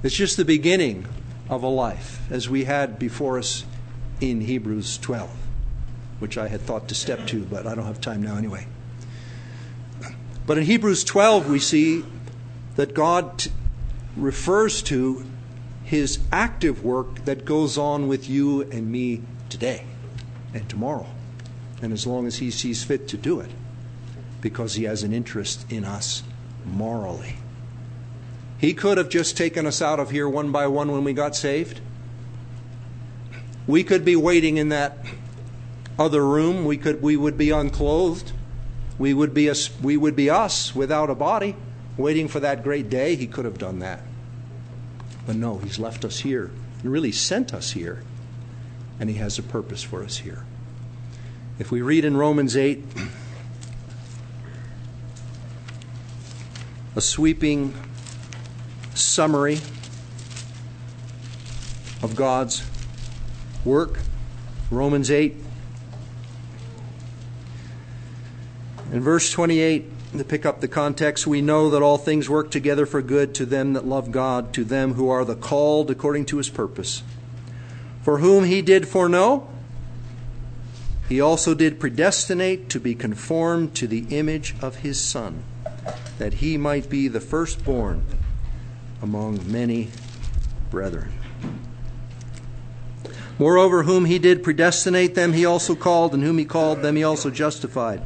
It's 0.03 0.15
just 0.15 0.37
the 0.37 0.45
beginning 0.45 1.07
of 1.49 1.63
a 1.63 1.67
life, 1.67 2.21
as 2.29 2.49
we 2.49 2.65
had 2.65 2.99
before 2.99 3.39
us 3.39 3.63
in 4.19 4.41
Hebrews 4.41 4.97
12, 4.99 5.29
which 6.19 6.37
I 6.37 6.49
had 6.49 6.61
thought 6.61 6.89
to 6.89 6.95
step 6.95 7.25
to, 7.27 7.45
but 7.45 7.65
I 7.65 7.73
don't 7.73 7.85
have 7.85 8.01
time 8.01 8.21
now 8.21 8.35
anyway. 8.35 8.67
But 10.45 10.57
in 10.57 10.65
Hebrews 10.65 11.03
12, 11.03 11.49
we 11.49 11.59
see 11.59 12.03
that 12.75 12.93
God 12.93 13.47
refers 14.15 14.83
to 14.83 15.25
his 15.87 16.19
active 16.33 16.83
work 16.83 17.23
that 17.23 17.45
goes 17.45 17.77
on 17.77 18.09
with 18.09 18.29
you 18.29 18.61
and 18.63 18.91
me 18.91 19.21
today 19.47 19.85
and 20.53 20.67
tomorrow 20.67 21.07
and 21.81 21.93
as 21.93 22.05
long 22.05 22.27
as 22.27 22.37
he 22.37 22.51
sees 22.51 22.83
fit 22.83 23.07
to 23.07 23.15
do 23.15 23.39
it, 23.39 23.49
because 24.41 24.73
he 24.73 24.83
has 24.83 25.01
an 25.03 25.13
interest 25.13 25.65
in 25.71 25.85
us 25.85 26.23
morally. 26.65 27.37
He 28.57 28.73
could 28.73 28.97
have 28.97 29.07
just 29.07 29.37
taken 29.37 29.65
us 29.65 29.81
out 29.81 29.97
of 29.97 30.09
here 30.09 30.27
one 30.27 30.51
by 30.51 30.67
one 30.67 30.91
when 30.91 31.05
we 31.05 31.13
got 31.13 31.37
saved. 31.37 31.79
We 33.65 33.85
could 33.85 34.03
be 34.03 34.17
waiting 34.17 34.57
in 34.57 34.67
that 34.69 34.97
other 35.97 36.25
room. 36.25 36.65
We 36.65 36.75
could 36.75 37.01
we 37.01 37.15
would 37.15 37.37
be 37.37 37.51
unclothed. 37.51 38.33
We 38.99 39.13
would 39.13 39.33
be 39.33 39.49
us, 39.49 39.69
we 39.79 39.95
would 39.95 40.17
be 40.17 40.29
us 40.29 40.75
without 40.75 41.09
a 41.09 41.15
body, 41.15 41.55
waiting 41.95 42.27
for 42.27 42.41
that 42.41 42.61
great 42.61 42.89
day. 42.89 43.15
He 43.15 43.27
could 43.27 43.45
have 43.45 43.57
done 43.57 43.79
that. 43.79 44.01
But 45.27 45.35
no, 45.35 45.57
he's 45.57 45.77
left 45.77 46.05
us 46.05 46.21
here. 46.21 46.51
He 46.81 46.87
really 46.87 47.11
sent 47.11 47.53
us 47.53 47.73
here. 47.73 48.01
And 48.97 49.09
he 49.09 49.17
has 49.17 49.37
a 49.37 49.43
purpose 49.43 49.83
for 49.83 50.01
us 50.01 50.17
here. 50.17 50.45
If 51.59 51.69
we 51.69 51.81
read 51.81 52.05
in 52.05 52.15
Romans 52.15 52.55
8, 52.55 52.83
a 56.95 57.01
sweeping 57.01 57.73
summary 58.95 59.59
of 62.01 62.15
God's 62.15 62.63
work, 63.65 63.99
Romans 64.71 65.11
8, 65.11 65.35
in 68.93 69.01
verse 69.01 69.29
28, 69.31 69.91
to 70.17 70.23
pick 70.23 70.45
up 70.45 70.61
the 70.61 70.67
context, 70.67 71.27
we 71.27 71.41
know 71.41 71.69
that 71.69 71.81
all 71.81 71.97
things 71.97 72.29
work 72.29 72.51
together 72.51 72.85
for 72.85 73.01
good 73.01 73.33
to 73.35 73.45
them 73.45 73.73
that 73.73 73.85
love 73.85 74.11
God, 74.11 74.53
to 74.53 74.63
them 74.63 74.93
who 74.93 75.09
are 75.09 75.25
the 75.25 75.35
called 75.35 75.89
according 75.89 76.25
to 76.27 76.37
his 76.37 76.49
purpose. 76.49 77.03
For 78.03 78.19
whom 78.19 78.45
he 78.45 78.61
did 78.61 78.87
foreknow, 78.87 79.49
he 81.09 81.21
also 81.21 81.53
did 81.53 81.79
predestinate 81.79 82.69
to 82.69 82.79
be 82.79 82.95
conformed 82.95 83.75
to 83.75 83.87
the 83.87 84.05
image 84.09 84.55
of 84.61 84.77
his 84.77 84.99
Son, 84.99 85.43
that 86.17 86.35
he 86.35 86.57
might 86.57 86.89
be 86.89 87.07
the 87.07 87.21
firstborn 87.21 88.05
among 89.01 89.51
many 89.51 89.89
brethren. 90.69 91.13
Moreover, 93.39 93.83
whom 93.83 94.05
he 94.05 94.19
did 94.19 94.43
predestinate, 94.43 95.15
them 95.15 95.33
he 95.33 95.45
also 95.45 95.75
called, 95.75 96.13
and 96.13 96.23
whom 96.23 96.39
he 96.39 96.45
called, 96.45 96.81
them 96.81 96.95
he 96.95 97.03
also 97.03 97.29
justified, 97.29 98.01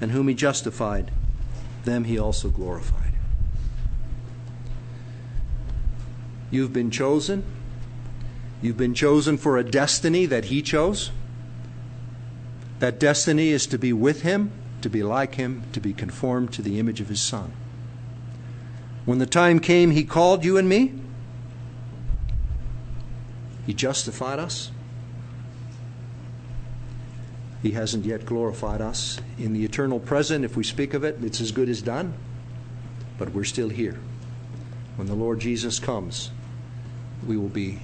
and 0.00 0.10
whom 0.10 0.26
he 0.26 0.34
justified, 0.34 1.10
them 1.84 2.04
he 2.04 2.18
also 2.18 2.48
glorified. 2.48 3.12
You've 6.50 6.72
been 6.72 6.90
chosen. 6.90 7.44
You've 8.60 8.76
been 8.76 8.94
chosen 8.94 9.38
for 9.38 9.56
a 9.56 9.64
destiny 9.64 10.26
that 10.26 10.46
he 10.46 10.62
chose. 10.62 11.10
That 12.80 12.98
destiny 12.98 13.50
is 13.50 13.66
to 13.68 13.78
be 13.78 13.92
with 13.92 14.22
Him, 14.22 14.50
to 14.80 14.88
be 14.88 15.02
like 15.02 15.34
Him, 15.34 15.64
to 15.72 15.80
be 15.80 15.92
conformed 15.92 16.52
to 16.54 16.62
the 16.62 16.78
image 16.78 17.00
of 17.00 17.08
His 17.08 17.20
Son. 17.20 17.52
When 19.04 19.18
the 19.18 19.26
time 19.26 19.60
came, 19.60 19.90
He 19.90 20.02
called 20.02 20.44
you 20.44 20.56
and 20.56 20.68
me. 20.68 20.94
He 23.66 23.74
justified 23.74 24.38
us. 24.38 24.72
He 27.62 27.72
hasn't 27.72 28.06
yet 28.06 28.24
glorified 28.24 28.80
us. 28.80 29.20
In 29.38 29.52
the 29.52 29.64
eternal 29.64 30.00
present, 30.00 30.44
if 30.44 30.56
we 30.56 30.64
speak 30.64 30.94
of 30.94 31.04
it, 31.04 31.18
it's 31.22 31.40
as 31.40 31.52
good 31.52 31.68
as 31.68 31.82
done. 31.82 32.14
But 33.18 33.30
we're 33.30 33.44
still 33.44 33.68
here. 33.68 33.98
When 34.96 35.06
the 35.06 35.14
Lord 35.14 35.40
Jesus 35.40 35.78
comes, 35.78 36.30
we 37.26 37.36
will 37.36 37.48
be 37.48 37.80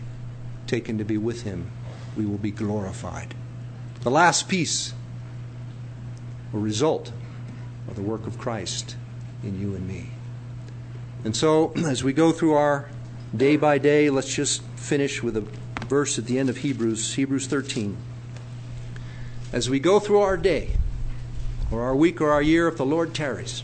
taken 0.66 0.98
to 0.98 1.04
be 1.04 1.18
with 1.18 1.42
Him. 1.42 1.70
We 2.16 2.24
will 2.24 2.38
be 2.38 2.50
glorified. 2.50 3.34
The 4.00 4.10
last 4.10 4.48
piece 4.48 4.94
or 6.52 6.60
result 6.60 7.12
of 7.88 7.96
the 7.96 8.02
work 8.02 8.26
of 8.26 8.38
Christ 8.38 8.96
in 9.42 9.60
you 9.60 9.74
and 9.74 9.86
me. 9.86 10.10
And 11.24 11.36
so, 11.36 11.72
as 11.76 12.02
we 12.02 12.12
go 12.12 12.32
through 12.32 12.54
our 12.54 12.88
day 13.36 13.56
by 13.56 13.76
day, 13.78 14.08
let's 14.08 14.34
just 14.34 14.62
finish 14.76 15.22
with 15.22 15.36
a 15.36 15.44
verse 15.86 16.18
at 16.18 16.24
the 16.26 16.38
end 16.38 16.48
of 16.48 16.58
Hebrews, 16.58 17.14
Hebrews 17.14 17.46
13. 17.46 17.96
As 19.52 19.70
we 19.70 19.78
go 19.78 20.00
through 20.00 20.20
our 20.20 20.36
day, 20.36 20.70
or 21.70 21.82
our 21.82 21.96
week, 21.96 22.20
or 22.20 22.30
our 22.30 22.42
year, 22.42 22.68
if 22.68 22.76
the 22.76 22.86
Lord 22.86 23.14
tarries, 23.14 23.62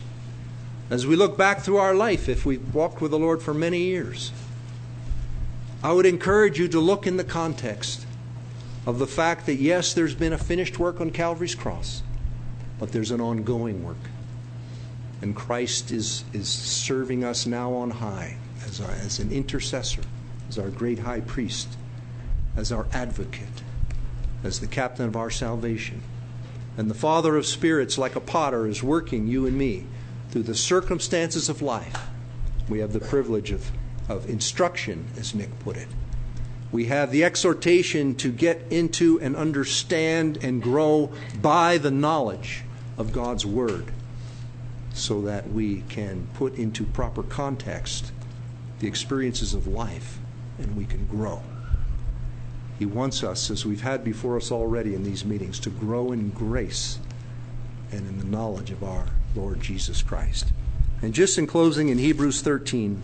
as 0.89 1.07
we 1.07 1.15
look 1.15 1.37
back 1.37 1.61
through 1.61 1.77
our 1.77 1.93
life, 1.93 2.29
if 2.29 2.45
we've 2.45 2.73
walked 2.73 3.01
with 3.01 3.11
the 3.11 3.19
Lord 3.19 3.41
for 3.41 3.53
many 3.53 3.79
years, 3.79 4.31
I 5.81 5.91
would 5.91 6.05
encourage 6.05 6.59
you 6.59 6.67
to 6.69 6.79
look 6.79 7.05
in 7.05 7.17
the 7.17 7.23
context 7.23 8.05
of 8.85 8.99
the 8.99 9.07
fact 9.07 9.45
that, 9.45 9.55
yes, 9.55 9.93
there's 9.93 10.15
been 10.15 10.33
a 10.33 10.37
finished 10.37 10.79
work 10.79 11.01
on 11.01 11.11
Calvary's 11.11 11.55
cross, 11.55 12.03
but 12.79 12.91
there's 12.91 13.11
an 13.11 13.21
ongoing 13.21 13.83
work. 13.83 13.97
And 15.21 15.35
Christ 15.35 15.91
is, 15.91 16.25
is 16.33 16.49
serving 16.49 17.23
us 17.23 17.45
now 17.45 17.73
on 17.73 17.91
high 17.91 18.37
as, 18.65 18.81
our, 18.81 18.91
as 18.91 19.19
an 19.19 19.31
intercessor, 19.31 20.01
as 20.49 20.57
our 20.57 20.69
great 20.69 20.99
high 20.99 21.21
priest, 21.21 21.77
as 22.57 22.71
our 22.71 22.87
advocate, 22.93 23.63
as 24.43 24.59
the 24.59 24.67
captain 24.67 25.05
of 25.05 25.15
our 25.15 25.29
salvation. 25.29 26.01
And 26.77 26.89
the 26.89 26.95
Father 26.95 27.37
of 27.37 27.45
spirits, 27.45 27.97
like 27.97 28.15
a 28.15 28.19
potter, 28.19 28.67
is 28.67 28.83
working 28.83 29.27
you 29.27 29.45
and 29.45 29.57
me 29.57 29.85
through 30.31 30.43
the 30.43 30.55
circumstances 30.55 31.49
of 31.49 31.61
life. 31.61 32.07
We 32.67 32.79
have 32.79 32.93
the 32.93 32.99
privilege 32.99 33.51
of, 33.51 33.71
of 34.09 34.29
instruction, 34.29 35.05
as 35.17 35.35
Nick 35.35 35.59
put 35.59 35.77
it. 35.77 35.87
We 36.71 36.85
have 36.85 37.11
the 37.11 37.23
exhortation 37.23 38.15
to 38.15 38.31
get 38.31 38.63
into 38.71 39.19
and 39.21 39.35
understand 39.35 40.39
and 40.41 40.61
grow 40.61 41.11
by 41.39 41.77
the 41.77 41.91
knowledge 41.91 42.63
of 42.97 43.13
God's 43.13 43.45
Word 43.45 43.91
so 44.93 45.21
that 45.21 45.51
we 45.51 45.81
can 45.89 46.27
put 46.33 46.55
into 46.55 46.83
proper 46.85 47.21
context 47.21 48.11
the 48.79 48.87
experiences 48.87 49.53
of 49.53 49.67
life 49.67 50.19
and 50.57 50.75
we 50.75 50.85
can 50.85 51.05
grow. 51.05 51.41
He 52.79 52.85
wants 52.85 53.23
us, 53.23 53.49
as 53.49 53.65
we've 53.65 53.81
had 53.81 54.03
before 54.03 54.37
us 54.37 54.51
already 54.51 54.95
in 54.95 55.03
these 55.03 55.23
meetings, 55.23 55.59
to 55.61 55.69
grow 55.69 56.11
in 56.11 56.29
grace 56.29 56.99
and 57.91 58.07
in 58.07 58.17
the 58.17 58.25
knowledge 58.25 58.71
of 58.71 58.83
our 58.83 59.05
Lord 59.35 59.61
Jesus 59.61 60.01
Christ. 60.01 60.51
And 61.01 61.13
just 61.13 61.37
in 61.37 61.47
closing, 61.47 61.89
in 61.89 61.97
Hebrews 61.97 62.41
13, 62.41 63.01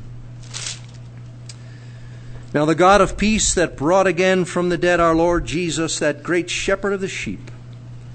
now 2.54 2.66
the 2.66 2.74
God 2.74 3.00
of 3.00 3.18
peace 3.18 3.54
that 3.54 3.78
brought 3.78 4.08
again 4.08 4.44
from 4.46 4.70
the 4.70 4.78
dead 4.78 5.00
our 5.00 5.14
Lord 5.14 5.46
Jesus, 5.46 6.00
that 6.00 6.24
great 6.24 6.50
shepherd 6.50 6.94
of 6.94 7.02
the 7.02 7.08
sheep, 7.08 7.52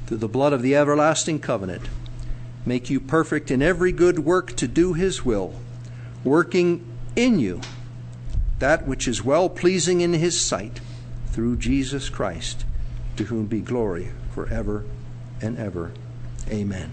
through 0.06 0.16
the 0.16 0.28
blood 0.28 0.52
of 0.52 0.62
the 0.62 0.74
everlasting 0.74 1.38
covenant, 1.38 1.82
make 2.66 2.90
you 2.90 2.98
perfect 2.98 3.50
in 3.50 3.62
every 3.62 3.92
good 3.92 4.18
work 4.18 4.56
to 4.56 4.66
do 4.66 4.92
his 4.94 5.24
will, 5.24 5.54
working 6.24 6.84
in 7.14 7.38
you 7.38 7.60
that 8.58 8.86
which 8.86 9.06
is 9.06 9.24
well 9.24 9.48
pleasing 9.48 10.00
in 10.00 10.14
his 10.14 10.40
sight, 10.40 10.80
through 11.34 11.56
Jesus 11.56 12.08
Christ, 12.08 12.64
to 13.16 13.24
whom 13.24 13.46
be 13.46 13.60
glory 13.60 14.10
forever 14.30 14.84
and 15.42 15.58
ever. 15.58 15.92
Amen. 16.48 16.92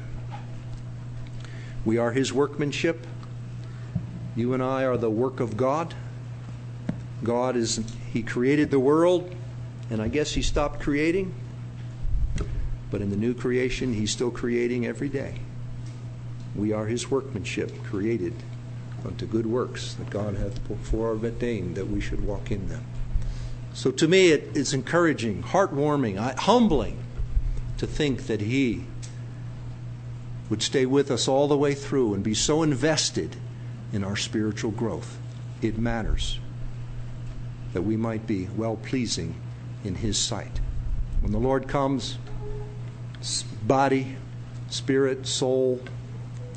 We 1.86 2.00
are 2.00 2.12
his 2.12 2.34
workmanship. 2.34 3.06
You 4.36 4.56
and 4.56 4.64
I 4.64 4.84
are 4.86 4.98
the 4.98 5.12
work 5.12 5.39
of 5.39 5.58
God. 5.58 5.94
God 7.24 7.56
is, 7.56 7.82
He 8.12 8.24
created 8.24 8.72
the 8.72 8.80
world, 8.80 9.32
and 9.92 10.02
I 10.02 10.08
guess 10.08 10.34
He 10.34 10.42
stopped 10.42 10.80
creating. 10.80 11.36
But 12.89 13.02
in 13.02 13.12
the 13.12 13.18
new 13.18 13.36
creation, 13.36 13.94
He's 13.94 14.10
still 14.10 14.32
creating 14.32 14.88
every 14.88 15.10
day. 15.10 15.36
We 16.56 16.74
are 16.74 16.88
His 16.88 17.12
workmanship, 17.12 17.84
created 17.84 18.34
unto 19.06 19.28
good 19.28 19.46
works 19.46 19.94
that 19.96 20.10
God 20.10 20.36
hath 20.36 20.68
before 20.68 21.10
ordained 21.10 21.76
that 21.76 21.88
we 21.88 22.02
should 22.02 22.26
walk 22.26 22.50
in 22.50 22.68
them. 22.70 22.84
So 23.74 23.91
to 23.91 24.07
me, 24.07 24.32
it, 24.32 24.49
it's 24.55 24.74
encouraging, 24.74 25.43
heartwarming, 25.43 26.17
humbling 26.39 27.03
to 27.78 27.88
think 27.88 28.28
that 28.28 28.41
He 28.41 28.86
would 30.49 30.61
stay 30.61 30.86
with 30.86 31.09
us 31.09 31.28
all 31.28 31.47
the 31.47 31.57
way 31.57 31.74
through 31.74 32.13
and 32.13 32.24
be 32.24 32.34
so 32.34 32.61
invested 32.61 33.36
in 33.93 34.03
our 34.03 34.17
spiritual 34.17 34.72
growth. 34.72 35.17
It 35.61 35.78
matters 35.78 36.39
that 37.74 37.84
we 37.84 37.95
might 37.95 38.28
be 38.28 38.47
well 38.57 38.76
pleasing 38.76 39.36
in 39.84 39.95
His 39.95 40.17
sight. 40.17 40.59
When 41.22 41.32
the 41.32 41.39
Lord 41.39 41.67
comes, 41.67 42.17
body, 43.63 44.17
spirit, 44.69 45.26
soul, 45.26 45.82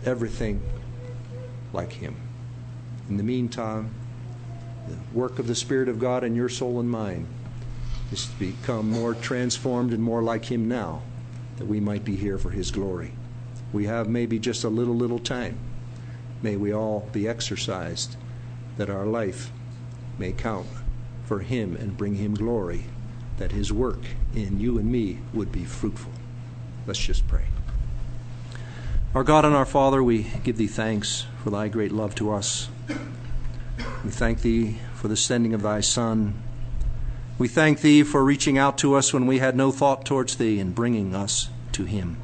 everything 0.04 0.62
like 1.72 1.92
Him. 1.92 2.16
In 3.08 3.16
the 3.16 3.22
meantime, 3.22 3.94
the 4.89 4.97
work 5.12 5.39
of 5.39 5.47
the 5.47 5.55
Spirit 5.55 5.89
of 5.89 5.99
God 5.99 6.24
in 6.24 6.35
your 6.35 6.49
soul 6.49 6.80
and 6.80 6.91
mine 6.91 7.26
is 8.12 8.26
to 8.26 8.39
become 8.39 8.91
more 8.91 9.14
transformed 9.14 9.93
and 9.93 10.03
more 10.03 10.22
like 10.22 10.45
Him 10.45 10.68
now, 10.68 11.03
that 11.57 11.66
we 11.66 11.80
might 11.80 12.05
be 12.05 12.16
here 12.16 12.39
for 12.39 12.51
His 12.51 12.70
glory. 12.70 13.12
We 13.72 13.87
have 13.87 14.09
maybe 14.09 14.39
just 14.39 14.64
a 14.64 14.68
little, 14.68 14.95
little 14.95 15.18
time. 15.18 15.59
May 16.43 16.57
we 16.57 16.72
all 16.72 17.09
be 17.12 17.26
exercised 17.26 18.16
that 18.76 18.91
our 18.91 19.07
life 19.07 19.51
may 20.18 20.32
count 20.32 20.66
for 21.24 21.41
Him 21.41 21.76
and 21.76 21.97
bring 21.97 22.16
Him 22.16 22.35
glory, 22.35 22.85
that 23.39 23.53
His 23.53 23.72
work 23.72 24.01
in 24.35 24.61
you 24.61 24.78
and 24.78 24.91
me 24.91 25.18
would 25.32 25.51
be 25.51 25.64
fruitful. 25.64 26.12
Let's 26.87 27.01
just 27.01 27.26
pray. 27.26 27.47
Our 29.14 29.24
God 29.24 29.45
and 29.45 29.55
our 29.55 29.64
Father, 29.64 30.03
we 30.03 30.24
give 30.45 30.57
Thee 30.57 30.66
thanks 30.66 31.26
for 31.43 31.51
Thy 31.51 31.68
great 31.68 31.93
love 31.93 32.14
to 32.16 32.32
us. 32.32 32.68
We 34.05 34.11
thank 34.11 34.43
Thee 34.43 34.79
for 34.95 35.09
the 35.09 35.16
sending 35.16 35.55
of 35.55 35.62
Thy 35.62 35.81
Son. 35.81 36.43
We 37.39 37.49
thank 37.49 37.81
Thee 37.81 38.03
for 38.03 38.25
reaching 38.25 38.59
out 38.59 38.79
to 38.79 38.95
us 38.95 39.12
when 39.12 39.27
we 39.27 39.39
had 39.39 39.57
no 39.57 39.72
thought 39.72 40.05
towards 40.05 40.37
Thee 40.37 40.61
and 40.61 40.75
bringing 40.75 41.14
us 41.14 41.49
to 41.72 41.85
Him. 41.85 42.16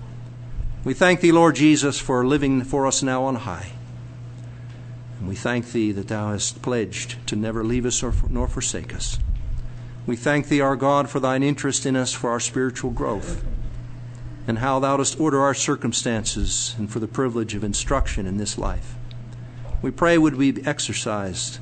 We 0.85 0.95
thank 0.95 1.21
Thee, 1.21 1.33
Lord 1.33 1.57
Jesus, 1.57 1.99
for 1.99 2.25
living 2.25 2.63
for 2.63 2.87
us 2.87 3.03
now 3.03 3.25
on 3.25 3.35
high. 3.37 3.73
And 5.19 5.29
we 5.29 5.35
thank 5.35 5.73
Thee 5.73 5.93
that 5.93 6.09
Thou 6.09 6.33
hast 6.33 6.63
pledged 6.63 7.27
to 7.27 7.37
never 7.37 7.65
leave 7.65 7.85
us 7.85 8.03
nor 8.31 8.49
forsake 8.49 8.95
us. 8.95 9.19
We 10.07 10.17
thank 10.17 10.49
Thee, 10.49 10.61
our 10.61 10.77
God, 10.77 11.11
for 11.11 11.21
Thine 11.21 11.43
interest 11.43 11.85
in 11.85 11.97
us 11.97 12.13
for 12.13 12.31
our 12.31 12.41
spiritual 12.41 12.91
growth, 12.91 13.45
and 14.47 14.59
how 14.59 14.79
Thou 14.79 14.97
dost 14.97 15.21
order 15.21 15.41
our 15.41 15.55
circumstances, 15.55 16.75
and 16.79 16.91
for 16.91 17.01
the 17.01 17.09
privilege 17.09 17.55
of 17.55 17.65
instruction 17.65 18.27
in 18.27 18.39
this 18.39 18.57
life. 18.57 18.95
We 19.83 19.91
pray 19.91 20.19
would 20.19 20.37
we 20.37 20.53
be 20.53 20.67
exercised, 20.67 21.59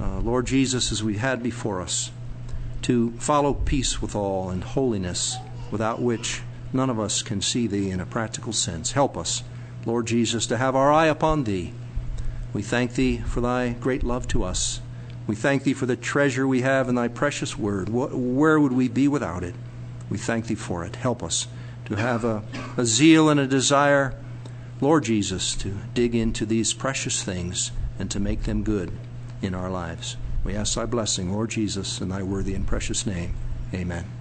uh, 0.00 0.20
Lord 0.20 0.46
Jesus, 0.46 0.92
as 0.92 1.02
we 1.02 1.16
had 1.16 1.42
before 1.42 1.80
us, 1.80 2.10
to 2.82 3.12
follow 3.12 3.54
peace 3.54 4.00
with 4.00 4.14
all 4.14 4.50
and 4.50 4.62
holiness, 4.62 5.36
without 5.70 6.00
which 6.00 6.42
none 6.72 6.90
of 6.90 7.00
us 7.00 7.22
can 7.22 7.40
see 7.40 7.66
Thee 7.66 7.90
in 7.90 8.00
a 8.00 8.06
practical 8.06 8.52
sense. 8.52 8.92
Help 8.92 9.16
us, 9.16 9.42
Lord 9.84 10.06
Jesus, 10.06 10.46
to 10.46 10.56
have 10.56 10.76
our 10.76 10.92
eye 10.92 11.06
upon 11.06 11.44
Thee 11.44 11.72
we 12.52 12.62
thank 12.62 12.94
Thee 12.94 13.18
for 13.18 13.40
Thy 13.40 13.70
great 13.70 14.02
love 14.02 14.26
to 14.28 14.42
us. 14.42 14.80
We 15.26 15.36
thank 15.36 15.62
Thee 15.62 15.74
for 15.74 15.86
the 15.86 15.96
treasure 15.96 16.46
we 16.46 16.62
have 16.62 16.88
in 16.88 16.96
Thy 16.96 17.06
precious 17.06 17.56
word. 17.56 17.88
Where 17.88 18.58
would 18.58 18.72
we 18.72 18.88
be 18.88 19.06
without 19.06 19.44
it? 19.44 19.54
We 20.08 20.18
thank 20.18 20.46
Thee 20.46 20.56
for 20.56 20.84
it. 20.84 20.96
Help 20.96 21.22
us 21.22 21.46
to 21.84 21.94
have 21.94 22.24
a, 22.24 22.42
a 22.76 22.84
zeal 22.84 23.28
and 23.28 23.38
a 23.38 23.46
desire, 23.46 24.14
Lord 24.80 25.04
Jesus, 25.04 25.54
to 25.56 25.74
dig 25.94 26.14
into 26.14 26.46
these 26.46 26.72
precious 26.72 27.22
things 27.22 27.70
and 27.98 28.10
to 28.10 28.18
make 28.18 28.44
them 28.44 28.62
good 28.62 28.90
in 29.42 29.54
our 29.54 29.70
lives. 29.70 30.16
We 30.42 30.56
ask 30.56 30.74
Thy 30.74 30.86
blessing, 30.86 31.30
Lord 31.32 31.50
Jesus, 31.50 32.00
in 32.00 32.08
Thy 32.08 32.22
worthy 32.22 32.54
and 32.54 32.66
precious 32.66 33.06
name. 33.06 33.34
Amen. 33.74 34.19